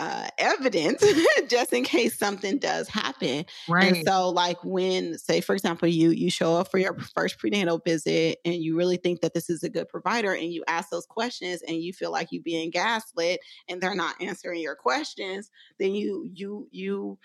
uh, 0.01 0.29
evidence 0.39 1.05
just 1.49 1.75
in 1.75 1.85
case 1.85 2.19
something 2.19 2.59
does 2.59 2.89
happen. 2.89 3.45
Right. 3.69 3.93
And 3.93 4.07
so, 4.07 4.31
like 4.31 4.57
when, 4.65 5.19
say, 5.19 5.43
for 5.43 5.55
example, 5.55 5.89
you 5.89 6.11
you 6.11 6.31
show 6.31 6.57
up 6.57 6.71
for 6.71 6.79
your 6.79 6.99
first 7.15 7.39
prenatal 7.39 7.79
visit 7.79 8.39
and 8.47 8.55
you 8.55 8.77
really 8.77 8.97
think 8.97 9.21
that 9.21 9.35
this 9.35 9.51
is 9.51 9.63
a 9.63 9.69
good 9.69 9.89
provider, 9.91 10.33
and 10.33 10.53
you 10.53 10.65
ask 10.67 10.89
those 10.89 11.05
questions, 11.05 11.61
and 11.69 11.77
you 11.77 11.93
feel 11.93 12.11
like 12.11 12.29
you're 12.31 12.43
being 12.43 12.71
gaslit, 12.71 13.41
and 13.69 13.81
they're 13.81 13.95
not 13.95 14.15
answering 14.23 14.63
your 14.63 14.75
questions, 14.75 15.51
then 15.79 15.95
you 15.95 16.27
you 16.33 16.67
you 16.71 17.19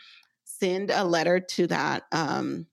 send 0.43 0.91
a 0.91 1.05
letter 1.05 1.39
to 1.39 1.67
that. 1.67 2.03
Um, 2.11 2.67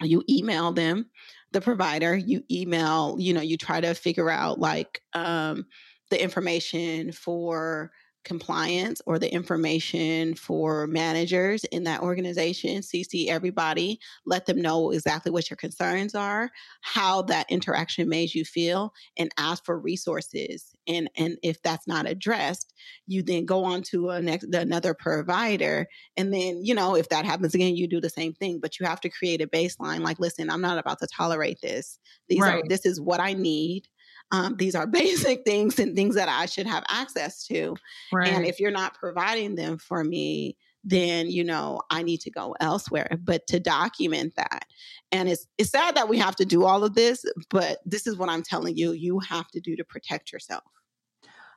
you 0.00 0.24
email 0.28 0.72
them, 0.72 1.10
the 1.52 1.60
provider. 1.60 2.16
You 2.16 2.42
email, 2.50 3.16
you 3.18 3.34
know, 3.34 3.42
you 3.42 3.58
try 3.58 3.82
to 3.82 3.94
figure 3.94 4.30
out 4.30 4.58
like 4.58 5.02
um, 5.12 5.66
the 6.08 6.22
information 6.22 7.12
for 7.12 7.92
compliance 8.24 9.00
or 9.06 9.18
the 9.18 9.32
information 9.32 10.34
for 10.34 10.86
managers 10.86 11.64
in 11.64 11.84
that 11.84 12.00
organization, 12.00 12.80
CC 12.80 13.28
everybody, 13.28 14.00
let 14.26 14.46
them 14.46 14.60
know 14.60 14.90
exactly 14.90 15.30
what 15.30 15.50
your 15.50 15.56
concerns 15.56 16.14
are, 16.14 16.50
how 16.80 17.22
that 17.22 17.46
interaction 17.50 18.08
made 18.08 18.34
you 18.34 18.44
feel, 18.44 18.92
and 19.16 19.30
ask 19.38 19.64
for 19.64 19.78
resources. 19.78 20.74
And, 20.86 21.10
and 21.16 21.38
if 21.42 21.62
that's 21.62 21.86
not 21.86 22.08
addressed, 22.08 22.74
you 23.06 23.22
then 23.22 23.46
go 23.46 23.64
on 23.64 23.82
to 23.84 24.10
a 24.10 24.20
next, 24.20 24.44
another 24.44 24.94
provider. 24.94 25.86
And 26.16 26.32
then, 26.32 26.64
you 26.64 26.74
know, 26.74 26.96
if 26.96 27.08
that 27.10 27.24
happens 27.24 27.54
again, 27.54 27.76
you 27.76 27.86
do 27.86 28.00
the 28.00 28.10
same 28.10 28.32
thing. 28.32 28.58
But 28.60 28.78
you 28.78 28.86
have 28.86 29.00
to 29.02 29.08
create 29.08 29.40
a 29.40 29.46
baseline 29.46 30.00
like, 30.00 30.18
listen, 30.18 30.50
I'm 30.50 30.60
not 30.60 30.78
about 30.78 30.98
to 31.00 31.06
tolerate 31.06 31.60
this. 31.60 31.98
These 32.28 32.40
right. 32.40 32.62
are, 32.64 32.68
this 32.68 32.84
is 32.84 33.00
what 33.00 33.20
I 33.20 33.32
need 33.32 33.88
um, 34.34 34.56
these 34.56 34.74
are 34.74 34.86
basic 35.02 35.44
things 35.44 35.78
and 35.78 35.94
things 35.94 36.14
that 36.16 36.28
I 36.28 36.46
should 36.46 36.66
have 36.66 36.84
access 36.88 37.46
to. 37.46 37.76
Right. 38.12 38.32
And 38.32 38.44
if 38.44 38.58
you're 38.58 38.70
not 38.70 38.94
providing 38.94 39.54
them 39.54 39.78
for 39.78 40.02
me, 40.02 40.56
then 40.86 41.30
you 41.30 41.42
know 41.42 41.80
I 41.90 42.02
need 42.02 42.20
to 42.22 42.30
go 42.30 42.54
elsewhere. 42.60 43.18
But 43.22 43.46
to 43.46 43.60
document 43.60 44.34
that, 44.36 44.66
and 45.12 45.28
it's 45.28 45.46
it's 45.56 45.70
sad 45.70 45.94
that 45.94 46.08
we 46.08 46.18
have 46.18 46.36
to 46.36 46.44
do 46.44 46.64
all 46.64 46.84
of 46.84 46.94
this, 46.94 47.24
but 47.48 47.78
this 47.86 48.06
is 48.06 48.16
what 48.16 48.28
I'm 48.28 48.42
telling 48.42 48.76
you: 48.76 48.92
you 48.92 49.18
have 49.20 49.48
to 49.52 49.60
do 49.60 49.76
to 49.76 49.84
protect 49.84 50.32
yourself. 50.32 50.64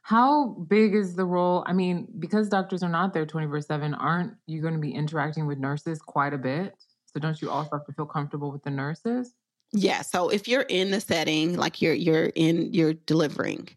How 0.04 0.56
big 0.70 0.96
is 0.96 1.18
the 1.18 1.26
role? 1.26 1.66
I 1.68 1.74
mean, 1.74 2.08
because 2.20 2.48
doctors 2.48 2.82
are 2.82 2.90
not 2.90 3.14
there 3.14 3.26
24 3.26 3.60
7, 3.60 3.94
aren't 3.94 4.36
you 4.46 4.62
going 4.62 4.74
to 4.74 4.80
be 4.80 4.94
interacting 4.94 5.46
with 5.46 5.58
nurses 5.58 6.00
quite 6.00 6.34
a 6.34 6.38
bit? 6.38 6.76
So 7.08 7.20
don't 7.20 7.42
you 7.42 7.50
also 7.50 7.72
have 7.74 7.86
to 7.88 7.92
feel 7.92 8.06
comfortable 8.06 8.50
with 8.50 8.64
the 8.64 8.70
nurses? 8.70 9.34
Yeah. 9.74 10.02
So 10.02 10.30
if 10.30 10.48
you're 10.48 10.62
in 10.62 10.92
the 10.92 11.02
setting, 11.02 11.58
like 11.58 11.82
you're 11.82 11.94
you're 11.94 12.32
in 12.36 12.74
you're 12.74 12.94
delivering 12.94 13.70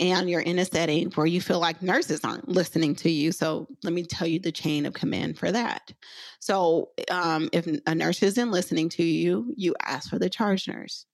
and 0.00 0.30
you're 0.30 0.40
in 0.40 0.58
a 0.58 0.64
setting 0.64 1.10
where 1.12 1.26
you 1.26 1.40
feel 1.40 1.60
like 1.60 1.82
nurses 1.82 2.20
aren't 2.24 2.48
listening 2.48 2.94
to 2.96 3.10
you. 3.10 3.32
So 3.32 3.66
let 3.82 3.92
me 3.92 4.04
tell 4.04 4.28
you 4.28 4.38
the 4.38 4.52
chain 4.52 4.86
of 4.86 4.94
command 4.94 5.38
for 5.38 5.50
that. 5.52 5.92
So 6.40 6.90
um, 7.10 7.50
if 7.52 7.66
a 7.86 7.94
nurse 7.94 8.22
isn't 8.22 8.50
listening 8.50 8.88
to 8.90 9.04
you, 9.04 9.52
you 9.56 9.74
ask 9.84 10.08
for 10.10 10.18
the 10.18 10.30
charge 10.30 10.68
nurse. 10.68 11.06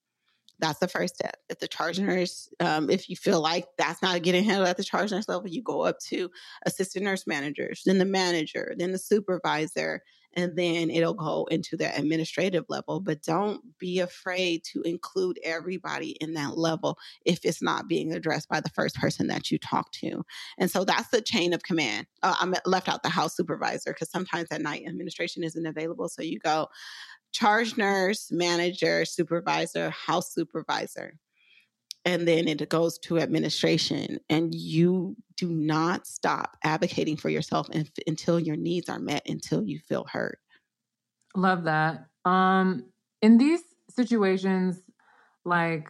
That's 0.60 0.78
the 0.78 0.88
first 0.88 1.16
step. 1.16 1.36
If 1.48 1.58
the 1.58 1.68
charge 1.68 1.98
nurse, 1.98 2.48
um, 2.60 2.88
if 2.88 3.08
you 3.10 3.16
feel 3.16 3.40
like 3.40 3.66
that's 3.78 4.02
not 4.02 4.22
getting 4.22 4.44
handled 4.44 4.68
at 4.68 4.76
the 4.76 4.84
charge 4.84 5.10
nurse 5.10 5.28
level, 5.28 5.48
you 5.48 5.62
go 5.62 5.82
up 5.82 5.98
to 6.08 6.30
assistant 6.64 7.04
nurse 7.04 7.26
managers, 7.26 7.82
then 7.84 7.98
the 7.98 8.04
manager, 8.04 8.74
then 8.78 8.92
the 8.92 8.98
supervisor, 8.98 10.02
and 10.34 10.56
then 10.56 10.90
it'll 10.90 11.14
go 11.14 11.46
into 11.50 11.76
the 11.76 11.96
administrative 11.96 12.64
level. 12.68 13.00
But 13.00 13.22
don't 13.22 13.60
be 13.78 14.00
afraid 14.00 14.64
to 14.72 14.82
include 14.82 15.38
everybody 15.42 16.10
in 16.20 16.34
that 16.34 16.58
level 16.58 16.98
if 17.24 17.44
it's 17.44 17.62
not 17.62 17.88
being 17.88 18.12
addressed 18.12 18.48
by 18.48 18.60
the 18.60 18.70
first 18.70 18.96
person 18.96 19.26
that 19.28 19.50
you 19.50 19.58
talk 19.58 19.90
to. 19.92 20.24
And 20.58 20.70
so 20.70 20.84
that's 20.84 21.08
the 21.08 21.22
chain 21.22 21.52
of 21.52 21.62
command. 21.62 22.06
Uh, 22.22 22.34
I 22.38 22.60
left 22.68 22.88
out 22.88 23.02
the 23.02 23.08
house 23.08 23.36
supervisor 23.36 23.92
because 23.92 24.10
sometimes 24.10 24.48
at 24.50 24.62
night 24.62 24.84
administration 24.86 25.44
isn't 25.44 25.66
available. 25.66 26.08
So 26.08 26.22
you 26.22 26.38
go 26.38 26.68
charge 27.32 27.76
nurse, 27.76 28.30
manager, 28.30 29.04
supervisor, 29.04 29.90
house 29.90 30.32
supervisor 30.32 31.18
and 32.04 32.28
then 32.28 32.48
it 32.48 32.68
goes 32.68 32.98
to 32.98 33.18
administration 33.18 34.18
and 34.28 34.54
you 34.54 35.16
do 35.36 35.48
not 35.48 36.06
stop 36.06 36.56
advocating 36.62 37.16
for 37.16 37.28
yourself 37.28 37.68
until 38.06 38.38
your 38.38 38.56
needs 38.56 38.88
are 38.88 38.98
met 38.98 39.22
until 39.26 39.64
you 39.64 39.78
feel 39.78 40.04
heard 40.04 40.36
love 41.34 41.64
that 41.64 42.06
um 42.24 42.84
in 43.22 43.38
these 43.38 43.62
situations 43.90 44.80
like 45.44 45.88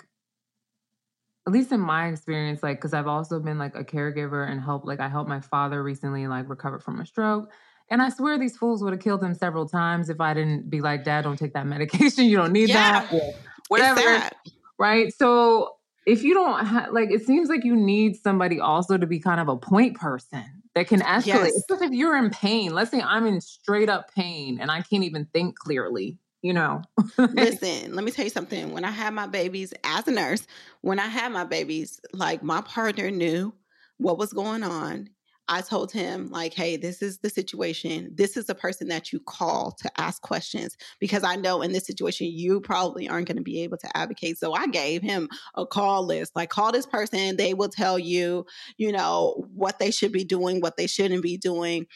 at 1.47 1.53
least 1.53 1.73
in 1.73 1.81
my 1.81 2.09
experience 2.09 2.62
like 2.62 2.79
because 2.79 2.95
i've 2.95 3.07
also 3.07 3.39
been 3.39 3.59
like 3.59 3.75
a 3.75 3.85
caregiver 3.85 4.51
and 4.51 4.61
help 4.61 4.85
like 4.85 5.01
i 5.01 5.09
helped 5.09 5.29
my 5.29 5.41
father 5.41 5.83
recently 5.83 6.27
like 6.27 6.49
recover 6.49 6.79
from 6.79 7.01
a 7.01 7.07
stroke 7.07 7.51
and 7.91 8.01
I 8.01 8.09
swear 8.09 8.39
these 8.39 8.57
fools 8.57 8.83
would 8.83 8.93
have 8.93 9.03
killed 9.03 9.23
him 9.23 9.35
several 9.35 9.69
times 9.69 10.09
if 10.09 10.21
I 10.21 10.35
didn't 10.35 10.71
be 10.71 10.81
like, 10.81 11.05
Dad, 11.05 11.23
don't 11.23 11.39
take 11.39 11.53
that 11.55 11.67
medication. 11.67 12.25
You 12.25 12.39
don't 12.39 12.53
need 12.53 12.71
yeah, 12.71 13.07
that. 13.07 13.35
Whatever. 13.69 14.31
Right. 14.79 15.12
So 15.12 15.77
if 16.07 16.23
you 16.23 16.35
don't 16.35 16.65
have 16.67 16.93
like 16.93 17.11
it 17.11 17.25
seems 17.25 17.49
like 17.49 17.65
you 17.65 17.77
need 17.77 18.17
somebody 18.17 18.61
also 18.61 18.97
to 18.97 19.07
be 19.07 19.19
kind 19.19 19.41
of 19.41 19.49
a 19.49 19.57
point 19.57 19.97
person 19.97 20.45
that 20.75 20.89
can 20.89 21.01
escalate 21.01 21.27
yes. 21.27 21.57
especially 21.57 21.87
if 21.87 21.93
you're 21.93 22.17
in 22.17 22.31
pain. 22.31 22.75
Let's 22.75 22.91
say 22.91 23.01
i'm 23.01 23.27
in 23.27 23.41
straight 23.41 23.89
up 23.89 24.13
pain 24.15 24.59
and 24.61 24.71
i 24.71 24.81
can't 24.83 25.05
even 25.05 25.27
think 25.33 25.59
clearly 25.59 26.19
you 26.43 26.53
know? 26.53 26.83
Listen 27.19 27.95
let 27.95 28.05
me 28.05 28.11
tell 28.11 28.25
you 28.25 28.31
something. 28.31 28.73
When 28.73 28.85
i 28.85 28.91
had 28.91 29.15
my 29.15 29.27
babies 29.27 29.73
as 29.85 30.07
a 30.09 30.11
nurse 30.11 30.47
when 30.83 30.99
i 30.99 31.07
had 31.07 31.33
my 31.33 31.45
babies 31.45 32.01
like 32.13 32.43
my 32.43 32.61
partner 32.63 33.11
knew 33.11 33.55
what 33.99 34.19
was 34.19 34.33
going 34.33 34.63
on 34.63 35.09
I 35.47 35.61
told 35.61 35.92
him, 35.92 36.30
like, 36.30 36.55
hey, 36.55 36.76
this 36.76 37.03
is 37.03 37.18
the 37.18 37.28
situation. 37.28 38.11
This 38.14 38.36
is 38.36 38.47
the 38.47 38.55
person 38.55 38.88
that 38.88 39.12
you 39.12 39.20
call 39.20 39.72
to 39.72 39.90
ask 40.01 40.22
questions 40.22 40.76
because 41.01 41.22
I 41.22 41.36
know 41.36 41.61
in 41.61 41.72
this 41.72 41.86
situation, 41.86 42.28
you 42.30 42.61
probably 42.61 43.09
aren't 43.09 43.28
going 43.28 43.36
to 43.36 43.42
be 43.42 43.62
able 43.62 43.76
to 43.78 43.97
advocate. 43.97 44.38
So 44.38 44.55
I 44.55 44.66
gave 44.68 45.03
him 45.03 45.28
a 45.55 45.66
call 45.66 46.07
list 46.07 46.34
like, 46.34 46.49
call 46.49 46.72
this 46.72 46.86
person. 46.86 47.36
They 47.36 47.53
will 47.53 47.68
tell 47.68 47.99
you, 47.99 48.47
you 48.78 48.90
know, 48.90 49.47
what 49.55 49.78
they 49.78 49.90
should 49.90 50.12
be 50.12 50.24
doing, 50.24 50.61
what 50.61 50.76
they 50.76 50.86
shouldn't 50.86 51.22
be 51.22 51.36
doing. 51.36 51.86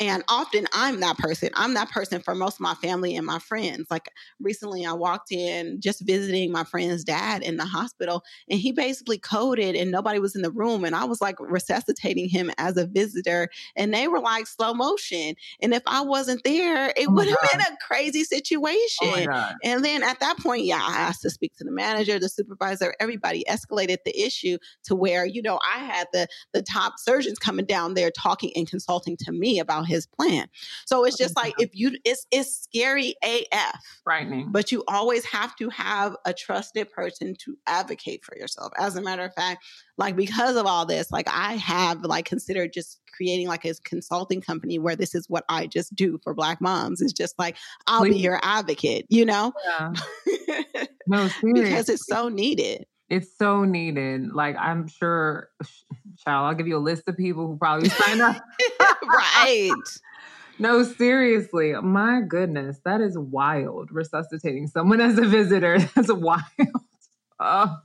And 0.00 0.22
often 0.28 0.66
I'm 0.72 1.00
that 1.00 1.18
person. 1.18 1.50
I'm 1.54 1.74
that 1.74 1.90
person 1.90 2.20
for 2.20 2.34
most 2.34 2.54
of 2.54 2.60
my 2.60 2.74
family 2.74 3.16
and 3.16 3.26
my 3.26 3.40
friends. 3.40 3.86
Like 3.90 4.08
recently, 4.40 4.86
I 4.86 4.92
walked 4.92 5.32
in 5.32 5.80
just 5.80 6.06
visiting 6.06 6.52
my 6.52 6.62
friend's 6.62 7.02
dad 7.02 7.42
in 7.42 7.56
the 7.56 7.64
hospital, 7.64 8.22
and 8.48 8.60
he 8.60 8.70
basically 8.70 9.18
coded, 9.18 9.74
and 9.74 9.90
nobody 9.90 10.20
was 10.20 10.36
in 10.36 10.42
the 10.42 10.52
room. 10.52 10.84
And 10.84 10.94
I 10.94 11.04
was 11.04 11.20
like 11.20 11.36
resuscitating 11.40 12.28
him 12.28 12.50
as 12.58 12.76
a 12.76 12.86
visitor, 12.86 13.48
and 13.74 13.92
they 13.92 14.06
were 14.06 14.20
like 14.20 14.46
slow 14.46 14.72
motion. 14.72 15.34
And 15.60 15.74
if 15.74 15.82
I 15.86 16.02
wasn't 16.02 16.44
there, 16.44 16.92
it 16.96 17.08
oh 17.08 17.12
would 17.12 17.26
have 17.26 17.36
been 17.52 17.60
a 17.60 17.76
crazy 17.84 18.20
oh 18.20 18.24
situation. 18.36 19.28
Oh 19.32 19.50
and 19.64 19.84
then 19.84 20.04
at 20.04 20.20
that 20.20 20.38
point, 20.38 20.64
yeah, 20.64 20.80
I 20.80 20.98
asked 20.98 21.22
to 21.22 21.30
speak 21.30 21.56
to 21.56 21.64
the 21.64 21.72
manager, 21.72 22.20
the 22.20 22.28
supervisor, 22.28 22.94
everybody 23.00 23.44
escalated 23.48 23.98
the 24.04 24.16
issue 24.20 24.58
to 24.84 24.94
where, 24.94 25.26
you 25.26 25.42
know, 25.42 25.58
I 25.68 25.78
had 25.78 26.06
the 26.12 26.28
the 26.52 26.62
top 26.62 26.94
surgeons 26.98 27.38
coming 27.40 27.66
down 27.66 27.94
there 27.94 28.12
talking 28.12 28.52
and 28.54 28.68
consulting 28.68 29.16
to 29.24 29.32
me 29.32 29.58
about 29.58 29.87
his 29.88 30.06
plan. 30.06 30.48
So 30.86 31.04
it's 31.04 31.16
just 31.16 31.36
like 31.36 31.54
if 31.58 31.70
you 31.72 31.96
it's 32.04 32.26
it's 32.30 32.56
scary 32.56 33.14
AF. 33.22 33.80
Frightening. 34.04 34.52
But 34.52 34.70
you 34.70 34.84
always 34.86 35.24
have 35.26 35.56
to 35.56 35.68
have 35.70 36.16
a 36.24 36.32
trusted 36.32 36.90
person 36.92 37.34
to 37.44 37.56
advocate 37.66 38.24
for 38.24 38.36
yourself. 38.36 38.72
As 38.78 38.96
a 38.96 39.02
matter 39.02 39.24
of 39.24 39.34
fact, 39.34 39.64
like 39.96 40.14
because 40.14 40.56
of 40.56 40.66
all 40.66 40.86
this, 40.86 41.10
like 41.10 41.26
I 41.28 41.54
have 41.54 42.04
like 42.04 42.24
considered 42.24 42.72
just 42.72 43.00
creating 43.12 43.48
like 43.48 43.64
a 43.64 43.74
consulting 43.84 44.40
company 44.40 44.78
where 44.78 44.94
this 44.94 45.14
is 45.14 45.28
what 45.28 45.44
I 45.48 45.66
just 45.66 45.94
do 45.96 46.18
for 46.22 46.34
black 46.34 46.60
moms. 46.60 47.00
It's 47.00 47.12
just 47.12 47.38
like 47.38 47.56
I'll 47.86 48.00
Please. 48.00 48.14
be 48.14 48.20
your 48.20 48.38
advocate, 48.42 49.06
you 49.08 49.24
know? 49.24 49.52
Yeah. 49.66 49.92
No, 51.08 51.28
because 51.42 51.88
it's 51.88 52.06
so 52.06 52.28
needed. 52.28 52.84
It's 53.08 53.36
so 53.38 53.64
needed. 53.64 54.30
Like 54.34 54.56
I'm 54.58 54.86
sure, 54.86 55.48
child, 56.24 56.46
I'll 56.46 56.54
give 56.54 56.66
you 56.66 56.76
a 56.76 56.80
list 56.80 57.08
of 57.08 57.16
people 57.16 57.46
who 57.46 57.56
probably 57.56 57.88
sign 57.88 58.20
up. 58.20 58.36
right. 59.02 59.70
No, 60.58 60.82
seriously. 60.82 61.72
My 61.74 62.20
goodness, 62.20 62.78
that 62.84 63.00
is 63.00 63.16
wild. 63.16 63.90
Resuscitating 63.92 64.66
someone 64.66 65.00
as 65.00 65.18
a 65.18 65.26
visitor. 65.26 65.78
That's 65.94 66.12
wild. 66.12 66.42
Uh, 67.38 67.76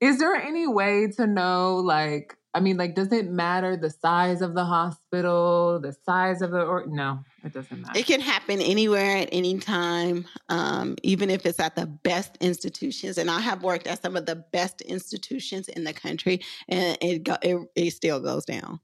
is 0.00 0.18
there 0.18 0.34
any 0.34 0.66
way 0.66 1.08
to 1.16 1.26
know, 1.26 1.76
like, 1.76 2.36
I 2.52 2.60
mean, 2.60 2.76
like, 2.76 2.96
does 2.96 3.12
it 3.12 3.30
matter 3.30 3.76
the 3.76 3.90
size 3.90 4.42
of 4.42 4.54
the 4.54 4.64
hospital, 4.64 5.78
the 5.80 5.92
size 5.92 6.42
of 6.42 6.50
the 6.50 6.62
or 6.62 6.84
no, 6.86 7.20
it 7.44 7.52
doesn't 7.52 7.80
matter. 7.80 7.98
It 7.98 8.06
can 8.06 8.20
happen 8.20 8.60
anywhere 8.60 9.18
at 9.18 9.28
any 9.30 9.58
time, 9.58 10.26
um, 10.48 10.96
even 11.04 11.30
if 11.30 11.46
it's 11.46 11.60
at 11.60 11.76
the 11.76 11.86
best 11.86 12.36
institutions. 12.40 13.18
And 13.18 13.30
I 13.30 13.40
have 13.40 13.62
worked 13.62 13.86
at 13.86 14.02
some 14.02 14.16
of 14.16 14.26
the 14.26 14.34
best 14.34 14.80
institutions 14.80 15.68
in 15.68 15.84
the 15.84 15.92
country, 15.92 16.40
and 16.68 16.98
it 17.00 17.22
go, 17.22 17.36
it, 17.40 17.56
it 17.76 17.90
still 17.92 18.18
goes 18.20 18.44
down. 18.44 18.80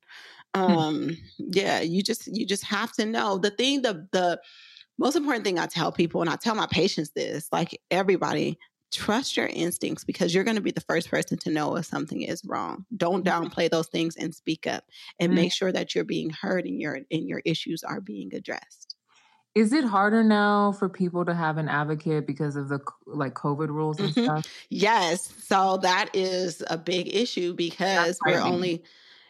Hmm. 0.54 0.62
Um, 0.62 1.16
yeah, 1.38 1.80
you 1.80 2.02
just 2.02 2.28
you 2.28 2.46
just 2.46 2.64
have 2.64 2.92
to 2.92 3.04
know 3.04 3.36
the 3.38 3.50
thing. 3.50 3.82
The 3.82 4.06
the 4.12 4.40
most 4.96 5.16
important 5.16 5.44
thing 5.44 5.58
I 5.58 5.66
tell 5.66 5.90
people, 5.90 6.20
and 6.20 6.30
I 6.30 6.36
tell 6.36 6.54
my 6.54 6.68
patients 6.70 7.10
this, 7.10 7.48
like 7.50 7.80
everybody, 7.90 8.58
trust 8.92 9.36
your 9.36 9.46
instincts 9.46 10.04
because 10.04 10.34
you're 10.34 10.44
going 10.44 10.56
to 10.56 10.62
be 10.62 10.70
the 10.70 10.80
first 10.82 11.10
person 11.10 11.38
to 11.38 11.50
know 11.50 11.76
if 11.76 11.86
something 11.86 12.22
is 12.22 12.42
wrong. 12.44 12.84
Don't 12.96 13.24
mm-hmm. 13.24 13.44
downplay 13.44 13.70
those 13.70 13.88
things 13.88 14.16
and 14.16 14.34
speak 14.34 14.66
up 14.66 14.84
and 15.20 15.30
mm-hmm. 15.30 15.36
make 15.42 15.52
sure 15.52 15.72
that 15.72 15.94
you're 15.94 16.04
being 16.04 16.30
heard 16.30 16.64
and 16.64 16.80
your 16.80 17.00
and 17.10 17.28
your 17.28 17.42
issues 17.44 17.82
are 17.82 18.00
being 18.00 18.34
addressed. 18.34 18.94
Is 19.54 19.72
it 19.72 19.84
harder 19.84 20.22
now 20.22 20.72
for 20.72 20.88
people 20.88 21.24
to 21.24 21.34
have 21.34 21.56
an 21.56 21.68
advocate 21.68 22.26
because 22.26 22.56
of 22.56 22.68
the 22.68 22.78
like 23.06 23.32
COVID 23.32 23.68
rules 23.68 23.98
and 23.98 24.10
mm-hmm. 24.10 24.24
stuff? 24.24 24.46
Yes. 24.68 25.32
So 25.46 25.78
that 25.78 26.10
is 26.14 26.62
a 26.68 26.76
big 26.76 27.14
issue 27.14 27.54
because 27.54 28.18
we're 28.26 28.40
only 28.40 28.84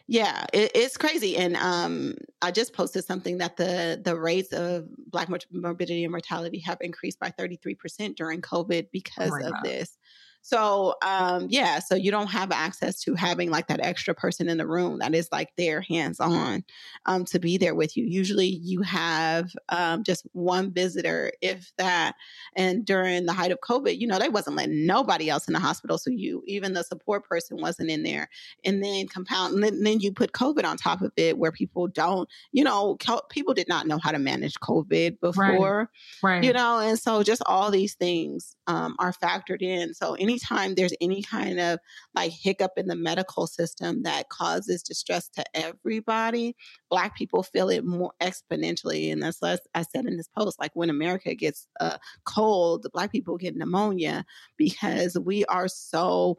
yeah, 0.07 0.45
it, 0.53 0.71
it's 0.73 0.95
crazy. 0.95 1.35
And 1.37 1.57
um, 1.57 2.15
I 2.41 2.51
just 2.51 2.73
posted 2.73 3.03
something 3.03 3.39
that 3.39 3.57
the 3.57 3.99
the 4.03 4.17
rates 4.17 4.53
of 4.53 4.85
Black 5.11 5.29
morbidity 5.51 6.03
and 6.05 6.11
mortality 6.11 6.59
have 6.59 6.77
increased 6.81 7.19
by 7.19 7.29
33% 7.31 8.15
during 8.15 8.41
COVID 8.41 8.85
oh 8.85 8.89
because 8.91 9.31
oh 9.31 9.47
of 9.47 9.53
God. 9.53 9.63
this. 9.63 9.97
So, 10.41 10.95
um, 11.03 11.47
yeah, 11.49 11.79
so 11.79 11.95
you 11.95 12.09
don't 12.09 12.27
have 12.27 12.51
access 12.53 13.01
to 13.01 13.15
having 13.15 13.49
like 13.49 13.67
that 13.67 13.81
extra 13.81 14.15
person 14.15 14.47
in 14.47 14.57
the 14.57 14.65
room 14.65 14.99
that 14.99 15.13
is 15.13 15.27
like 15.29 15.53
their 15.57 15.81
hands 15.81 16.21
on 16.21 16.63
um, 17.05 17.25
to 17.25 17.39
be 17.39 17.57
there 17.57 17.75
with 17.75 17.97
you. 17.97 18.05
Usually 18.05 18.47
you 18.47 18.81
have 18.81 19.51
um, 19.67 20.03
just 20.03 20.25
one 20.31 20.71
visitor, 20.71 21.33
if 21.41 21.73
that. 21.77 22.13
And 22.55 22.85
during 22.85 23.25
the 23.25 23.33
height 23.33 23.51
of 23.51 23.59
COVID, 23.59 23.99
you 23.99 24.07
know, 24.07 24.19
they 24.19 24.29
wasn't 24.29 24.55
letting 24.55 24.85
nobody 24.85 25.29
else 25.29 25.47
in 25.47 25.53
the 25.53 25.59
hospital. 25.59 25.97
So 25.97 26.11
you, 26.11 26.43
even 26.47 26.73
the 26.73 26.83
support 26.83 27.27
person 27.27 27.57
wasn't 27.59 27.89
in 27.89 28.03
there. 28.03 28.29
And 28.63 28.81
then 28.81 29.07
compound, 29.07 29.55
and 29.55 29.63
then, 29.63 29.83
then 29.83 29.99
you 29.99 30.13
put 30.13 30.31
COVID 30.31 30.63
on 30.63 30.77
top 30.77 31.01
of 31.01 31.11
it 31.17 31.37
where 31.37 31.51
people 31.51 31.87
don't, 31.87 32.29
you 32.53 32.63
know, 32.63 32.97
people 33.29 33.53
did 33.53 33.67
not 33.67 33.85
know 33.85 33.99
how 34.01 34.11
to 34.11 34.19
manage 34.19 34.53
COVID 34.61 35.19
before, 35.19 35.89
right. 36.23 36.35
right. 36.35 36.43
you 36.43 36.53
know, 36.53 36.79
and 36.79 36.97
so 36.97 37.21
just 37.21 37.41
all 37.45 37.69
these 37.69 37.95
things 37.95 38.55
um, 38.67 38.95
are 38.99 39.11
factored 39.11 39.61
in. 39.61 39.93
So 39.93 40.13
any 40.13 40.36
anytime 40.37 40.75
there's 40.75 40.93
any 41.01 41.21
kind 41.21 41.59
of 41.59 41.79
like 42.15 42.31
hiccup 42.31 42.73
in 42.77 42.87
the 42.87 42.95
medical 42.95 43.47
system 43.47 44.03
that 44.03 44.29
causes 44.29 44.83
distress 44.83 45.29
to 45.29 45.43
everybody, 45.53 46.55
Black 46.89 47.15
people 47.15 47.43
feel 47.43 47.69
it 47.69 47.83
more 47.83 48.11
exponentially. 48.21 49.11
And 49.11 49.21
that's 49.21 49.41
what 49.41 49.61
I 49.73 49.81
said 49.83 50.05
in 50.05 50.17
this 50.17 50.29
post 50.37 50.59
like 50.59 50.71
when 50.75 50.89
America 50.89 51.33
gets 51.33 51.67
uh, 51.79 51.97
cold, 52.25 52.83
the 52.83 52.89
Black 52.89 53.11
people 53.11 53.37
get 53.37 53.55
pneumonia 53.55 54.25
because 54.57 55.17
we 55.17 55.45
are 55.45 55.67
so 55.67 56.37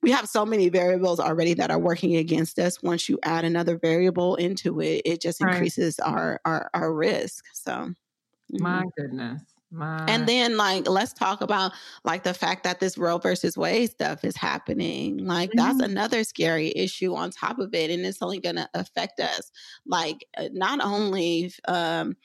we 0.00 0.12
have 0.12 0.28
so 0.28 0.46
many 0.46 0.68
variables 0.68 1.18
already 1.18 1.54
that 1.54 1.72
are 1.72 1.78
working 1.78 2.16
against 2.16 2.58
us. 2.60 2.80
Once 2.82 3.08
you 3.08 3.18
add 3.24 3.44
another 3.44 3.76
variable 3.76 4.36
into 4.36 4.80
it, 4.80 5.02
it 5.04 5.20
just 5.20 5.40
increases 5.40 5.98
right. 6.00 6.08
our, 6.08 6.40
our 6.44 6.70
our 6.72 6.94
risk. 6.94 7.44
So, 7.52 7.72
mm-hmm. 7.72 8.62
my 8.62 8.84
goodness. 8.96 9.42
My. 9.70 10.06
And 10.08 10.26
then, 10.26 10.56
like, 10.56 10.88
let's 10.88 11.12
talk 11.12 11.42
about 11.42 11.72
like 12.04 12.22
the 12.22 12.32
fact 12.32 12.64
that 12.64 12.80
this 12.80 12.96
Roe 12.96 13.18
versus 13.18 13.56
Wade 13.56 13.90
stuff 13.90 14.24
is 14.24 14.36
happening. 14.36 15.18
Like, 15.18 15.50
mm-hmm. 15.50 15.58
that's 15.58 15.80
another 15.80 16.24
scary 16.24 16.72
issue 16.74 17.14
on 17.14 17.30
top 17.30 17.58
of 17.58 17.74
it, 17.74 17.90
and 17.90 18.04
it's 18.06 18.22
only 18.22 18.40
going 18.40 18.56
to 18.56 18.68
affect 18.74 19.20
us. 19.20 19.50
Like, 19.86 20.26
uh, 20.36 20.48
not 20.52 20.80
only 20.82 21.52
um, 21.66 22.16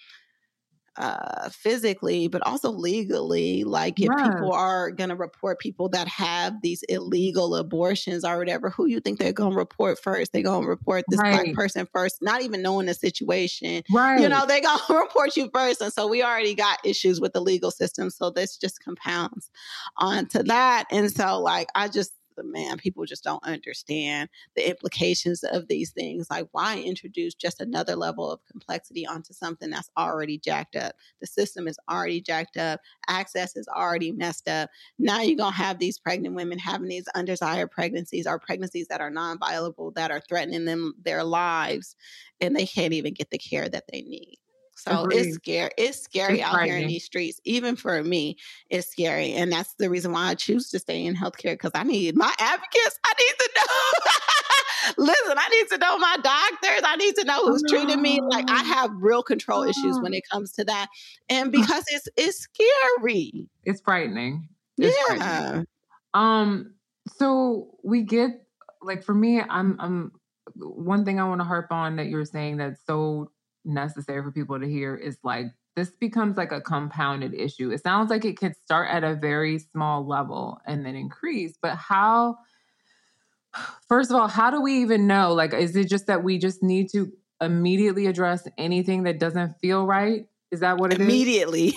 uh, 0.95 1.49
physically, 1.49 2.27
but 2.27 2.45
also 2.45 2.69
legally. 2.69 3.63
Like 3.63 3.99
if 3.99 4.09
people 4.09 4.53
are 4.53 4.91
going 4.91 5.09
to 5.09 5.15
report 5.15 5.59
people 5.59 5.89
that 5.89 6.07
have 6.07 6.61
these 6.61 6.83
illegal 6.89 7.55
abortions 7.55 8.23
or 8.23 8.37
whatever, 8.37 8.69
who 8.69 8.85
you 8.85 8.99
think 8.99 9.19
they're 9.19 9.33
going 9.33 9.51
to 9.51 9.57
report 9.57 9.99
first? 9.99 10.33
They're 10.33 10.43
going 10.43 10.63
to 10.63 10.69
report 10.69 11.05
this 11.09 11.19
black 11.19 11.53
person 11.53 11.87
first, 11.91 12.17
not 12.21 12.41
even 12.41 12.61
knowing 12.61 12.85
the 12.85 12.93
situation. 12.93 13.83
Right. 13.91 14.19
You 14.21 14.29
know, 14.29 14.45
they're 14.45 14.61
going 14.61 14.79
to 14.87 14.93
report 14.93 15.35
you 15.35 15.49
first. 15.53 15.81
And 15.81 15.91
so 15.91 16.07
we 16.07 16.23
already 16.23 16.55
got 16.55 16.79
issues 16.85 17.19
with 17.19 17.33
the 17.33 17.41
legal 17.41 17.71
system. 17.71 18.09
So 18.09 18.29
this 18.29 18.57
just 18.57 18.83
compounds 18.83 19.49
onto 19.97 20.43
that. 20.43 20.85
And 20.91 21.11
so, 21.11 21.39
like, 21.39 21.67
I 21.75 21.87
just, 21.87 22.11
man, 22.41 22.77
people 22.77 23.05
just 23.05 23.23
don't 23.23 23.43
understand 23.43 24.29
the 24.55 24.67
implications 24.67 25.43
of 25.43 25.67
these 25.67 25.91
things. 25.91 26.27
Like, 26.31 26.47
why 26.51 26.79
introduce 26.79 27.36
just 27.36 27.61
another 27.61 27.95
level 27.95 28.31
of 28.31 28.43
complexity 28.49 29.05
onto 29.05 29.34
something 29.34 29.69
that's 29.69 29.91
already 29.97 30.39
jacked 30.39 30.75
up? 30.75 30.95
The 31.21 31.27
system 31.27 31.67
is 31.67 31.77
already 31.89 32.21
jacked 32.21 32.57
up, 32.57 32.79
access 33.07 33.55
is 33.55 33.67
already 33.67 34.11
messed 34.11 34.47
up. 34.47 34.69
Now 34.97 35.21
you're 35.21 35.38
going 35.38 35.53
to 35.53 35.57
have 35.57 35.79
these 35.79 35.99
pregnant 35.99 36.36
women 36.36 36.57
having 36.57 36.88
these 36.88 37.07
undesired 37.13 37.71
pregnancies 37.71 38.25
or 38.25 38.39
pregnancies 38.39 38.88
that 38.88 39.01
are 39.01 39.11
non 39.11 39.38
viable, 39.38 39.91
that 39.91 40.11
are 40.11 40.21
threatening 40.27 40.65
them, 40.65 40.93
their 41.03 41.23
lives, 41.23 41.95
and 42.41 42.55
they 42.55 42.65
can't 42.65 42.93
even 42.93 43.13
get 43.13 43.29
the 43.29 43.38
care 43.38 43.69
that 43.69 43.86
they 43.91 44.01
need. 44.01 44.38
So 44.76 45.03
Agreed. 45.03 45.19
it's 45.19 45.36
scary. 45.36 45.71
It's 45.78 45.99
scary 45.99 46.39
It's 46.39 46.49
out 46.49 46.63
here 46.63 46.78
in 46.78 46.88
these 46.88 47.05
streets. 47.05 47.39
Even 47.45 47.76
for 47.76 48.03
me, 48.03 48.38
it's 48.69 48.88
scary. 48.88 49.34
And 49.34 49.51
that's 49.51 49.74
the 49.76 49.89
reason 49.89 50.11
why 50.11 50.30
I 50.30 50.36
choose 50.36 50.69
to 50.71 50.80
stay 50.80 51.05
in 51.05 51.15
healthcare 51.15 51.53
because 51.53 51.71
I 51.74 51.84
need 51.84 52.15
my 52.15 52.34
advocates. 52.39 52.99
I 53.05 53.13
need 53.19 53.36
to 53.39 53.49
know. 53.55 54.11
Listen, 55.05 55.38
I 55.38 55.47
need 55.49 55.69
to 55.69 55.78
know 55.78 55.97
my 55.97 56.17
doctors. 56.21 56.82
I 56.84 56.95
need 56.97 57.15
to 57.15 57.24
know 57.24 57.45
who's 57.45 57.63
treating 57.69 58.01
me. 58.01 58.19
Like 58.21 58.49
I 58.49 58.63
have 58.63 58.91
real 58.95 59.24
control 59.24 59.63
issues 59.63 59.97
when 60.01 60.13
it 60.13 60.24
comes 60.30 60.51
to 60.53 60.65
that. 60.65 60.88
And 61.30 61.51
because 61.51 61.86
it's 61.88 62.07
it's 62.17 62.39
scary. 62.39 63.47
It's 63.63 63.82
frightening. 63.82 64.49
It's 64.78 64.97
frightening. 65.07 65.28
Yeah. 65.28 65.63
Um, 66.13 66.74
so 67.07 67.78
we 67.84 68.03
get 68.03 68.32
like 68.82 69.03
for 69.03 69.13
me, 69.13 69.41
I'm 69.41 69.78
I'm 69.80 70.11
one 70.55 71.05
thing 71.05 71.19
I 71.19 71.28
want 71.28 71.41
to 71.41 71.45
harp 71.45 71.71
on 71.71 71.95
that 71.95 72.07
you're 72.07 72.26
saying 72.26 72.57
that's 72.57 72.86
so 72.86 73.32
necessary 73.66 74.22
for 74.24 74.32
people 74.32 74.59
to 74.59 74.68
hear 74.68 74.95
is 74.95 75.18
like 75.24 75.47
this 75.76 75.89
becomes 75.89 76.38
like 76.38 76.51
a 76.51 76.61
compounded 76.61 77.34
issue. 77.34 77.72
It 77.72 77.82
sounds 77.82 78.09
like 78.09 78.26
it 78.26 78.38
could 78.38 78.55
start 78.57 78.89
at 78.91 79.03
a 79.03 79.16
very 79.16 79.59
small 79.59 80.05
level 80.05 80.61
and 80.68 80.86
then 80.86 80.95
increase, 80.95 81.57
but 81.61 81.76
how 81.76 82.38
first 83.88 84.11
of 84.11 84.18
all, 84.18 84.28
how 84.28 84.51
do 84.51 84.61
we 84.61 84.82
even 84.82 85.07
know? 85.07 85.34
Like, 85.34 85.53
is 85.53 85.76
it 85.76 85.88
just 85.89 86.07
that 86.07 86.24
we 86.24 86.38
just 86.38 86.64
need 86.64 86.89
to 86.91 87.11
immediately 87.41 88.07
address 88.07 88.47
anything 88.57 89.03
that 89.03 89.20
doesn't 89.20 89.59
feel 89.59 89.86
right? 89.86 90.28
Is 90.51 90.59
that 90.59 90.78
what 90.78 90.91
it 90.91 91.01
is? 91.01 91.07
immediately 91.07 91.74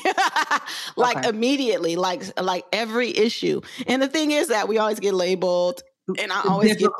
like 0.96 1.16
Okay. 1.16 1.28
immediately 1.28 1.96
like 1.96 2.22
like 2.38 2.66
every 2.72 3.16
issue 3.16 3.62
and 3.86 4.02
the 4.02 4.08
thing 4.08 4.32
is 4.32 4.48
that 4.48 4.68
we 4.68 4.76
always 4.76 5.00
get 5.00 5.14
labeled 5.14 5.82
and 6.18 6.30
I 6.30 6.42
always 6.46 6.76
get 6.76 6.90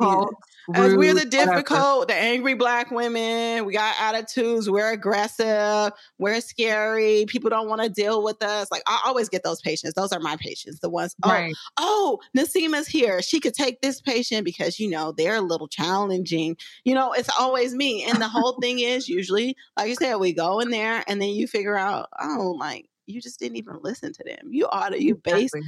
as 0.75 0.95
we're 0.95 1.13
the 1.13 1.21
whatever. 1.25 1.51
difficult, 1.53 2.07
the 2.07 2.15
angry 2.15 2.53
black 2.53 2.91
women. 2.91 3.65
We 3.65 3.73
got 3.73 3.95
attitudes. 3.99 4.69
We're 4.69 4.91
aggressive. 4.91 5.91
We're 6.17 6.41
scary. 6.41 7.25
People 7.27 7.49
don't 7.49 7.67
want 7.69 7.81
to 7.81 7.89
deal 7.89 8.23
with 8.23 8.41
us. 8.43 8.69
Like 8.71 8.83
I 8.87 9.01
always 9.05 9.29
get 9.29 9.43
those 9.43 9.61
patients. 9.61 9.93
Those 9.93 10.11
are 10.11 10.19
my 10.19 10.35
patients. 10.37 10.79
The 10.79 10.89
ones. 10.89 11.15
Oh, 11.23 11.29
Right. 11.29 11.53
oh, 11.77 12.19
Nasima's 12.35 12.87
here. 12.87 13.21
She 13.21 13.39
could 13.39 13.53
take 13.53 13.81
this 13.81 14.01
patient 14.01 14.45
because 14.45 14.79
you 14.79 14.89
know 14.89 15.11
they're 15.11 15.35
a 15.35 15.41
little 15.41 15.67
challenging. 15.67 16.57
You 16.83 16.95
know, 16.95 17.13
it's 17.13 17.29
always 17.39 17.73
me. 17.73 18.03
And 18.03 18.21
the 18.21 18.27
whole 18.27 18.57
thing 18.61 18.79
is 18.79 19.07
usually, 19.07 19.55
like 19.77 19.89
you 19.89 19.95
said, 19.95 20.15
we 20.15 20.33
go 20.33 20.59
in 20.59 20.69
there 20.69 21.03
and 21.07 21.21
then 21.21 21.29
you 21.29 21.47
figure 21.47 21.77
out, 21.77 22.09
oh, 22.21 22.55
like 22.59 22.89
you 23.05 23.21
just 23.21 23.39
didn't 23.39 23.57
even 23.57 23.79
listen 23.81 24.11
to 24.13 24.23
them. 24.25 24.49
You 24.51 24.67
ought 24.67 24.89
to. 24.89 25.01
You 25.01 25.15
base 25.15 25.53
Exactly. 25.53 25.61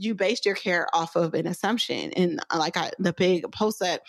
You 0.00 0.14
based 0.14 0.46
your 0.46 0.54
care 0.54 0.86
off 0.94 1.14
of 1.14 1.34
an 1.34 1.46
assumption. 1.46 2.12
And 2.12 2.40
uh, 2.50 2.58
like 2.58 2.76
I, 2.76 2.90
the 2.98 3.12
big 3.12 3.50
post 3.52 3.80
that 3.80 4.02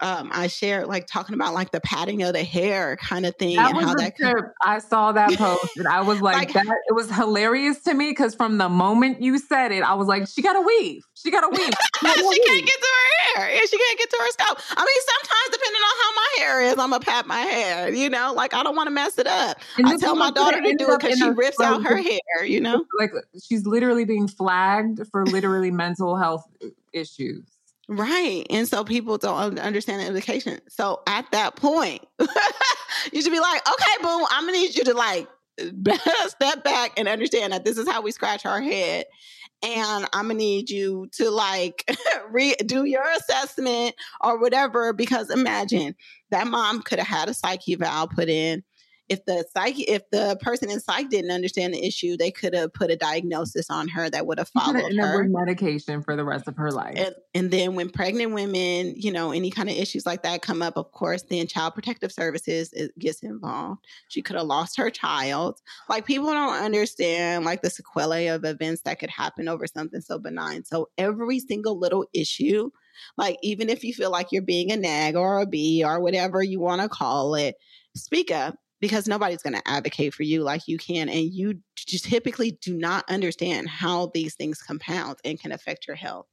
um, 0.00 0.30
I 0.34 0.48
shared, 0.48 0.86
like 0.88 1.06
talking 1.06 1.34
about 1.34 1.54
like 1.54 1.70
the 1.70 1.80
patting 1.80 2.22
of 2.24 2.32
the 2.34 2.42
hair 2.44 2.96
kind 2.96 3.24
of 3.24 3.36
thing 3.36 3.56
That 3.56 3.68
and 3.68 3.76
was 3.76 3.86
how 3.86 3.94
that 3.94 4.16
could, 4.16 4.30
trip. 4.30 4.44
I 4.62 4.78
saw 4.80 5.12
that 5.12 5.32
post 5.38 5.76
and 5.76 5.86
I 5.86 6.00
was 6.02 6.20
like, 6.20 6.36
Like- 6.36 6.52
that 6.52 6.66
it 6.88 6.92
was 6.94 7.10
hilarious 7.10 7.80
to 7.84 7.94
me 7.94 8.10
because 8.10 8.34
from 8.34 8.58
the 8.58 8.68
moment 8.68 9.22
you 9.22 9.38
said 9.38 9.72
it, 9.72 9.82
I 9.82 9.94
was 9.94 10.08
like, 10.08 10.26
she 10.28 10.42
got 10.42 10.54
to 10.54 10.60
weave. 10.60 11.02
She 11.14 11.30
got 11.30 11.40
to 11.42 11.48
weave. 11.48 11.70
she 11.70 12.06
can't 12.46 12.66
get 12.66 12.80
to 12.80 12.88
her 12.92 13.40
hair 13.40 13.50
and 13.50 13.68
she 13.70 13.78
can't 13.78 13.98
get 13.98 14.10
to 14.10 14.16
her 14.20 14.30
scalp. 14.32 14.58
I 14.70 14.84
mean, 14.84 15.00
sometimes 15.06 15.52
depending 15.52 15.82
on 15.82 15.96
how 16.02 16.14
my 16.14 16.28
hair 16.38 16.60
is, 16.62 16.72
I'm 16.72 16.90
gonna 16.90 17.00
pat 17.00 17.26
my 17.26 17.40
hair. 17.40 17.94
You 17.94 18.10
know, 18.10 18.32
like 18.34 18.52
I 18.52 18.62
don't 18.62 18.76
want 18.76 18.88
to 18.88 18.90
mess 18.90 19.16
it 19.18 19.26
up. 19.26 19.58
And 19.78 19.86
I 19.86 19.96
tell 19.96 20.16
my 20.16 20.30
daughter 20.32 20.60
to 20.60 20.74
do 20.76 20.92
it 20.92 21.00
because 21.00 21.18
she 21.18 21.28
rips 21.30 21.60
out 21.60 21.82
her 21.84 21.96
hair. 21.96 22.44
You 22.44 22.60
know, 22.60 22.84
Like 22.98 23.12
she's 23.42 23.64
literally 23.66 24.04
being 24.04 24.28
flagged 24.28 25.06
for 25.10 25.24
literally 25.24 25.70
mental 25.70 26.16
health 26.16 26.44
issues. 26.92 27.44
Right. 27.88 28.44
And 28.48 28.66
so 28.66 28.84
people 28.84 29.18
don't 29.18 29.58
understand 29.58 30.00
the 30.00 30.06
implication. 30.06 30.60
So 30.68 31.02
at 31.06 31.30
that 31.32 31.56
point, 31.56 32.04
you 33.12 33.22
should 33.22 33.32
be 33.32 33.40
like, 33.40 33.68
okay, 33.68 34.02
boom, 34.02 34.24
I'm 34.30 34.44
going 34.44 34.54
to 34.54 34.60
need 34.60 34.74
you 34.74 34.84
to 34.84 34.94
like 34.94 35.28
step 36.28 36.64
back 36.64 36.92
and 36.96 37.08
understand 37.08 37.52
that 37.52 37.64
this 37.64 37.76
is 37.76 37.88
how 37.88 38.00
we 38.00 38.10
scratch 38.10 38.46
our 38.46 38.62
head. 38.62 39.04
And 39.62 40.06
I'm 40.12 40.26
going 40.26 40.38
to 40.38 40.44
need 40.44 40.70
you 40.70 41.08
to 41.12 41.30
like 41.30 41.84
re- 42.30 42.56
do 42.64 42.84
your 42.84 43.04
assessment 43.18 43.94
or 44.22 44.38
whatever. 44.38 44.92
Because 44.92 45.30
imagine 45.30 45.94
that 46.30 46.46
mom 46.46 46.82
could 46.82 46.98
have 46.98 47.08
had 47.08 47.28
a 47.28 47.34
psyche 47.34 47.74
eval 47.74 48.08
put 48.08 48.28
in. 48.28 48.62
If 49.08 49.24
the 49.26 49.44
psych, 49.52 49.78
if 49.78 50.02
the 50.10 50.38
person 50.40 50.70
in 50.70 50.80
psych 50.80 51.10
didn't 51.10 51.30
understand 51.30 51.74
the 51.74 51.84
issue, 51.84 52.16
they 52.16 52.30
could 52.30 52.54
have 52.54 52.72
put 52.72 52.90
a 52.90 52.96
diagnosis 52.96 53.68
on 53.70 53.88
her 53.88 54.08
that 54.08 54.26
would 54.26 54.38
have 54.38 54.48
followed 54.48 54.94
her. 54.96 55.28
medication 55.28 56.02
for 56.02 56.16
the 56.16 56.24
rest 56.24 56.48
of 56.48 56.56
her 56.56 56.70
life. 56.70 56.94
and, 56.96 57.14
and 57.34 57.50
then 57.50 57.74
when 57.74 57.90
pregnant 57.90 58.32
women 58.32 58.94
you 58.96 59.12
know 59.12 59.30
any 59.32 59.50
kind 59.50 59.68
of 59.68 59.76
issues 59.76 60.06
like 60.06 60.22
that 60.22 60.42
come 60.42 60.62
up 60.62 60.76
of 60.76 60.90
course 60.92 61.22
then 61.28 61.46
child 61.46 61.74
protective 61.74 62.12
services 62.12 62.72
it 62.72 62.96
gets 62.98 63.22
involved. 63.22 63.84
She 64.08 64.22
could 64.22 64.36
have 64.36 64.46
lost 64.46 64.76
her 64.78 64.90
child. 64.90 65.60
Like 65.88 66.06
people 66.06 66.28
don't 66.28 66.62
understand 66.62 67.44
like 67.44 67.62
the 67.62 67.70
sequelae 67.70 68.28
of 68.28 68.44
events 68.44 68.82
that 68.82 68.98
could 68.98 69.10
happen 69.10 69.48
over 69.48 69.66
something 69.66 70.00
so 70.00 70.18
benign. 70.18 70.64
So 70.64 70.88
every 70.96 71.40
single 71.40 71.78
little 71.78 72.06
issue 72.12 72.70
like 73.16 73.38
even 73.42 73.68
if 73.68 73.84
you 73.84 73.92
feel 73.92 74.10
like 74.10 74.32
you're 74.32 74.42
being 74.42 74.72
a 74.72 74.76
nag 74.76 75.16
or 75.16 75.40
a 75.40 75.46
bee 75.46 75.82
or 75.84 76.00
whatever 76.00 76.42
you 76.42 76.60
want 76.60 76.80
to 76.80 76.88
call 76.88 77.34
it 77.34 77.56
speak 77.96 78.30
up 78.30 78.56
because 78.84 79.08
nobody's 79.08 79.42
going 79.42 79.54
to 79.54 79.66
advocate 79.66 80.12
for 80.12 80.24
you 80.24 80.42
like 80.42 80.68
you 80.68 80.76
can 80.76 81.08
and 81.08 81.32
you 81.32 81.58
just 81.74 82.04
typically 82.04 82.50
do 82.60 82.76
not 82.76 83.02
understand 83.08 83.66
how 83.66 84.10
these 84.12 84.34
things 84.34 84.60
compound 84.60 85.16
and 85.24 85.40
can 85.40 85.52
affect 85.52 85.86
your 85.86 85.96
health 85.96 86.26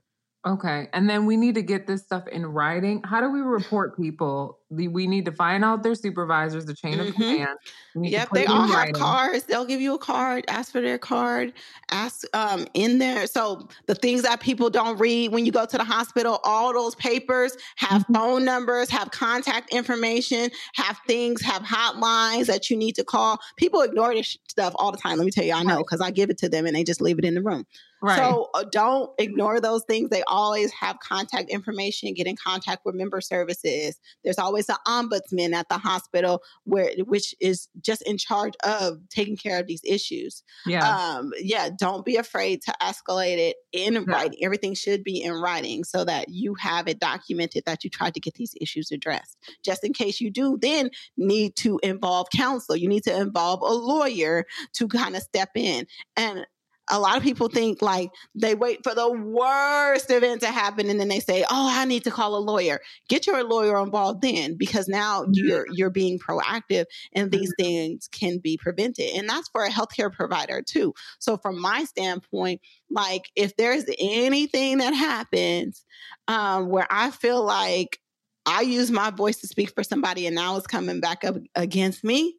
Okay. 0.45 0.87
And 0.93 1.07
then 1.07 1.27
we 1.27 1.37
need 1.37 1.53
to 1.55 1.61
get 1.61 1.85
this 1.85 2.01
stuff 2.01 2.27
in 2.27 2.45
writing. 2.47 3.03
How 3.03 3.21
do 3.21 3.29
we 3.29 3.41
report 3.41 3.95
people? 3.95 4.57
We 4.71 5.05
need 5.05 5.25
to 5.25 5.31
find 5.31 5.63
out 5.63 5.83
their 5.83 5.93
supervisors, 5.93 6.65
the 6.65 6.73
chain 6.73 6.97
Mhm. 6.97 7.09
of 7.09 7.13
command. 7.13 7.59
We 7.93 8.01
need 8.01 8.09
to 8.09 8.17
Yep, 8.17 8.29
they 8.33 8.45
all 8.47 8.65
have 8.65 8.87
writing. 8.87 8.93
cards. 8.93 9.43
They'll 9.43 9.65
give 9.65 9.81
you 9.81 9.93
a 9.93 9.99
card. 9.99 10.45
Ask 10.47 10.71
for 10.71 10.81
their 10.81 10.97
card. 10.97 11.53
Ask 11.91 12.25
um 12.35 12.65
in 12.73 12.97
there. 12.97 13.27
So 13.27 13.67
the 13.85 13.93
things 13.93 14.23
that 14.23 14.39
people 14.39 14.71
don't 14.71 14.97
read 14.97 15.31
when 15.31 15.45
you 15.45 15.51
go 15.51 15.67
to 15.67 15.77
the 15.77 15.83
hospital, 15.83 16.39
all 16.43 16.73
those 16.73 16.95
papers 16.95 17.55
have 17.75 18.03
Mhm. 18.09 18.15
phone 18.15 18.43
numbers, 18.43 18.89
have 18.89 19.11
contact 19.11 19.71
information, 19.71 20.49
have 20.73 20.99
things, 21.05 21.41
have 21.43 21.61
hotlines 21.61 22.47
that 22.47 22.69
you 22.71 22.75
need 22.77 22.95
to 22.95 23.03
call. 23.03 23.37
People 23.57 23.81
ignore 23.81 24.13
this 24.15 24.35
stuff 24.49 24.73
all 24.77 24.91
the 24.91 24.97
time. 24.97 25.17
Let 25.19 25.25
me 25.25 25.31
tell 25.31 25.45
you, 25.45 25.53
I 25.53 25.61
know 25.61 25.77
because 25.83 26.01
I 26.01 26.09
give 26.09 26.31
it 26.31 26.39
to 26.39 26.49
them 26.49 26.65
and 26.65 26.75
they 26.75 26.83
just 26.83 27.01
leave 27.01 27.19
it 27.19 27.25
in 27.25 27.35
the 27.35 27.43
room. 27.43 27.65
Right. 28.01 28.17
So 28.17 28.49
uh, 28.55 28.65
don't 28.71 29.11
ignore 29.19 29.59
those 29.59 29.83
things. 29.83 30.09
They 30.09 30.23
always 30.23 30.71
have 30.73 30.97
contact 30.99 31.49
information. 31.49 32.13
Get 32.13 32.25
in 32.25 32.35
contact 32.35 32.83
with 32.83 32.95
member 32.95 33.21
services. 33.21 33.99
There's 34.23 34.39
always 34.39 34.69
an 34.69 34.77
ombudsman 34.87 35.53
at 35.53 35.69
the 35.69 35.77
hospital 35.77 36.41
where 36.63 36.91
which 37.05 37.35
is 37.39 37.67
just 37.81 38.01
in 38.03 38.17
charge 38.17 38.53
of 38.63 38.97
taking 39.09 39.37
care 39.37 39.59
of 39.59 39.67
these 39.67 39.81
issues. 39.83 40.43
yeah. 40.65 40.81
Um, 40.81 41.31
yeah, 41.39 41.69
don't 41.77 42.03
be 42.03 42.15
afraid 42.15 42.61
to 42.63 42.73
escalate 42.81 43.37
it 43.37 43.57
in 43.71 44.03
writing. 44.05 44.39
Everything 44.41 44.73
should 44.73 45.03
be 45.03 45.21
in 45.21 45.33
writing 45.33 45.83
so 45.83 46.03
that 46.03 46.29
you 46.29 46.55
have 46.55 46.87
it 46.87 46.99
documented 46.99 47.63
that 47.65 47.83
you 47.83 47.89
tried 47.89 48.15
to 48.15 48.19
get 48.19 48.33
these 48.33 48.55
issues 48.59 48.91
addressed. 48.91 49.37
Just 49.63 49.83
in 49.83 49.93
case 49.93 50.19
you 50.19 50.31
do, 50.31 50.57
then 50.59 50.89
need 51.17 51.55
to 51.57 51.79
involve 51.83 52.27
counsel. 52.35 52.75
You 52.75 52.87
need 52.87 53.03
to 53.03 53.15
involve 53.15 53.61
a 53.61 53.73
lawyer 53.73 54.45
to 54.73 54.87
kind 54.87 55.15
of 55.15 55.21
step 55.21 55.49
in 55.55 55.85
and 56.17 56.45
a 56.91 56.99
lot 56.99 57.17
of 57.17 57.23
people 57.23 57.47
think 57.47 57.81
like 57.81 58.11
they 58.35 58.53
wait 58.53 58.83
for 58.83 58.93
the 58.93 59.09
worst 59.11 60.11
event 60.11 60.41
to 60.41 60.47
happen 60.47 60.89
and 60.89 60.99
then 60.99 61.07
they 61.07 61.19
say, 61.19 61.43
"Oh, 61.43 61.69
I 61.71 61.85
need 61.85 62.03
to 62.03 62.11
call 62.11 62.35
a 62.35 62.39
lawyer." 62.39 62.79
Get 63.09 63.25
your 63.25 63.43
lawyer 63.43 63.81
involved 63.81 64.21
then 64.21 64.55
because 64.57 64.87
now 64.87 65.25
you're 65.31 65.65
you're 65.71 65.89
being 65.89 66.19
proactive 66.19 66.85
and 67.13 67.31
these 67.31 67.53
things 67.57 68.07
can 68.11 68.39
be 68.39 68.57
prevented. 68.57 69.09
And 69.15 69.27
that's 69.29 69.49
for 69.49 69.63
a 69.63 69.69
healthcare 69.69 70.11
provider 70.11 70.61
too. 70.61 70.93
So 71.19 71.37
from 71.37 71.59
my 71.59 71.85
standpoint, 71.85 72.61
like 72.89 73.29
if 73.35 73.55
there's 73.55 73.85
anything 73.99 74.79
that 74.79 74.93
happens 74.93 75.85
um 76.27 76.69
where 76.69 76.87
I 76.89 77.11
feel 77.11 77.43
like 77.43 77.99
I 78.45 78.61
use 78.61 78.91
my 78.91 79.11
voice 79.11 79.37
to 79.41 79.47
speak 79.47 79.73
for 79.73 79.83
somebody 79.83 80.25
and 80.25 80.35
now 80.35 80.57
it's 80.57 80.67
coming 80.67 80.99
back 80.99 81.23
up 81.23 81.35
against 81.55 82.03
me, 82.03 82.35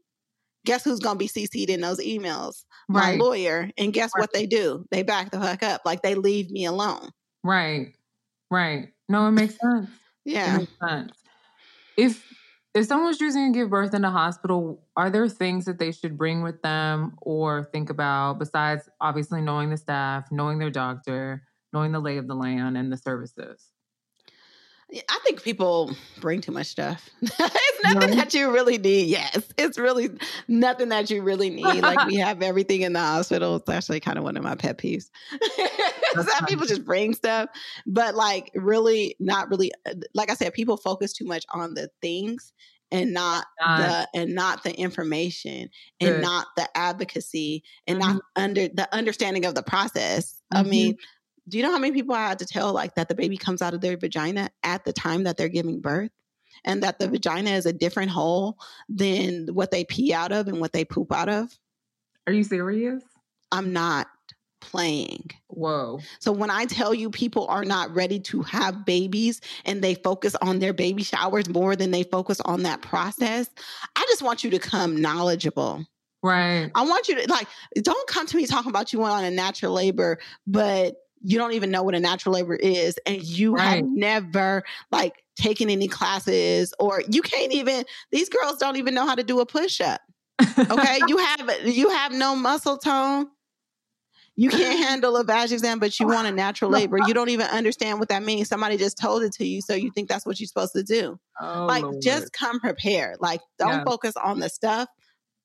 guess 0.65 0.85
who's 0.85 1.01
going 1.01 1.15
to 1.15 1.19
be 1.19 1.29
CC'd 1.29 1.71
in 1.71 1.81
those 1.81 2.01
emails? 2.01 2.65
My 2.89 3.17
lawyer. 3.17 3.71
And 3.79 3.93
guess 3.93 4.13
Right. 4.15 4.21
what 4.21 4.33
they 4.33 4.47
do? 4.47 4.85
They 4.91 5.03
back 5.03 5.31
the 5.31 5.41
fuck 5.41 5.63
up. 5.63 5.83
Like 5.85 6.03
they 6.03 6.15
leave 6.15 6.51
me 6.51 6.65
alone. 6.67 7.11
Right. 7.43 7.95
Right. 8.51 8.89
No, 9.09 9.27
it 9.29 9.33
makes 9.33 9.59
sense. 9.59 9.89
It 10.25 10.33
Yeah. 10.33 10.59
makes 10.59 10.73
sense. 10.87 11.13
If 11.97 12.25
if 12.75 12.87
someone's 12.87 13.19
choosing 13.19 13.53
to 13.53 13.59
give 13.59 13.69
birth 13.69 13.93
in 13.93 14.03
a 14.03 14.11
hospital, 14.11 14.87
are 14.97 15.11
there 15.11 15.29
things 15.29 15.67
that 15.67 15.79
they 15.79 15.93
should 15.93 16.17
bring 16.17 16.43
with 16.43 16.63
them 16.63 17.17
or 17.21 17.65
think 17.65 17.91
about 17.91 18.39
besides 18.39 18.89
obviously 18.99 19.43
knowing 19.43 19.69
the 19.69 19.77
staff, 19.77 20.33
knowing 20.33 20.59
their 20.59 20.71
doctor, 20.71 21.47
knowing 21.75 21.93
the 21.93 22.01
lay 22.01 22.17
of 22.17 22.29
the 22.29 22.35
land 22.35 22.79
and 22.79 22.91
the 22.91 22.97
services? 22.97 23.72
I 24.95 25.18
think 25.24 25.43
people 25.43 25.95
bring 26.20 26.40
too 26.40 26.53
much 26.53 26.66
stuff. 26.66 27.09
it's 27.22 27.82
nothing 27.84 28.16
that 28.16 28.34
you 28.34 28.51
really 28.53 28.76
need. 28.78 29.09
Yes, 29.09 29.43
it's 29.57 29.78
really 29.78 30.11
nothing 30.49 30.90
that 30.90 31.09
you 31.11 31.22
really 31.22 31.49
need. 31.51 31.64
Like 31.82 32.07
we 32.07 32.16
have 32.28 32.43
everything 32.43 32.82
in 32.82 32.93
the 32.93 33.01
hospital. 33.01 33.57
It's 33.57 33.68
actually 33.68 34.01
kind 34.01 34.18
of 34.18 34.24
one 34.24 34.36
of 34.36 34.45
my 34.45 34.55
pet 34.55 34.76
peeves. 34.78 35.09
Some 36.14 36.24
funny. 36.26 36.47
people 36.47 36.66
just 36.66 36.84
bring 36.84 37.14
stuff, 37.14 37.49
but 37.86 38.14
like 38.14 38.51
really, 38.55 39.16
not 39.18 39.49
really. 39.51 39.72
uh, 39.86 39.95
Like 40.14 40.30
I 40.30 40.34
said, 40.34 40.53
people 40.53 40.76
focus 40.76 41.12
too 41.14 41.24
much 41.24 41.45
on 41.51 41.72
the 41.74 41.88
things 42.03 42.53
and 42.90 43.14
not 43.14 43.47
Not- 43.61 43.78
the 44.12 44.20
and 44.20 44.34
not 44.34 44.62
the 44.64 44.74
information 44.74 45.70
and 46.01 46.11
Good. 46.16 46.20
not 46.22 46.49
the 46.57 46.68
advocacy 46.76 47.62
and 47.86 47.99
not 47.99 48.20
under 48.36 48.68
the 48.68 48.86
understanding 48.95 49.47
of 49.47 49.55
the 49.55 49.62
process. 49.62 50.43
I 50.53 50.62
Mhm. 50.62 50.68
mean, 50.68 50.97
do 51.49 51.59
you 51.59 51.64
know 51.64 51.72
how 51.72 51.78
many 51.78 51.93
people 51.93 52.14
I 52.14 52.28
had 52.28 52.38
to 52.40 52.47
tell 52.47 52.72
like 52.72 52.95
that 52.95 53.09
the 53.09 53.14
baby 53.14 53.36
comes 53.36 53.62
out 53.62 53.74
of 53.74 53.80
their 53.80 53.97
vagina 53.97 54.51
at 54.62 54.84
the 54.84 54.93
time 54.93 55.24
that 55.24 55.36
they're 55.36 55.49
giving 55.49 55.80
birth? 55.80 56.11
And 56.64 56.82
that 56.82 56.99
the 56.99 57.09
vagina 57.09 57.51
is 57.51 57.66
a 57.66 57.72
different 57.72 58.11
hole 58.11 58.59
than 58.88 59.49
what 59.49 59.70
they 59.70 59.84
pee 59.84 60.12
out 60.12 60.30
of 60.30 60.47
and 60.47 60.61
what 60.61 60.72
they 60.72 60.84
poop 60.84 61.11
out 61.11 61.28
of. 61.28 61.59
Are 62.26 62.32
you 62.32 62.45
serious? 62.45 63.03
I'm 63.51 63.72
not 63.72 64.07
playing. 64.61 65.30
Whoa. 65.49 65.99
So 66.20 66.30
when 66.32 66.51
I 66.51 66.64
tell 66.64 66.95
you 66.95 67.11
people 67.11 67.47
are 67.49 67.64
not 67.64 67.93
ready 67.93 68.20
to 68.20 68.43
have 68.43 68.86
babies 68.86 69.40
and 69.64 69.82
they 69.82 69.95
focus 69.95 70.36
on 70.40 70.61
their 70.61 70.72
baby 70.72 71.03
showers 71.03 71.49
more 71.49 71.74
than 71.74 71.90
they 71.90 72.05
focus 72.05 72.40
on 72.43 72.62
that 72.62 72.80
process, 72.80 73.51
I 73.97 74.05
just 74.09 74.22
want 74.22 74.45
you 74.45 74.51
to 74.51 74.59
come 74.59 75.01
knowledgeable. 75.01 75.84
Right. 76.22 76.70
I 76.74 76.84
want 76.84 77.09
you 77.09 77.20
to 77.20 77.30
like 77.30 77.49
don't 77.74 78.09
come 78.09 78.26
to 78.28 78.36
me 78.36 78.47
talking 78.47 78.70
about 78.70 78.93
you 78.93 79.01
went 79.01 79.12
on 79.12 79.24
a 79.24 79.30
natural 79.30 79.72
labor, 79.72 80.18
but 80.47 80.95
you 81.25 81.39
don't 81.39 81.53
even 81.53 81.70
know 81.70 81.83
what 81.83 81.95
a 81.95 82.01
natural 82.01 82.35
labor 82.35 82.55
is 82.57 82.97
and 83.07 83.23
you 83.23 83.55
Right. 83.55 83.77
have 83.77 83.85
never 83.85 84.62
like 84.91 85.23
taken 85.37 85.70
any 85.70 85.89
classes 85.89 86.75
or 86.79 87.03
you 87.09 87.23
can't 87.23 87.53
even 87.53 87.85
these 88.11 88.29
girls 88.29 88.59
don't 88.59 88.77
even 88.77 88.95
know 88.95 89.07
how 89.07 89.14
to 89.14 89.23
do 89.23 89.41
a 89.41 89.47
push-up. 89.47 90.01
Okay? 90.70 91.01
you 91.07 91.16
have 91.18 91.51
you 91.64 91.89
have 91.91 92.12
no 92.12 92.35
muscle 92.37 92.77
tone. 92.79 93.29
You 94.35 94.49
can't 94.49 94.79
handle 94.89 95.16
a 95.16 95.25
vag 95.25 95.53
exam, 95.53 95.79
but 95.79 95.99
you 96.01 96.07
want 96.07 96.27
a 96.27 96.33
natural 96.33 96.70
labor. 96.79 96.99
You 96.99 97.14
don't 97.14 97.29
even 97.29 97.47
understand 97.47 97.99
what 98.01 98.09
that 98.09 98.23
means. 98.23 98.49
Somebody 98.49 98.77
just 98.77 98.99
told 98.99 99.23
it 99.23 99.33
to 99.35 99.47
you, 99.47 99.61
so 99.61 99.75
you 99.75 99.91
think 99.91 100.09
that's 100.09 100.25
what 100.27 100.41
you're 100.41 100.47
supposed 100.47 100.73
to 100.75 100.83
do 100.83 101.18
oh, 101.41 101.66
like 101.68 101.83
Lord. 101.85 101.97
just 102.03 102.33
come 102.33 102.59
prepared 102.61 103.16
like 103.20 103.41
don't 103.59 103.70
Yeah. 103.70 103.85
focus 103.85 104.14
on 104.16 104.41
the 104.41 104.49
stuff 104.49 104.89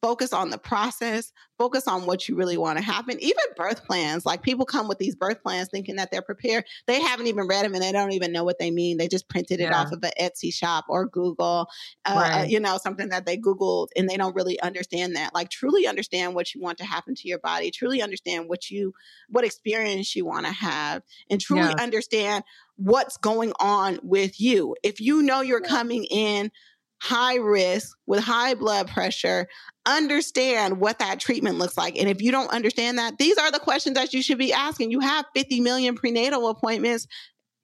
focus 0.01 0.31
on 0.31 0.49
the 0.51 0.57
process 0.57 1.31
focus 1.57 1.87
on 1.87 2.05
what 2.05 2.27
you 2.27 2.35
really 2.35 2.57
want 2.57 2.77
to 2.77 2.83
happen 2.83 3.17
even 3.19 3.43
birth 3.55 3.83
plans 3.85 4.25
like 4.25 4.43
people 4.43 4.65
come 4.65 4.87
with 4.87 4.99
these 4.99 5.15
birth 5.15 5.41
plans 5.41 5.69
thinking 5.69 5.95
that 5.95 6.11
they're 6.11 6.21
prepared 6.21 6.63
they 6.85 7.01
haven't 7.01 7.27
even 7.27 7.47
read 7.47 7.65
them 7.65 7.73
and 7.73 7.81
they 7.81 7.91
don't 7.91 8.11
even 8.11 8.31
know 8.31 8.43
what 8.43 8.59
they 8.59 8.69
mean 8.69 8.97
they 8.97 9.07
just 9.07 9.27
printed 9.27 9.59
it 9.59 9.71
Yeah. 9.71 9.73
off 9.73 9.91
of 9.91 10.03
an 10.03 10.11
etsy 10.21 10.53
shop 10.53 10.85
or 10.87 11.07
google 11.07 11.67
uh, 12.05 12.27
uh, 12.33 12.39
Right. 12.39 12.47
you 12.47 12.59
know 12.59 12.77
something 12.77 13.09
that 13.09 13.25
they 13.25 13.37
googled 13.37 13.87
and 13.95 14.07
they 14.07 14.17
don't 14.17 14.35
really 14.35 14.59
understand 14.61 15.15
that 15.15 15.33
like 15.33 15.49
truly 15.49 15.87
understand 15.87 16.35
what 16.35 16.53
you 16.53 16.61
want 16.61 16.77
to 16.77 16.85
happen 16.85 17.15
to 17.15 17.27
your 17.27 17.39
body 17.39 17.71
truly 17.71 18.01
understand 18.01 18.47
what 18.47 18.69
you 18.69 18.93
what 19.29 19.43
experience 19.45 20.15
you 20.15 20.25
want 20.25 20.45
to 20.45 20.51
have 20.51 21.01
and 21.29 21.41
truly 21.41 21.69
Yeah. 21.69 21.79
understand 21.79 22.43
what's 22.75 23.17
going 23.17 23.51
on 23.59 23.99
with 24.03 24.39
you 24.39 24.75
if 24.83 24.99
you 24.99 25.23
know 25.23 25.41
you're 25.41 25.61
coming 25.61 26.03
in 26.05 26.51
high 26.99 27.35
risk 27.35 27.95
with 28.07 28.23
high 28.23 28.53
blood 28.55 28.87
pressure 28.87 29.47
understand 29.85 30.79
what 30.79 30.99
that 30.99 31.19
treatment 31.19 31.57
looks 31.57 31.77
like 31.77 31.97
and 31.97 32.09
if 32.09 32.21
you 32.21 32.31
don't 32.31 32.51
understand 32.51 32.97
that 32.97 33.17
these 33.17 33.37
are 33.37 33.51
the 33.51 33.59
questions 33.59 33.95
that 33.95 34.13
you 34.13 34.21
should 34.21 34.37
be 34.37 34.51
asking 34.51 34.89
you 34.89 34.99
have 34.99 35.25
50 35.35 35.61
million 35.61 35.95
prenatal 35.95 36.49
appointments 36.49 37.07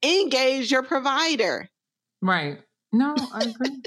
engage 0.02 0.70
your 0.70 0.82
provider 0.82 1.68
Right. 2.22 2.58
No, 2.90 3.14
I 3.34 3.40
agree. 3.42 3.82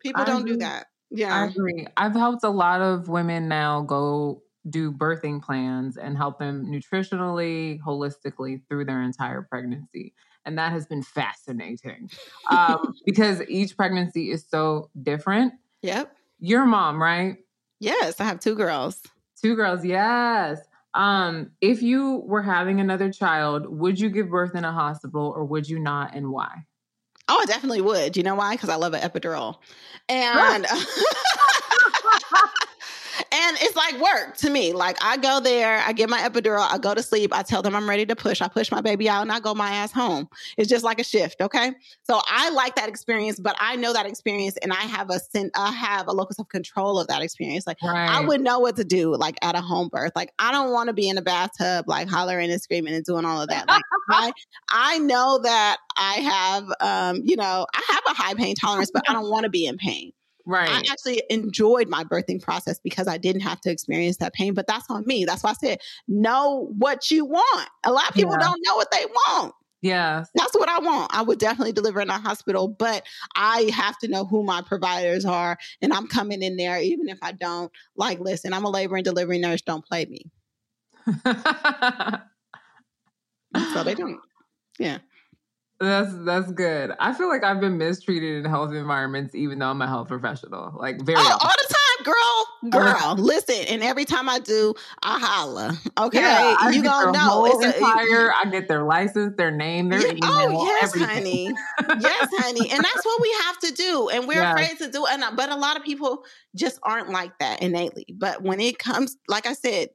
people 0.00 0.22
I 0.22 0.24
don't 0.24 0.46
do 0.46 0.56
that 0.58 0.86
yeah 1.10 1.34
I 1.34 1.46
agree. 1.46 1.86
I've 1.96 2.14
helped 2.14 2.44
a 2.44 2.48
lot 2.48 2.80
of 2.80 3.08
women 3.08 3.48
now 3.48 3.82
go 3.82 4.42
do 4.68 4.92
birthing 4.92 5.42
plans 5.42 5.96
and 5.96 6.16
help 6.16 6.38
them 6.38 6.66
nutritionally, 6.66 7.80
holistically 7.80 8.62
through 8.68 8.84
their 8.84 9.02
entire 9.02 9.42
pregnancy. 9.42 10.14
And 10.44 10.58
that 10.58 10.72
has 10.72 10.86
been 10.86 11.02
fascinating 11.02 12.10
um, 12.50 12.94
because 13.06 13.42
each 13.48 13.76
pregnancy 13.76 14.30
is 14.30 14.44
so 14.48 14.90
different. 15.02 15.54
yep 15.82 16.14
Your 16.40 16.64
mom, 16.64 17.02
right? 17.02 17.36
yes 17.80 18.20
i 18.20 18.24
have 18.24 18.40
two 18.40 18.54
girls 18.54 19.02
Two 19.40 19.56
girls, 19.56 19.84
yes. 19.84 20.60
Um, 20.94 21.50
if 21.60 21.82
you 21.82 22.22
were 22.26 22.42
having 22.42 22.78
another 22.80 23.10
child, 23.12 23.66
would 23.66 23.98
you 23.98 24.08
give 24.08 24.30
birth 24.30 24.54
in 24.54 24.64
a 24.64 24.70
hospital 24.70 25.32
or 25.34 25.44
would 25.44 25.68
you 25.68 25.80
not, 25.80 26.14
and 26.14 26.30
why? 26.30 26.66
oh 27.28 27.38
i 27.40 27.44
definitely 27.46 27.80
would 27.80 28.16
you 28.16 28.22
know 28.24 28.34
why 28.34 28.54
because 28.54 28.68
i 28.68 28.74
love 28.74 28.94
an 28.94 29.00
epidural 29.00 29.58
and 30.08 30.66
and 33.18 33.56
it's 33.60 33.76
like 33.76 34.00
work 34.00 34.36
to 34.38 34.50
me. 34.50 34.72
Like 34.72 34.96
I 35.02 35.16
go 35.16 35.40
there, 35.40 35.78
I 35.78 35.92
get 35.92 36.08
my 36.08 36.20
epidural, 36.20 36.66
I 36.70 36.78
go 36.78 36.94
to 36.94 37.02
sleep, 37.02 37.34
I 37.34 37.42
tell 37.42 37.62
them 37.62 37.74
I'm 37.74 37.88
ready 37.88 38.06
to 38.06 38.16
push. 38.16 38.40
I 38.40 38.48
push 38.48 38.70
my 38.70 38.80
baby 38.80 39.08
out 39.08 39.22
and 39.22 39.32
I 39.32 39.40
go 39.40 39.54
my 39.54 39.70
ass 39.70 39.92
home. 39.92 40.28
It's 40.56 40.68
just 40.68 40.84
like 40.84 41.00
a 41.00 41.04
shift, 41.04 41.40
okay? 41.40 41.72
So 42.02 42.20
I 42.26 42.50
like 42.50 42.74
that 42.76 42.88
experience, 42.88 43.38
but 43.38 43.56
I 43.58 43.76
know 43.76 43.92
that 43.92 44.06
experience 44.06 44.56
and 44.62 44.72
I 44.72 44.82
have 44.82 45.10
a 45.10 45.18
sen- 45.18 45.50
I 45.54 45.72
have 45.72 46.08
a 46.08 46.12
locus 46.12 46.38
of 46.38 46.48
control 46.48 46.98
of 46.98 47.06
that 47.08 47.22
experience. 47.22 47.66
Like 47.66 47.78
Right. 47.82 48.08
I 48.08 48.20
would 48.24 48.40
know 48.40 48.58
what 48.58 48.76
to 48.76 48.84
do 48.84 49.16
like 49.16 49.36
at 49.42 49.54
a 49.54 49.60
home 49.60 49.88
birth. 49.88 50.12
Like 50.14 50.32
I 50.38 50.52
don't 50.52 50.72
want 50.72 50.88
to 50.88 50.92
be 50.92 51.08
in 51.08 51.18
a 51.18 51.22
bathtub 51.22 51.88
like 51.88 52.08
hollering 52.08 52.50
and 52.50 52.60
screaming 52.60 52.94
and 52.94 53.04
doing 53.04 53.24
all 53.24 53.40
of 53.40 53.48
that. 53.48 53.68
Like 53.68 53.82
I 54.10 54.32
I 54.68 54.98
know 54.98 55.40
that 55.42 55.78
I 55.96 56.14
have 56.14 56.72
um, 56.80 57.22
you 57.24 57.36
know, 57.36 57.66
I 57.74 57.82
have 57.88 58.02
a 58.06 58.14
high 58.14 58.34
pain 58.34 58.54
tolerance, 58.54 58.90
but 58.92 59.08
I 59.08 59.12
don't 59.12 59.30
want 59.30 59.44
to 59.44 59.50
be 59.50 59.66
in 59.66 59.76
pain. 59.76 60.12
Right. 60.46 60.68
I 60.68 60.82
actually 60.90 61.22
enjoyed 61.30 61.88
my 61.88 62.04
birthing 62.04 62.40
process 62.42 62.78
because 62.78 63.08
I 63.08 63.18
didn't 63.18 63.42
have 63.42 63.60
to 63.62 63.70
experience 63.70 64.18
that 64.18 64.32
pain. 64.34 64.54
But 64.54 64.66
that's 64.66 64.86
on 64.90 65.04
me. 65.06 65.24
That's 65.24 65.42
why 65.42 65.50
I 65.50 65.54
said, 65.54 65.78
know 66.08 66.70
what 66.78 67.10
you 67.10 67.24
want. 67.24 67.68
A 67.84 67.92
lot 67.92 68.08
of 68.08 68.14
people 68.14 68.32
Yeah. 68.32 68.40
don't 68.40 68.60
know 68.64 68.76
what 68.76 68.90
they 68.90 69.04
want. 69.06 69.54
Yeah. 69.80 70.24
That's 70.36 70.54
what 70.54 70.68
I 70.68 70.78
want. 70.78 71.12
I 71.12 71.22
would 71.22 71.40
definitely 71.40 71.72
deliver 71.72 72.00
in 72.00 72.08
a 72.08 72.18
hospital, 72.18 72.68
but 72.68 73.04
I 73.34 73.70
have 73.74 73.98
to 73.98 74.08
know 74.08 74.24
who 74.24 74.44
my 74.44 74.62
providers 74.62 75.24
are. 75.24 75.58
And 75.80 75.92
I'm 75.92 76.06
coming 76.06 76.40
in 76.42 76.56
there, 76.56 76.78
even 76.80 77.08
if 77.08 77.18
I 77.20 77.32
don't. 77.32 77.72
Like, 77.96 78.20
listen, 78.20 78.52
I'm 78.52 78.64
a 78.64 78.70
labor 78.70 78.94
and 78.94 79.04
delivery 79.04 79.38
nurse. 79.38 79.62
Don't 79.62 79.84
play 79.84 80.06
me. 80.06 80.30
So 83.74 83.84
they 83.84 83.94
don't. 83.94 84.18
Yeah. 84.78 84.98
That's 85.82 86.14
that's 86.24 86.52
good. 86.52 86.92
I 87.00 87.12
feel 87.12 87.28
like 87.28 87.42
I've 87.42 87.60
been 87.60 87.76
mistreated 87.76 88.44
in 88.44 88.48
health 88.48 88.72
environments, 88.72 89.34
even 89.34 89.58
though 89.58 89.66
I'm 89.68 89.82
a 89.82 89.86
health 89.88 90.06
professional. 90.06 90.72
Like 90.78 91.02
very 91.02 91.18
Oh, 91.20 91.38
all 91.42 91.50
the 91.50 91.74
time, 91.74 92.04
girl. 92.04 92.48
Girl, 92.70 93.16
listen. 93.18 93.56
And 93.68 93.82
every 93.82 94.04
time 94.04 94.28
I 94.28 94.38
do, 94.38 94.72
I 95.02 95.18
holla. 95.18 95.76
Okay. 95.98 96.20
Yeah, 96.20 96.54
I 96.60 96.70
you 96.70 96.80
get 96.82 96.88
gonna 96.88 97.04
their 97.06 97.12
know. 97.12 97.28
whole 97.28 97.46
It's 97.46 97.64
a- 97.64 97.76
entire. 97.78 98.32
I 98.32 98.44
get 98.52 98.68
their 98.68 98.84
license, 98.84 99.34
their 99.36 99.50
name, 99.50 99.88
their 99.88 100.00
Yeah, 100.06 100.12
oh, 100.22 100.46
email, 100.46 100.60
oh 100.60 100.64
yes, 100.66 100.82
everything. 100.84 101.08
honey. 101.08 101.54
Yes, 102.00 102.28
honey. 102.38 102.70
And 102.70 102.84
that's 102.84 103.04
what 103.04 103.20
we 103.20 103.36
have 103.42 103.58
to 103.58 103.72
do. 103.72 104.08
And 104.10 104.28
we're 104.28 104.34
Yes. 104.40 104.52
afraid 104.52 104.78
to 104.78 104.92
do. 104.92 105.04
And 105.06 105.24
uh, 105.24 105.32
but 105.36 105.50
a 105.50 105.56
lot 105.56 105.76
of 105.76 105.82
people 105.82 106.24
just 106.54 106.78
aren't 106.84 107.10
like 107.10 107.36
that 107.40 107.60
innately. 107.60 108.06
But 108.14 108.42
when 108.42 108.60
it 108.60 108.78
comes, 108.78 109.16
like 109.26 109.46
I 109.46 109.54
said, 109.54 109.88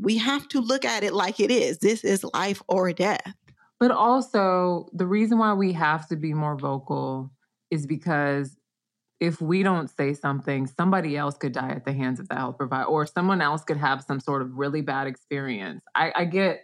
we 0.00 0.16
have 0.16 0.48
to 0.48 0.60
look 0.60 0.86
at 0.86 1.04
it 1.04 1.12
like 1.12 1.38
it 1.40 1.50
is. 1.50 1.78
This 1.78 2.02
is 2.04 2.24
life 2.32 2.62
or 2.68 2.90
death. 2.94 3.34
But 3.80 3.90
also, 3.90 4.88
the 4.92 5.06
reason 5.06 5.38
why 5.38 5.52
we 5.52 5.72
have 5.74 6.08
to 6.08 6.16
be 6.16 6.34
more 6.34 6.56
vocal 6.56 7.30
is 7.70 7.86
because 7.86 8.56
if 9.20 9.40
we 9.40 9.62
don't 9.62 9.88
say 9.88 10.14
something, 10.14 10.66
somebody 10.66 11.16
else 11.16 11.36
could 11.36 11.52
die 11.52 11.70
at 11.70 11.84
the 11.84 11.92
hands 11.92 12.20
of 12.20 12.28
the 12.28 12.34
health 12.36 12.56
provider, 12.56 12.84
or 12.84 13.06
someone 13.06 13.40
else 13.40 13.64
could 13.64 13.76
have 13.76 14.02
some 14.02 14.20
sort 14.20 14.42
of 14.42 14.58
really 14.58 14.80
bad 14.80 15.06
experience. 15.06 15.82
I, 15.94 16.12
I 16.14 16.24
get 16.24 16.62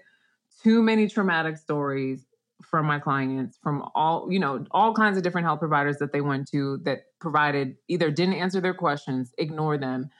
too 0.63 0.83
many 0.83 1.09
traumatic 1.09 1.57
stories 1.57 2.27
from 2.63 2.87
my 2.87 2.99
clients 2.99 3.59
from 3.63 3.89
all, 3.95 4.29
you 4.31 4.39
know, 4.39 4.65
all 4.71 4.95
kinds 4.95 5.17
of 5.17 5.23
different 5.23 5.47
health 5.47 5.59
providers 5.59 5.99
that 5.99 6.13
they 6.13 6.21
went 6.21 6.49
to 6.49 6.79
that 6.85 7.03
provided 7.21 7.77
either 7.89 8.11
didn't 8.11 8.35
answer 8.35 8.61
their 8.61 8.75
questions, 8.75 9.33
ignore 9.39 9.77
them, 9.77 10.11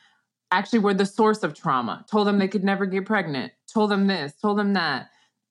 actually 0.51 0.81
were 0.81 0.95
the 0.95 1.07
source 1.07 1.43
of 1.43 1.55
trauma, 1.55 2.05
told 2.11 2.27
them 2.27 2.39
they 2.39 2.49
could 2.49 2.65
never 2.65 2.87
get 2.87 3.07
pregnant, 3.07 3.53
told 3.73 3.91
them 3.91 4.07
this, 4.07 4.33
told 4.41 4.59
them 4.59 4.75
that 4.75 5.09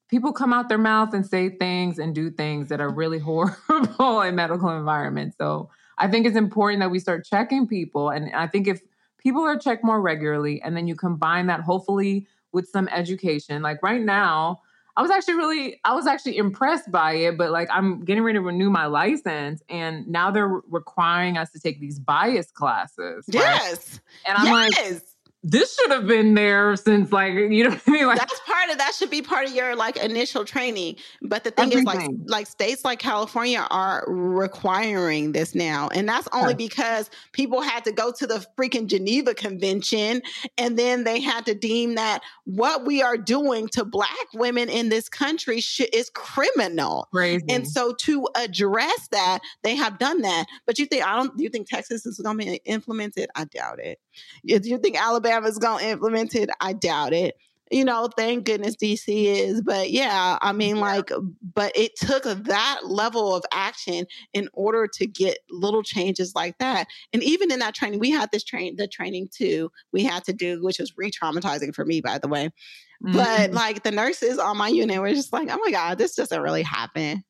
people 0.10 0.34
come 0.34 0.54
out 0.54 0.70
their 0.70 0.78
mouth 0.78 1.14
and 1.14 1.26
say 1.26 1.50
things 1.50 2.00
and 2.00 2.14
do 2.14 2.30
things 2.30 2.70
that 2.70 2.80
are 2.82 2.90
really 2.90 3.20
horrible 3.20 4.22
in 4.22 4.36
medical 4.36 4.70
environments. 4.70 5.38
So 5.38 5.70
I 5.98 6.08
think 6.08 6.26
it's 6.26 6.38
important 6.38 6.82
that 6.82 6.92
we 6.92 7.00
start 7.00 7.26
checking 7.26 7.68
people. 7.68 8.10
And 8.10 8.34
I 8.34 8.48
think 8.48 8.68
if 8.68 8.82
people 9.18 9.44
are 9.44 9.58
checked 9.58 9.84
more 9.84 10.02
regularly, 10.02 10.62
and 10.62 10.76
then 10.76 10.88
you 10.88 10.96
combine 10.96 11.48
that 11.48 11.62
hopefully 11.62 12.28
with 12.52 12.68
some 12.70 12.88
education. 12.90 13.62
Like 13.62 13.82
right 13.82 14.02
now, 14.02 14.62
I 14.96 15.02
was 15.02 15.10
actually 15.10 15.36
really, 15.36 15.82
I 15.86 15.96
was 15.96 16.06
actually 16.06 16.38
impressed 16.38 16.92
by 16.92 17.14
it, 17.14 17.38
but 17.38 17.50
like 17.50 17.68
I'm 17.72 18.06
getting 18.06 18.24
ready 18.24 18.38
to 18.38 18.42
renew 18.44 18.70
my 18.70 18.86
license, 18.86 19.64
and 19.68 20.08
now 20.08 20.30
they're 20.30 20.62
requiring 20.70 21.38
us 21.38 21.50
to 21.52 21.60
take 21.60 21.80
these 21.80 21.98
bias 21.98 22.52
classes. 22.52 23.26
Right? 23.28 23.42
Yes, 23.42 24.00
and 24.28 24.38
I'm 24.38 24.46
yes. 24.46 24.92
like 24.92 25.02
this 25.44 25.76
should 25.76 25.92
have 25.92 26.08
been 26.08 26.36
there 26.36 26.76
since 26.78 27.12
like 27.12 27.34
you 27.34 27.66
know 27.66 27.72
what 27.72 27.82
I 27.86 27.92
mean. 27.92 28.08
Like 28.08 28.20
that's 28.20 28.40
part 28.46 28.70
of 28.70 28.78
that 28.78 28.94
should 28.96 29.10
be 29.10 29.22
part 29.22 29.46
of 29.48 29.54
your 29.54 29.76
like 29.76 29.98
initial 29.98 30.46
training. 30.46 30.96
But 31.22 31.44
the 31.44 31.52
thing 31.52 31.74
everything. 31.74 31.86
is, 31.86 32.30
like 32.30 32.44
like 32.44 32.48
states 32.48 32.86
like 32.86 33.00
California 33.00 33.68
are 33.70 34.06
requiring 34.08 35.34
this 35.34 35.54
now, 35.54 35.90
and 35.94 36.08
that's 36.08 36.30
only 36.32 36.56
because 36.56 37.10
people 37.34 37.62
had 37.62 37.84
to 37.84 37.92
go 37.92 38.12
to 38.14 38.26
the 38.26 38.46
freaking 38.58 38.88
Geneva 38.88 39.34
Convention, 39.34 40.22
and 40.58 40.80
then 40.80 41.04
they 41.04 41.20
had 41.20 41.46
to 41.46 41.54
deem 41.54 41.96
that 41.96 42.22
what 42.46 42.86
we 42.86 43.02
are 43.02 43.18
doing 43.18 43.68
to 43.70 43.84
Black 43.84 44.10
women 44.34 44.70
in 44.70 44.88
this 44.90 45.10
country 45.10 45.60
sh- 45.60 45.82
is 45.92 46.10
criminal. 46.12 47.10
Crazy. 47.12 47.44
And 47.50 47.68
so 47.68 47.94
to 47.94 48.28
address 48.36 49.10
that, 49.12 49.40
they 49.64 49.76
have 49.76 50.00
done 50.00 50.22
that. 50.22 50.46
But 50.66 50.80
you 50.80 50.86
think 50.86 51.06
I 51.06 51.18
don't? 51.18 51.38
You 51.38 51.50
think 51.50 51.68
Texas 51.68 52.06
is 52.06 52.18
going 52.20 52.40
to 52.40 52.46
be 52.46 52.62
implemented? 52.66 53.30
I 53.36 53.44
doubt 53.44 53.80
it. 53.80 54.00
Do 54.46 54.70
you 54.70 54.78
think 54.78 55.00
Alabama's 55.00 55.58
going 55.58 55.84
to 55.84 55.90
implement 55.92 56.36
it? 56.36 56.50
I 56.60 56.74
doubt 56.74 57.14
it. 57.14 57.36
You 57.72 57.86
know, 57.86 58.08
thank 58.16 58.46
goodness 58.46 58.76
DC 58.76 59.08
is. 59.08 59.62
But 59.62 59.90
yeah, 59.90 60.38
I 60.42 60.52
mean, 60.52 60.80
like, 60.80 61.10
but 61.56 61.72
it 61.76 61.96
took 61.96 62.24
that 62.24 62.82
level 62.84 63.36
of 63.36 63.44
action 63.52 64.06
in 64.34 64.48
order 64.54 64.88
to 64.96 65.08
get 65.08 65.40
little 65.50 65.82
changes 65.82 66.36
like 66.36 66.60
that. 66.60 66.86
And 67.14 67.24
even 67.24 67.52
in 67.52 67.60
that 67.60 67.74
training, 67.74 68.00
we 68.00 68.12
had 68.12 68.30
this 68.32 68.44
train, 68.44 68.76
the 68.76 68.88
training 68.88 69.30
too, 69.36 69.72
we 69.92 70.04
had 70.04 70.24
to 70.26 70.34
do, 70.34 70.62
which 70.62 70.78
was 70.78 70.94
re 70.98 71.10
traumatizing 71.10 71.74
for 71.74 71.84
me, 71.84 72.00
by 72.00 72.20
the 72.20 72.28
way. 72.28 72.52
Mm-hmm. 73.04 73.14
But 73.14 73.52
like 73.54 73.82
the 73.82 73.92
nurses 73.92 74.38
on 74.38 74.58
my 74.58 74.68
unit 74.68 75.00
were 75.00 75.10
just 75.10 75.34
like, 75.34 75.50
oh 75.50 75.60
my 75.64 75.72
God, 75.72 75.98
this 75.98 76.16
doesn't 76.16 76.42
really 76.42 76.64
happen 76.64 77.24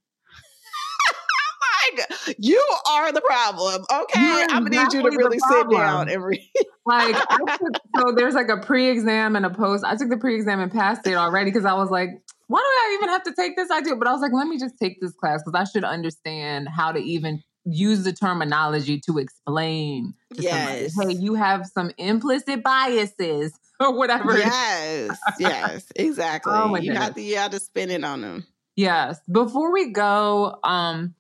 you 2.38 2.64
are 2.89 3.12
the 3.12 3.22
problem. 3.22 3.84
Okay. 3.91 4.46
I'm 4.50 4.66
gonna 4.66 4.84
need 4.84 4.94
you 4.94 5.10
to 5.10 5.18
really 5.18 5.39
sit 5.39 5.70
down 5.70 6.10
and 6.10 6.24
read. 6.24 6.50
like 6.86 7.16
took, 7.16 7.60
so 7.98 8.14
there's 8.16 8.34
like 8.34 8.50
a 8.50 8.58
pre-exam 8.58 9.36
and 9.36 9.46
a 9.46 9.50
post. 9.50 9.84
I 9.86 9.96
took 9.96 10.10
the 10.10 10.18
pre-exam 10.18 10.60
and 10.60 10.72
passed 10.72 11.06
it 11.08 11.16
already 11.16 11.52
because 11.52 11.66
I 11.66 11.74
was 11.74 11.89
like, 11.89 12.10
why 12.48 12.60
do 12.60 12.64
I 12.64 12.98
even 12.98 13.10
have 13.10 13.24
to 13.24 13.34
take 13.34 13.56
this? 13.56 13.72
I 13.72 13.82
do, 13.82 13.96
but 13.96 14.08
I 14.08 14.12
was 14.12 14.22
like, 14.22 14.34
let 14.34 14.48
me 14.48 14.60
just 14.60 14.78
take 14.80 15.00
this 15.02 15.14
class 15.14 15.41
because 15.44 15.60
I 15.60 15.64
should 15.64 15.84
understand 15.84 16.68
how 16.70 16.91
to 16.91 17.00
even 17.00 17.41
use 17.66 18.04
the 18.04 18.14
terminology 18.14 19.00
to 19.00 19.18
explain 19.18 20.14
to 20.36 20.41
yes. 20.41 20.94
somebody, 20.94 21.16
hey, 21.16 21.22
you 21.22 21.36
have 21.36 21.66
some 21.66 21.91
implicit 21.98 22.64
biases 22.64 23.58
or 23.80 23.96
whatever. 23.98 24.38
Yes, 24.38 25.18
yes, 25.39 25.86
exactly. 25.96 26.54
oh 26.54 26.76
you 26.76 26.94
have 26.94 27.16
to 27.16 27.22
you 27.22 27.38
have 27.38 27.52
to 27.52 27.60
spin 27.60 27.89
it 27.89 28.04
on 28.04 28.22
them. 28.22 28.46
Yes. 28.76 29.20
Before 29.32 29.72
we 29.72 29.91
go, 29.91 30.58
um, 30.64 31.14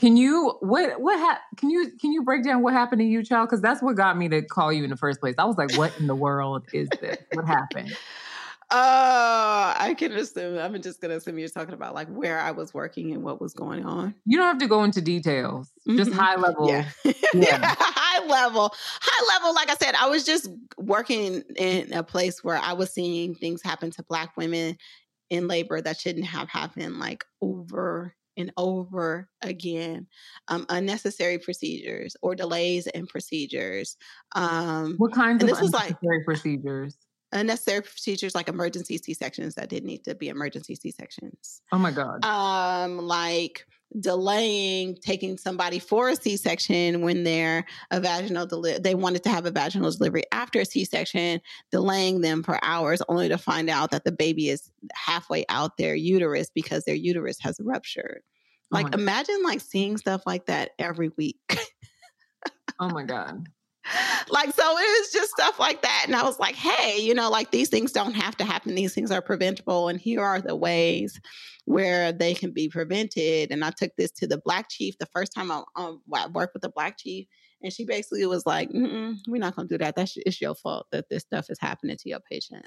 can 0.00 0.16
you 0.16 0.56
what 0.60 0.98
what 0.98 1.18
ha- 1.18 1.40
can 1.58 1.68
you 1.68 1.92
can 2.00 2.10
you 2.10 2.22
break 2.22 2.42
down 2.42 2.62
what 2.62 2.72
happened 2.72 3.00
to 3.00 3.04
you, 3.04 3.22
child? 3.22 3.48
Because 3.48 3.60
that's 3.60 3.82
what 3.82 3.96
got 3.96 4.16
me 4.16 4.30
to 4.30 4.40
call 4.40 4.72
you 4.72 4.82
in 4.82 4.88
the 4.88 4.96
first 4.96 5.20
place. 5.20 5.34
I 5.36 5.44
was 5.44 5.58
like, 5.58 5.76
what 5.76 5.92
in 6.00 6.06
the 6.06 6.14
world 6.14 6.64
is 6.72 6.88
this? 7.00 7.18
What 7.34 7.46
happened? 7.46 7.94
Oh, 8.70 9.74
I 9.78 9.94
can 9.98 10.12
assume. 10.12 10.58
I'm 10.58 10.80
just 10.80 11.02
gonna 11.02 11.16
assume 11.16 11.38
you're 11.38 11.50
talking 11.50 11.74
about 11.74 11.94
like 11.94 12.08
where 12.08 12.40
I 12.40 12.50
was 12.50 12.72
working 12.72 13.12
and 13.12 13.22
what 13.22 13.42
was 13.42 13.52
going 13.52 13.84
on. 13.84 14.14
You 14.24 14.38
don't 14.38 14.46
have 14.46 14.58
to 14.58 14.66
go 14.66 14.84
into 14.84 15.02
details. 15.02 15.70
Just 15.86 16.10
mm-hmm. 16.10 16.18
high 16.18 16.36
level. 16.36 16.68
Yeah. 17.04 17.12
yeah. 17.34 17.74
high 17.78 18.24
level. 18.26 18.72
High 19.02 19.36
level. 19.36 19.54
Like 19.54 19.68
I 19.68 19.74
said, 19.74 19.94
I 19.96 20.08
was 20.08 20.24
just 20.24 20.48
working 20.78 21.42
in 21.56 21.92
a 21.92 22.02
place 22.02 22.42
where 22.42 22.56
I 22.56 22.72
was 22.72 22.90
seeing 22.90 23.34
things 23.34 23.62
happen 23.62 23.90
to 23.90 24.02
black 24.04 24.34
women 24.38 24.78
in 25.28 25.46
labor 25.46 25.82
that 25.82 26.00
shouldn't 26.00 26.26
have 26.26 26.48
happened 26.48 26.98
like 26.98 27.24
over 27.42 28.14
and 28.40 28.52
over 28.56 29.28
again 29.42 30.06
um, 30.48 30.66
unnecessary 30.68 31.38
procedures 31.38 32.16
or 32.22 32.34
delays 32.34 32.86
in 32.88 33.06
procedures. 33.06 33.96
Um, 34.34 34.94
what 34.98 35.12
kinds 35.12 35.42
of 35.42 35.48
this 35.48 35.60
was 35.60 35.72
like 35.72 35.96
procedures? 36.24 36.96
Unnecessary 37.32 37.82
procedures 37.82 38.34
like 38.34 38.48
emergency 38.48 38.98
C 38.98 39.14
sections 39.14 39.54
that 39.54 39.68
didn't 39.68 39.86
need 39.86 40.04
to 40.04 40.16
be 40.16 40.28
emergency 40.28 40.74
C 40.74 40.90
sections. 40.90 41.62
Oh 41.70 41.78
my 41.78 41.92
god! 41.92 42.24
Um, 42.24 42.98
like 42.98 43.64
delaying 43.98 44.96
taking 44.96 45.36
somebody 45.36 45.78
for 45.78 46.10
a 46.10 46.16
C-section 46.16 47.00
when 47.02 47.24
they're 47.24 47.64
a 47.90 48.00
vaginal 48.00 48.46
deli- 48.46 48.78
they 48.78 48.94
wanted 48.94 49.24
to 49.24 49.30
have 49.30 49.46
a 49.46 49.50
vaginal 49.50 49.90
delivery 49.90 50.24
after 50.32 50.60
a 50.60 50.64
C-section, 50.64 51.40
delaying 51.72 52.20
them 52.20 52.42
for 52.42 52.62
hours 52.62 53.02
only 53.08 53.28
to 53.28 53.38
find 53.38 53.68
out 53.68 53.90
that 53.90 54.04
the 54.04 54.12
baby 54.12 54.48
is 54.48 54.70
halfway 54.94 55.44
out 55.48 55.76
their 55.76 55.94
uterus 55.94 56.50
because 56.54 56.84
their 56.84 56.94
uterus 56.94 57.38
has 57.40 57.58
ruptured. 57.60 58.22
Oh 58.72 58.76
like 58.76 58.86
oh 58.94 58.98
imagine 58.98 59.42
like 59.42 59.60
seeing 59.60 59.96
stuff 59.96 60.22
like 60.26 60.46
that 60.46 60.70
every 60.78 61.10
week. 61.16 61.58
oh 62.78 62.88
my 62.88 63.02
god 63.02 63.48
like 64.28 64.52
so 64.52 64.62
it 64.62 65.00
was 65.00 65.12
just 65.12 65.30
stuff 65.30 65.58
like 65.58 65.82
that 65.82 66.04
and 66.06 66.14
i 66.14 66.22
was 66.22 66.38
like 66.38 66.54
hey 66.54 66.98
you 67.00 67.14
know 67.14 67.30
like 67.30 67.50
these 67.50 67.68
things 67.68 67.92
don't 67.92 68.14
have 68.14 68.36
to 68.36 68.44
happen. 68.44 68.74
These 68.74 68.94
things 68.94 69.10
are 69.10 69.22
preventable 69.22 69.88
and 69.88 70.00
here 70.00 70.22
are 70.22 70.40
the 70.40 70.56
ways 70.56 71.20
where 71.64 72.12
they 72.12 72.34
can 72.34 72.52
be 72.52 72.68
prevented. 72.68 73.50
And 73.50 73.64
i 73.64 73.70
took 73.70 73.92
this 73.96 74.10
to 74.12 74.26
the 74.26 74.38
black 74.38 74.68
chief 74.68 74.98
the 74.98 75.06
first 75.06 75.32
time 75.32 75.50
i, 75.50 75.62
um, 75.76 76.02
I 76.12 76.26
worked 76.28 76.54
with 76.54 76.62
the 76.62 76.68
black 76.68 76.98
chief 76.98 77.26
and 77.62 77.72
she 77.72 77.84
basically 77.84 78.26
was 78.26 78.46
like 78.46 78.68
we're 78.72 79.38
not 79.38 79.56
going 79.56 79.68
to 79.68 79.74
do 79.74 79.78
that. 79.78 79.96
That's 79.96 80.16
it's 80.16 80.40
your 80.40 80.54
fault 80.54 80.86
that 80.92 81.08
this 81.08 81.22
stuff 81.22 81.50
is 81.50 81.58
happening 81.58 81.96
to 81.96 82.08
your 82.08 82.20
patient. 82.20 82.66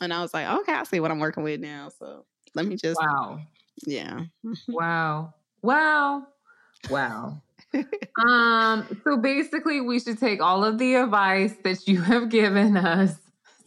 And 0.00 0.12
i 0.12 0.22
was 0.22 0.32
like 0.34 0.46
okay 0.46 0.72
i 0.72 0.82
see 0.84 1.00
what 1.00 1.10
i'm 1.10 1.18
working 1.18 1.42
with 1.42 1.60
now 1.60 1.90
so 1.98 2.24
let 2.54 2.66
me 2.66 2.76
just 2.76 2.98
wow. 3.00 3.40
Yeah. 3.86 4.20
Wow. 4.68 5.34
Wow. 5.62 6.26
Wow 6.88 7.42
um, 8.24 9.00
so 9.04 9.16
basically, 9.16 9.80
we 9.80 10.00
should 10.00 10.18
take 10.18 10.40
all 10.42 10.64
of 10.64 10.78
the 10.78 10.94
advice 10.94 11.54
that 11.64 11.86
you 11.86 12.00
have 12.02 12.28
given 12.28 12.76
us 12.76 13.16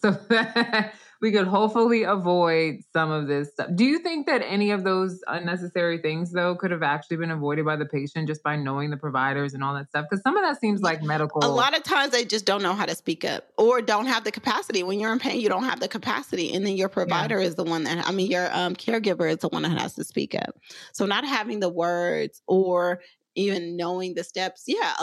so 0.02 0.12
that 0.30 0.94
we 1.24 1.32
could 1.32 1.48
hopefully 1.48 2.04
avoid 2.04 2.80
some 2.92 3.10
of 3.10 3.28
this 3.28 3.54
stuff. 3.54 3.70
Do 3.76 3.86
you 3.86 4.00
think 4.00 4.28
that 4.28 4.42
any 4.42 4.72
of 4.72 4.84
those 4.84 5.22
unnecessary 5.28 5.98
things, 5.98 6.34
though, 6.34 6.54
could 6.54 6.70
have 6.72 6.84
actually 6.84 7.16
been 7.16 7.32
avoided 7.32 7.64
by 7.64 7.78
the 7.78 7.86
patient 7.86 8.28
just 8.28 8.44
by 8.44 8.58
knowing 8.58 8.90
the 8.90 8.98
providers 8.98 9.54
and 9.54 9.64
all 9.64 9.74
that 9.74 9.88
stuff? 9.88 10.06
Because 10.10 10.22
some 10.22 10.36
of 10.36 10.44
that 10.44 10.60
seems 10.60 10.82
like 10.82 11.02
medical. 11.02 11.42
A 11.42 11.48
lot 11.48 11.78
of 11.78 11.84
times 11.84 12.12
they 12.12 12.26
just 12.26 12.44
don't 12.44 12.62
know 12.62 12.74
how 12.74 12.86
to 12.86 12.94
speak 12.94 13.24
up 13.24 13.48
or 13.58 13.82
don't 13.82 14.08
have 14.08 14.26
the 14.26 14.34
capacity. 14.34 14.84
When 14.84 15.00
you're 15.00 15.14
in 15.14 15.20
pain, 15.20 15.40
you 15.40 15.48
don't 15.48 15.64
have 15.64 15.80
the 15.80 15.88
capacity. 15.88 16.54
And 16.54 16.68
then 16.68 16.76
your 16.76 16.90
provider 16.90 17.40
yeah. 17.40 17.48
is 17.48 17.56
the 17.56 17.64
one 17.64 17.86
that, 17.86 18.06
I 18.06 18.12
mean, 18.12 18.30
your 18.30 18.54
um, 18.54 18.76
caregiver 18.76 19.32
is 19.32 19.38
the 19.38 19.48
one 19.48 19.62
that 19.62 19.80
has 19.80 19.96
to 19.96 20.04
speak 20.04 20.36
up. 20.36 20.58
So 20.92 21.06
not 21.06 21.26
having 21.26 21.62
the 21.62 21.70
words 21.70 22.42
or 22.48 23.00
even 23.36 23.76
knowing 23.76 24.14
the 24.14 24.24
steps, 24.24 24.64
yeah, 24.68 24.94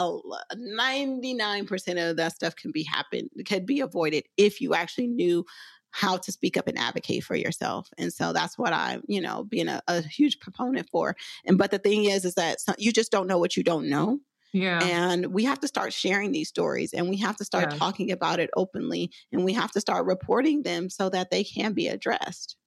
ninety 0.55 1.33
nine 1.33 1.65
percent 1.65 1.99
of 1.99 2.17
that 2.17 2.33
stuff 2.33 2.55
can 2.55 2.71
be 2.71 2.83
happen 2.83 3.29
could 3.45 3.65
be 3.65 3.81
avoided 3.81 4.23
if 4.37 4.61
you 4.61 4.73
actually 4.73 5.07
knew 5.07 5.45
how 5.91 6.17
to 6.17 6.31
speak 6.31 6.57
up 6.57 6.67
and 6.67 6.77
advocate 6.77 7.23
for 7.23 7.35
yourself. 7.35 7.89
And 7.97 8.11
so 8.11 8.33
that's 8.33 8.57
what 8.57 8.73
I'm, 8.73 9.03
you 9.07 9.21
know, 9.21 9.43
being 9.43 9.67
a, 9.67 9.81
a 9.87 10.01
huge 10.01 10.39
proponent 10.39 10.89
for. 10.89 11.15
And 11.45 11.57
but 11.57 11.71
the 11.71 11.79
thing 11.79 12.05
is, 12.05 12.25
is 12.25 12.35
that 12.35 12.61
some, 12.61 12.75
you 12.77 12.91
just 12.91 13.11
don't 13.11 13.27
know 13.27 13.37
what 13.37 13.57
you 13.57 13.63
don't 13.63 13.89
know. 13.89 14.19
Yeah. 14.53 14.83
And 14.83 15.27
we 15.27 15.45
have 15.45 15.59
to 15.61 15.67
start 15.67 15.93
sharing 15.93 16.31
these 16.31 16.49
stories 16.49 16.93
and 16.93 17.09
we 17.09 17.17
have 17.17 17.37
to 17.37 17.45
start 17.45 17.71
yeah. 17.71 17.77
talking 17.77 18.11
about 18.11 18.39
it 18.39 18.49
openly 18.55 19.11
and 19.31 19.45
we 19.45 19.53
have 19.53 19.71
to 19.71 19.81
start 19.81 20.05
reporting 20.05 20.63
them 20.63 20.89
so 20.89 21.09
that 21.09 21.29
they 21.29 21.43
can 21.43 21.73
be 21.73 21.87
addressed. 21.87 22.57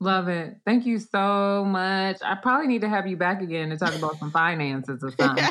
Love 0.00 0.28
it. 0.28 0.58
Thank 0.66 0.84
you 0.84 0.98
so 0.98 1.64
much. 1.66 2.18
I 2.22 2.34
probably 2.34 2.66
need 2.66 2.82
to 2.82 2.88
have 2.88 3.06
you 3.06 3.16
back 3.16 3.40
again 3.40 3.70
to 3.70 3.78
talk 3.78 3.94
about 3.94 4.18
some 4.18 4.30
finances 4.30 5.02
or 5.02 5.10
something. 5.12 5.44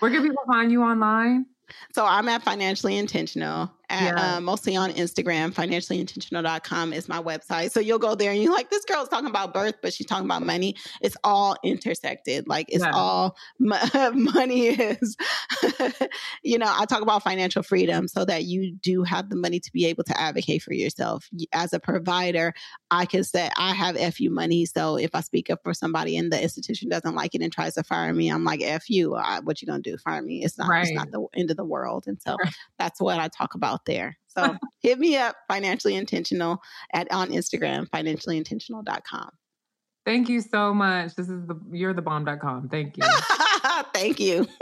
Where 0.00 0.10
can 0.10 0.22
people 0.22 0.42
find 0.46 0.72
you 0.72 0.82
online? 0.82 1.46
So 1.94 2.04
I'm 2.04 2.28
at 2.28 2.42
Financially 2.42 2.96
Intentional 2.96 3.70
at, 3.94 4.16
yeah. 4.16 4.36
uh, 4.36 4.40
mostly 4.40 4.76
on 4.76 4.90
Instagram. 4.92 5.52
Financiallyintentional.com 5.52 6.92
is 6.92 7.08
my 7.08 7.22
website. 7.22 7.70
So 7.70 7.80
you'll 7.80 7.98
go 7.98 8.14
there 8.14 8.32
and 8.32 8.42
you're 8.42 8.52
like, 8.52 8.70
this 8.70 8.84
girl's 8.84 9.08
talking 9.08 9.28
about 9.28 9.54
birth, 9.54 9.76
but 9.82 9.92
she's 9.92 10.06
talking 10.06 10.24
about 10.24 10.44
money. 10.44 10.76
It's 11.00 11.16
all 11.24 11.56
intersected. 11.62 12.48
Like 12.48 12.66
it's 12.68 12.84
yeah. 12.84 12.92
all 12.92 13.36
money 13.58 14.68
is, 14.68 15.16
you 16.42 16.58
know, 16.58 16.72
I 16.76 16.84
talk 16.86 17.02
about 17.02 17.22
financial 17.22 17.62
freedom 17.62 18.08
so 18.08 18.24
that 18.24 18.44
you 18.44 18.72
do 18.72 19.04
have 19.04 19.30
the 19.30 19.36
money 19.36 19.60
to 19.60 19.72
be 19.72 19.86
able 19.86 20.04
to 20.04 20.20
advocate 20.20 20.62
for 20.62 20.74
yourself. 20.74 21.28
As 21.52 21.72
a 21.72 21.80
provider, 21.80 22.52
I 22.90 23.06
can 23.06 23.24
say 23.24 23.50
I 23.56 23.74
have 23.74 23.96
FU 24.14 24.30
money. 24.30 24.66
So 24.66 24.96
if 24.96 25.14
I 25.14 25.20
speak 25.20 25.50
up 25.50 25.60
for 25.62 25.74
somebody 25.74 26.16
and 26.16 26.32
the 26.32 26.42
institution 26.42 26.88
doesn't 26.88 27.14
like 27.14 27.34
it 27.34 27.42
and 27.42 27.52
tries 27.52 27.74
to 27.74 27.84
fire 27.84 28.12
me, 28.12 28.30
I'm 28.30 28.44
like, 28.44 28.62
F 28.62 28.90
you, 28.90 29.14
I, 29.14 29.40
what 29.40 29.62
you 29.62 29.66
gonna 29.66 29.80
do? 29.80 29.96
Fire 29.98 30.22
me. 30.22 30.44
It's 30.44 30.58
not, 30.58 30.68
right. 30.68 30.82
it's 30.82 30.92
not 30.92 31.10
the 31.10 31.26
end 31.34 31.50
of 31.50 31.56
the 31.56 31.64
world. 31.64 32.04
And 32.06 32.20
so 32.20 32.36
that's 32.78 33.00
what 33.00 33.18
I 33.18 33.28
talk 33.28 33.54
about 33.54 33.83
there. 33.86 34.16
So 34.28 34.56
hit 34.80 34.98
me 34.98 35.16
up, 35.16 35.36
financially 35.48 35.94
intentional 35.94 36.60
at 36.92 37.10
on 37.12 37.30
Instagram, 37.30 37.88
financiallyintentional.com. 37.90 39.30
Thank 40.04 40.28
you 40.28 40.40
so 40.42 40.74
much. 40.74 41.14
This 41.14 41.28
is 41.30 41.46
the 41.46 41.58
you're 41.70 41.94
the 41.94 42.02
bomb.com. 42.02 42.68
Thank 42.68 42.98
you. 42.98 43.04
Thank 43.94 44.20
you. 44.20 44.46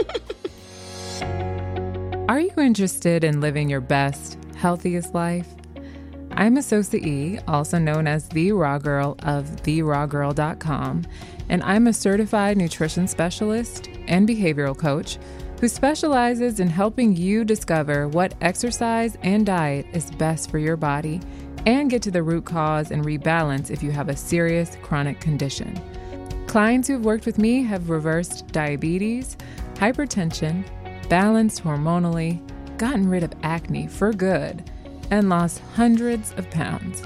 Are 2.28 2.40
you 2.40 2.52
interested 2.56 3.24
in 3.24 3.40
living 3.40 3.68
your 3.68 3.80
best, 3.80 4.38
healthiest 4.56 5.12
life? 5.12 5.48
I'm 6.34 6.56
Asosa 6.56 7.04
E, 7.04 7.38
also 7.46 7.78
known 7.78 8.06
as 8.06 8.28
the 8.28 8.52
Raw 8.52 8.78
Girl 8.78 9.16
of 9.24 9.44
therawgirl.com, 9.64 11.04
and 11.50 11.62
I'm 11.62 11.86
a 11.86 11.92
certified 11.92 12.56
nutrition 12.56 13.06
specialist 13.06 13.90
and 14.06 14.26
behavioral 14.26 14.78
coach 14.78 15.18
who 15.62 15.68
specializes 15.68 16.58
in 16.58 16.66
helping 16.66 17.14
you 17.14 17.44
discover 17.44 18.08
what 18.08 18.34
exercise 18.40 19.16
and 19.22 19.46
diet 19.46 19.86
is 19.92 20.10
best 20.10 20.50
for 20.50 20.58
your 20.58 20.76
body 20.76 21.20
and 21.66 21.88
get 21.88 22.02
to 22.02 22.10
the 22.10 22.20
root 22.20 22.44
cause 22.44 22.90
and 22.90 23.04
rebalance 23.04 23.70
if 23.70 23.80
you 23.80 23.92
have 23.92 24.08
a 24.08 24.16
serious 24.16 24.76
chronic 24.82 25.20
condition. 25.20 25.80
Clients 26.48 26.88
who've 26.88 27.04
worked 27.04 27.26
with 27.26 27.38
me 27.38 27.62
have 27.62 27.90
reversed 27.90 28.48
diabetes, 28.48 29.36
hypertension, 29.74 30.64
balanced 31.08 31.62
hormonally, 31.62 32.42
gotten 32.76 33.08
rid 33.08 33.22
of 33.22 33.32
acne 33.44 33.86
for 33.86 34.12
good, 34.12 34.68
and 35.12 35.28
lost 35.28 35.62
hundreds 35.76 36.32
of 36.32 36.50
pounds. 36.50 37.04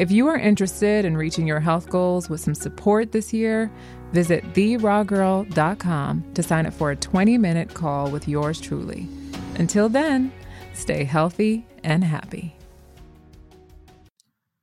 If 0.00 0.10
you 0.10 0.28
are 0.28 0.38
interested 0.38 1.04
in 1.04 1.14
reaching 1.14 1.46
your 1.46 1.60
health 1.60 1.90
goals 1.90 2.30
with 2.30 2.40
some 2.40 2.54
support 2.54 3.12
this 3.12 3.34
year, 3.34 3.70
visit 4.12 4.44
therawgirl.com 4.52 6.34
to 6.34 6.42
sign 6.42 6.66
up 6.66 6.74
for 6.74 6.90
a 6.90 6.96
20 6.96 7.38
minute 7.38 7.74
call 7.74 8.10
with 8.10 8.28
yours 8.28 8.60
truly. 8.60 9.08
Until 9.56 9.88
then, 9.88 10.32
stay 10.74 11.04
healthy 11.04 11.66
and 11.84 12.04
happy. 12.04 12.54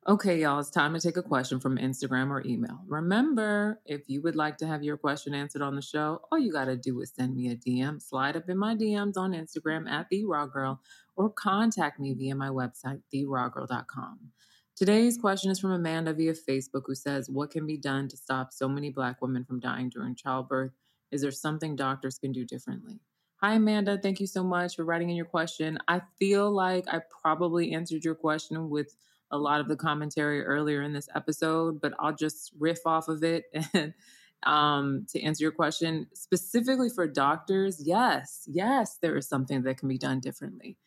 Okay, 0.10 0.42
y'all, 0.42 0.60
it's 0.60 0.72
time 0.72 0.96
to 0.96 1.00
take 1.00 1.18
a 1.18 1.22
question 1.22 1.60
from 1.60 1.78
Instagram 1.78 2.32
or 2.32 2.42
email. 2.44 2.80
Remember, 2.88 3.80
if 3.86 4.02
you 4.08 4.24
would 4.24 4.36
like 4.36 4.58
to 4.58 4.66
have 4.66 4.82
your 4.82 4.98
question 4.98 5.36
answered 5.36 5.62
on 5.62 5.76
the 5.76 5.84
show, 5.84 6.22
all 6.32 6.40
you 6.40 6.52
got 6.52 6.66
to 6.66 6.76
do 6.76 7.00
is 7.02 7.14
send 7.16 7.36
me 7.36 7.52
a 7.52 7.56
DM, 7.56 8.02
slide 8.02 8.36
up 8.36 8.50
in 8.50 8.58
my 8.58 8.74
DMs 8.74 9.18
on 9.18 9.34
Instagram 9.34 9.88
at 9.88 10.08
The 10.10 10.26
Raw 10.26 10.48
Girl, 10.48 10.82
or 11.16 11.30
contact 11.30 12.00
me 12.00 12.16
via 12.16 12.34
my 12.34 12.48
website, 12.48 13.02
therawgirl.com. 13.14 14.20
Today's 14.80 15.18
question 15.18 15.52
is 15.52 15.60
from 15.60 15.74
Amanda 15.74 16.14
via 16.14 16.32
Facebook, 16.32 16.84
who 16.86 16.96
says, 16.96 17.30
What 17.30 17.52
can 17.52 17.68
be 17.68 17.76
done 17.76 18.08
to 18.08 18.16
stop 18.16 18.54
so 18.54 18.70
many 18.70 18.90
Black 18.90 19.22
women 19.22 19.44
from 19.44 19.60
dying 19.60 19.90
during 19.90 20.16
childbirth? 20.16 20.72
Is 21.12 21.22
there 21.22 21.32
something 21.32 21.76
doctors 21.76 22.18
can 22.18 22.32
do 22.32 22.46
differently? 22.46 23.02
Hi, 23.42 23.56
Amanda. 23.56 23.98
Thank 24.02 24.22
you 24.22 24.26
so 24.26 24.42
much 24.42 24.78
for 24.78 24.86
writing 24.86 25.10
in 25.10 25.18
your 25.18 25.26
question. 25.26 25.80
I 25.90 26.00
feel 26.18 26.50
like 26.50 26.86
I 26.88 27.02
probably 27.22 27.74
answered 27.74 28.06
your 28.06 28.16
question 28.16 28.70
with 28.70 28.96
a 29.30 29.38
lot 29.38 29.60
of 29.60 29.68
the 29.68 29.76
commentary 29.76 30.46
earlier 30.46 30.82
in 30.82 30.94
this 30.94 31.10
episode, 31.14 31.82
but 31.82 31.92
I'll 32.00 32.16
just 32.16 32.54
riff 32.58 32.80
off 32.86 33.10
of 33.10 33.22
it 33.22 33.48
and 33.74 33.94
um, 34.44 35.06
to 35.10 35.22
answer 35.22 35.44
your 35.44 35.52
question 35.52 36.08
specifically 36.14 36.90
for 36.90 37.06
doctors. 37.06 37.86
Yes, 37.86 38.48
yes, 38.48 38.98
there 39.02 39.18
is 39.18 39.28
something 39.28 39.64
that 39.64 39.78
can 39.78 39.90
be 39.90 39.98
done 39.98 40.22
differently. 40.22 40.78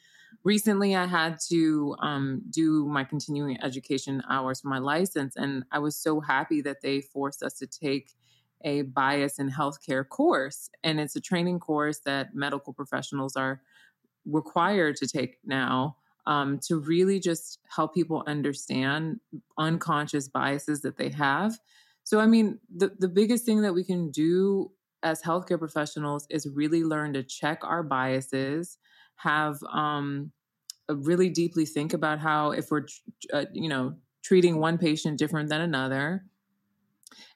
Recently, 0.44 0.96
I 0.96 1.06
had 1.06 1.38
to 1.50 1.94
um, 2.00 2.42
do 2.50 2.84
my 2.86 3.04
continuing 3.04 3.62
education 3.62 4.22
hours 4.28 4.60
for 4.60 4.68
my 4.68 4.78
license, 4.78 5.36
and 5.36 5.64
I 5.70 5.78
was 5.78 5.96
so 5.96 6.20
happy 6.20 6.60
that 6.62 6.82
they 6.82 7.00
forced 7.00 7.42
us 7.42 7.54
to 7.58 7.66
take 7.66 8.10
a 8.64 8.82
bias 8.82 9.38
in 9.38 9.50
healthcare 9.50 10.08
course. 10.08 10.68
And 10.82 11.00
it's 11.00 11.16
a 11.16 11.20
training 11.20 11.60
course 11.60 12.00
that 12.04 12.34
medical 12.34 12.72
professionals 12.72 13.36
are 13.36 13.60
required 14.24 14.96
to 14.96 15.06
take 15.06 15.38
now 15.44 15.96
um, 16.26 16.58
to 16.66 16.78
really 16.78 17.18
just 17.18 17.58
help 17.74 17.94
people 17.94 18.22
understand 18.26 19.20
unconscious 19.58 20.28
biases 20.28 20.82
that 20.82 20.96
they 20.96 21.10
have. 21.10 21.58
So, 22.04 22.20
I 22.20 22.26
mean, 22.26 22.58
the, 22.74 22.92
the 22.98 23.08
biggest 23.08 23.44
thing 23.44 23.62
that 23.62 23.74
we 23.74 23.84
can 23.84 24.10
do 24.10 24.72
as 25.02 25.22
healthcare 25.22 25.58
professionals 25.58 26.26
is 26.30 26.48
really 26.48 26.84
learn 26.84 27.12
to 27.14 27.22
check 27.22 27.60
our 27.62 27.82
biases, 27.82 28.78
have 29.22 29.62
um, 29.64 30.32
really 30.88 31.30
deeply 31.30 31.64
think 31.64 31.92
about 31.92 32.18
how, 32.18 32.50
if 32.52 32.70
we're, 32.70 32.86
uh, 33.32 33.46
you 33.52 33.68
know, 33.68 33.96
treating 34.22 34.58
one 34.58 34.78
patient 34.78 35.18
different 35.18 35.48
than 35.48 35.60
another, 35.60 36.24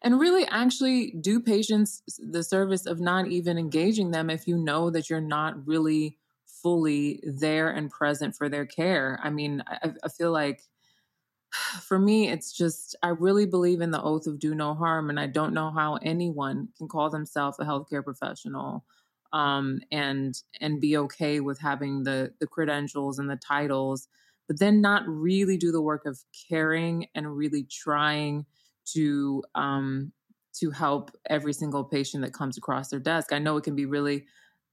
and 0.03 0.21
really 0.21 0.47
actually 0.47 1.13
do 1.21 1.41
patients 1.41 2.03
the 2.19 2.43
service 2.43 2.87
of 2.87 3.01
not 3.01 3.29
even 3.29 3.59
engaging 3.59 4.11
them 4.11 4.31
if 4.31 4.47
you 4.47 4.57
know 4.57 4.91
that 4.91 5.11
you're 5.11 5.21
not 5.21 5.67
really 5.67 6.19
fully 6.45 7.23
there 7.25 7.71
and 7.71 7.91
present 7.91 8.35
for 8.35 8.49
their 8.49 8.67
care. 8.67 9.21
I 9.23 9.31
mean, 9.31 9.63
I, 9.67 9.93
I 10.03 10.09
feel 10.09 10.33
like 10.33 10.63
for 11.83 11.99
me, 11.99 12.29
it's 12.29 12.53
just, 12.53 12.97
I 13.03 13.09
really 13.09 13.47
believe 13.47 13.81
in 13.81 13.91
the 13.91 14.03
oath 14.03 14.27
of 14.27 14.39
do 14.39 14.55
no 14.55 14.75
harm. 14.75 15.11
And 15.11 15.21
I 15.21 15.27
don't 15.27 15.55
know 15.55 15.71
how 15.71 15.97
anyone 15.97 16.69
can 16.79 16.89
call 16.89 17.11
themselves 17.11 17.59
a 17.59 17.65
healthcare 17.65 18.05
professional 18.05 18.85
um, 19.33 19.81
and 19.91 20.35
and 20.61 20.81
be 20.81 20.97
okay 20.97 21.41
with 21.41 21.61
having 21.61 22.05
the 22.05 22.33
the 22.41 22.47
credentials 22.47 23.19
and 23.19 23.29
the 23.29 23.37
titles, 23.37 24.09
but 24.47 24.59
then 24.59 24.81
not 24.81 25.03
really 25.07 25.57
do 25.57 25.73
the 25.73 25.83
work 25.83 26.07
of 26.07 26.19
caring 26.49 27.07
and 27.15 27.37
really 27.37 27.65
trying 27.65 28.47
to 28.93 29.43
um, 29.55 30.13
to 30.61 30.71
help 30.71 31.11
every 31.29 31.53
single 31.53 31.85
patient 31.85 32.25
that 32.25 32.33
comes 32.33 32.57
across 32.57 32.89
their 32.89 33.01
desk. 33.01 33.33
I 33.33 33.39
know 33.39 33.57
it 33.57 33.65
can 33.65 33.77
be 33.77 33.87
really 33.87 34.27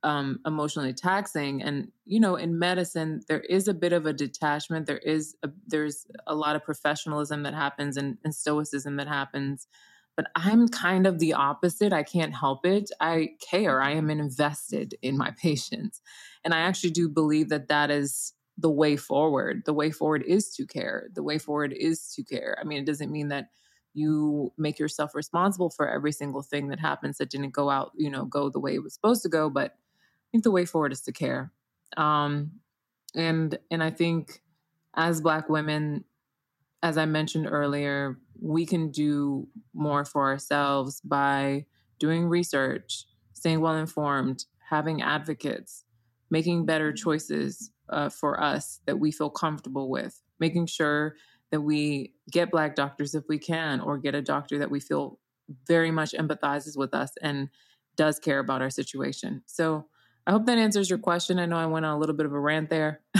um, 0.03 0.39
emotionally 0.45 0.93
taxing 0.93 1.61
and 1.61 1.89
you 2.05 2.19
know 2.19 2.35
in 2.35 2.59
medicine 2.59 3.21
there 3.29 3.39
is 3.39 3.69
a 3.69 3.73
bit 3.73 3.93
of 3.93 4.05
a 4.05 4.11
detachment 4.11 4.85
there 4.85 4.97
is 4.97 5.35
a, 5.43 5.49
there's 5.65 6.05
a 6.27 6.35
lot 6.35 6.57
of 6.57 6.63
professionalism 6.63 7.43
that 7.43 7.53
happens 7.53 7.95
and, 7.95 8.17
and 8.25 8.35
stoicism 8.35 8.97
that 8.97 9.07
happens 9.07 9.67
but 10.15 10.27
i'm 10.35 10.67
kind 10.67 11.05
of 11.07 11.19
the 11.19 11.33
opposite 11.33 11.93
i 11.93 12.03
can't 12.03 12.35
help 12.35 12.65
it 12.65 12.89
i 12.99 13.29
care 13.39 13.81
i 13.81 13.91
am 13.91 14.09
invested 14.09 14.95
in 15.01 15.17
my 15.17 15.31
patients 15.31 16.01
and 16.43 16.53
i 16.53 16.59
actually 16.59 16.91
do 16.91 17.07
believe 17.09 17.49
that 17.49 17.67
that 17.67 17.89
is 17.91 18.33
the 18.57 18.69
way 18.69 18.95
forward 18.95 19.63
the 19.65 19.73
way 19.73 19.89
forward 19.91 20.23
is 20.23 20.53
to 20.53 20.65
care 20.65 21.09
the 21.13 21.23
way 21.23 21.37
forward 21.37 21.73
is 21.73 22.13
to 22.13 22.23
care 22.23 22.57
i 22.61 22.63
mean 22.63 22.79
it 22.79 22.85
doesn't 22.85 23.11
mean 23.11 23.29
that 23.29 23.49
you 23.95 24.51
make 24.57 24.79
yourself 24.79 25.13
responsible 25.13 25.69
for 25.69 25.87
every 25.87 26.11
single 26.11 26.41
thing 26.41 26.69
that 26.69 26.79
happens 26.79 27.17
that 27.17 27.29
didn't 27.29 27.51
go 27.51 27.69
out 27.69 27.91
you 27.95 28.09
know 28.09 28.25
go 28.25 28.49
the 28.49 28.59
way 28.59 28.75
it 28.75 28.83
was 28.83 28.93
supposed 28.93 29.23
to 29.23 29.29
go 29.29 29.49
but 29.49 29.75
I 30.33 30.35
think 30.35 30.45
the 30.45 30.51
way 30.51 30.65
forward 30.65 30.91
is 30.91 31.01
to 31.01 31.11
care. 31.11 31.51
Um, 31.95 32.53
and 33.13 33.55
and 33.69 33.83
I 33.83 33.91
think 33.91 34.41
as 34.95 35.21
Black 35.21 35.47
women, 35.47 36.05
as 36.83 36.97
I 36.97 37.05
mentioned 37.05 37.47
earlier, 37.49 38.19
we 38.39 38.65
can 38.65 38.91
do 38.91 39.47
more 39.73 40.03
for 40.03 40.23
ourselves 40.29 40.99
by 41.01 41.65
doing 41.97 42.27
research, 42.27 43.05
staying 43.31 43.61
well 43.61 43.77
informed, 43.77 44.43
having 44.69 45.01
advocates, 45.01 45.85
making 46.29 46.65
better 46.65 46.91
choices 46.91 47.71
uh, 47.89 48.09
for 48.09 48.41
us 48.41 48.81
that 48.85 48.99
we 48.99 49.11
feel 49.11 49.29
comfortable 49.29 49.89
with, 49.89 50.21
making 50.39 50.65
sure 50.65 51.15
that 51.51 51.61
we 51.61 52.11
get 52.29 52.51
Black 52.51 52.75
doctors 52.75 53.15
if 53.15 53.23
we 53.29 53.39
can, 53.39 53.79
or 53.79 53.97
get 53.97 54.13
a 54.13 54.21
doctor 54.21 54.59
that 54.59 54.69
we 54.71 54.81
feel 54.81 55.19
very 55.65 55.91
much 55.91 56.11
empathizes 56.11 56.77
with 56.77 56.93
us 56.93 57.11
and 57.21 57.47
does 57.95 58.19
care 58.19 58.39
about 58.39 58.61
our 58.61 58.69
situation. 58.69 59.41
So 59.45 59.85
I 60.27 60.31
hope 60.31 60.47
that 60.47 60.57
answers 60.57 60.89
your 60.89 60.99
question. 60.99 61.39
I 61.39 61.45
know 61.45 61.57
I 61.57 61.65
went 61.65 61.85
on 61.85 61.95
a 61.95 61.99
little 61.99 62.15
bit 62.15 62.25
of 62.25 62.33
a 62.33 62.39
rant 62.39 62.69
there, 62.69 63.01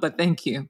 but 0.00 0.18
thank 0.18 0.46
you. 0.46 0.68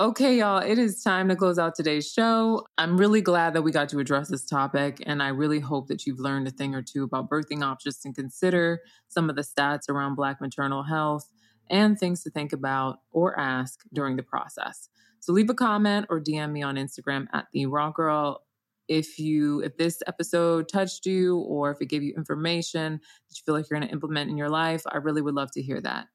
Okay, 0.00 0.38
y'all, 0.38 0.62
it 0.62 0.78
is 0.78 1.02
time 1.02 1.28
to 1.28 1.36
close 1.36 1.58
out 1.58 1.74
today's 1.74 2.10
show. 2.10 2.66
I'm 2.78 2.96
really 2.96 3.20
glad 3.20 3.52
that 3.52 3.60
we 3.60 3.70
got 3.70 3.90
to 3.90 3.98
address 3.98 4.28
this 4.30 4.46
topic, 4.46 5.02
and 5.04 5.22
I 5.22 5.28
really 5.28 5.60
hope 5.60 5.88
that 5.88 6.06
you've 6.06 6.18
learned 6.18 6.48
a 6.48 6.50
thing 6.50 6.74
or 6.74 6.80
two 6.80 7.04
about 7.04 7.28
birthing 7.28 7.62
options 7.62 8.00
and 8.06 8.14
consider 8.14 8.80
some 9.08 9.28
of 9.28 9.36
the 9.36 9.42
stats 9.42 9.90
around 9.90 10.14
Black 10.14 10.40
maternal 10.40 10.84
health 10.84 11.28
and 11.68 11.98
things 11.98 12.22
to 12.22 12.30
think 12.30 12.54
about 12.54 13.00
or 13.12 13.38
ask 13.38 13.80
during 13.92 14.16
the 14.16 14.22
process. 14.22 14.88
So 15.20 15.34
leave 15.34 15.50
a 15.50 15.54
comment 15.54 16.06
or 16.08 16.18
DM 16.18 16.50
me 16.50 16.62
on 16.62 16.76
Instagram 16.76 17.26
at 17.34 17.48
the 17.52 17.66
Raw 17.66 17.90
Girl 17.90 18.40
if 18.88 19.18
you 19.18 19.60
if 19.60 19.76
this 19.76 20.02
episode 20.06 20.66
touched 20.66 21.04
you 21.04 21.40
or 21.40 21.72
if 21.72 21.82
it 21.82 21.90
gave 21.90 22.02
you 22.02 22.14
information 22.16 22.94
that 22.94 23.36
you 23.36 23.42
feel 23.44 23.54
like 23.54 23.68
you're 23.68 23.78
going 23.78 23.86
to 23.86 23.92
implement 23.92 24.28
in 24.28 24.36
your 24.36 24.48
life 24.48 24.82
i 24.90 24.96
really 24.96 25.22
would 25.22 25.36
love 25.36 25.48
to 25.52 25.62
hear 25.62 25.80
that 25.80 26.08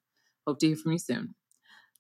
hope 0.46 0.60
to 0.60 0.68
hear 0.68 0.76
from 0.76 0.92
you 0.92 1.00
soon 1.00 1.34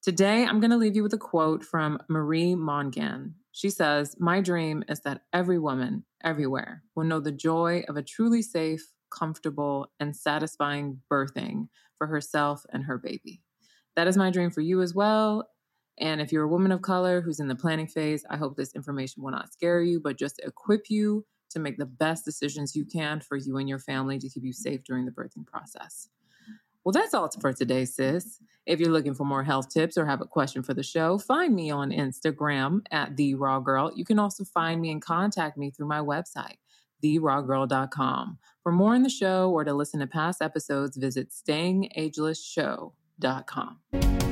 today 0.06 0.46
i'm 0.46 0.60
going 0.60 0.70
to 0.70 0.78
leave 0.78 0.96
you 0.96 1.02
with 1.02 1.16
a 1.16 1.18
quote 1.18 1.66
from 1.66 1.98
marie 2.10 2.54
mongan. 2.54 3.32
She 3.52 3.72
says 3.72 4.16
my 4.20 4.40
dream 4.40 4.84
is 4.88 5.00
that 5.00 5.22
every 5.34 5.58
woman 5.58 6.06
everywhere 6.24 6.84
will 6.94 7.06
know 7.06 7.20
the 7.20 7.32
joy 7.32 7.84
of 7.90 7.98
a 7.98 8.04
truly 8.04 8.44
safe 8.44 8.92
comfortable 9.10 9.88
and 10.00 10.16
satisfying 10.16 11.02
birthing 11.12 11.70
for 11.98 12.06
herself 12.06 12.68
and 12.72 12.84
her 12.84 13.00
baby. 13.00 13.42
That 13.96 14.08
is 14.08 14.16
my 14.16 14.30
dream 14.30 14.52
for 14.52 14.62
you 14.62 14.84
as 14.84 14.94
well. 14.94 15.50
And 15.98 16.22
if 16.22 16.32
you're 16.32 16.44
a 16.44 16.50
woman 16.50 16.72
of 16.72 16.84
color 16.84 17.22
who's 17.22 17.40
in 17.40 17.48
the 17.48 17.56
planning 17.56 17.88
phase, 17.88 18.24
I 18.30 18.38
hope 18.38 18.58
this 18.58 18.76
information 18.76 19.24
will 19.24 19.32
not 19.32 19.54
scare 19.54 19.82
you, 19.82 20.00
but 20.00 20.20
just 20.20 20.40
equip 20.44 20.88
you 20.88 21.26
to 21.50 21.60
make 21.60 21.80
the 21.80 21.86
best 21.88 22.26
decisions 22.26 22.76
you 22.76 22.86
can 22.86 23.22
for 23.22 23.38
you 23.38 23.58
and 23.58 23.68
your 23.68 23.80
family 23.80 24.20
to 24.20 24.30
keep 24.30 24.44
you 24.44 24.54
safe 24.54 24.84
during 24.84 25.06
the 25.06 25.12
birthing 25.12 25.48
process. 25.48 26.10
Well, 26.86 26.94
that's 26.94 27.14
all 27.16 27.30
for 27.42 27.52
today, 27.52 27.84
sis. 27.86 28.40
If 28.68 28.80
you're 28.80 28.92
looking 28.92 29.16
for 29.16 29.26
more 29.26 29.44
health 29.44 29.70
tips 29.70 29.98
or 29.98 30.06
have 30.06 30.22
a 30.22 30.26
question 30.26 30.62
for 30.62 30.76
the 30.76 30.84
show, 30.84 31.18
find 31.18 31.56
me 31.56 31.72
on 31.72 31.90
Instagram 31.90 32.82
at 32.92 33.18
The 33.18 33.34
Raw 33.34 33.60
Girl. 33.60 33.92
You 33.96 34.06
can 34.06 34.20
also 34.20 34.44
find 34.44 34.82
me 34.82 34.92
and 34.92 35.02
contact 35.02 35.58
me 35.58 35.72
through 35.72 35.88
my 35.88 36.00
website, 36.00 36.58
therawgirl.com. 37.04 38.38
For 38.62 38.72
more 38.72 38.94
on 38.94 39.02
the 39.02 39.10
show 39.10 39.50
or 39.50 39.64
to 39.64 39.74
listen 39.74 40.00
to 40.00 40.08
past 40.08 40.44
episodes, 40.44 40.96
visit 40.96 41.32
stayingagelessshow.com. 41.32 44.25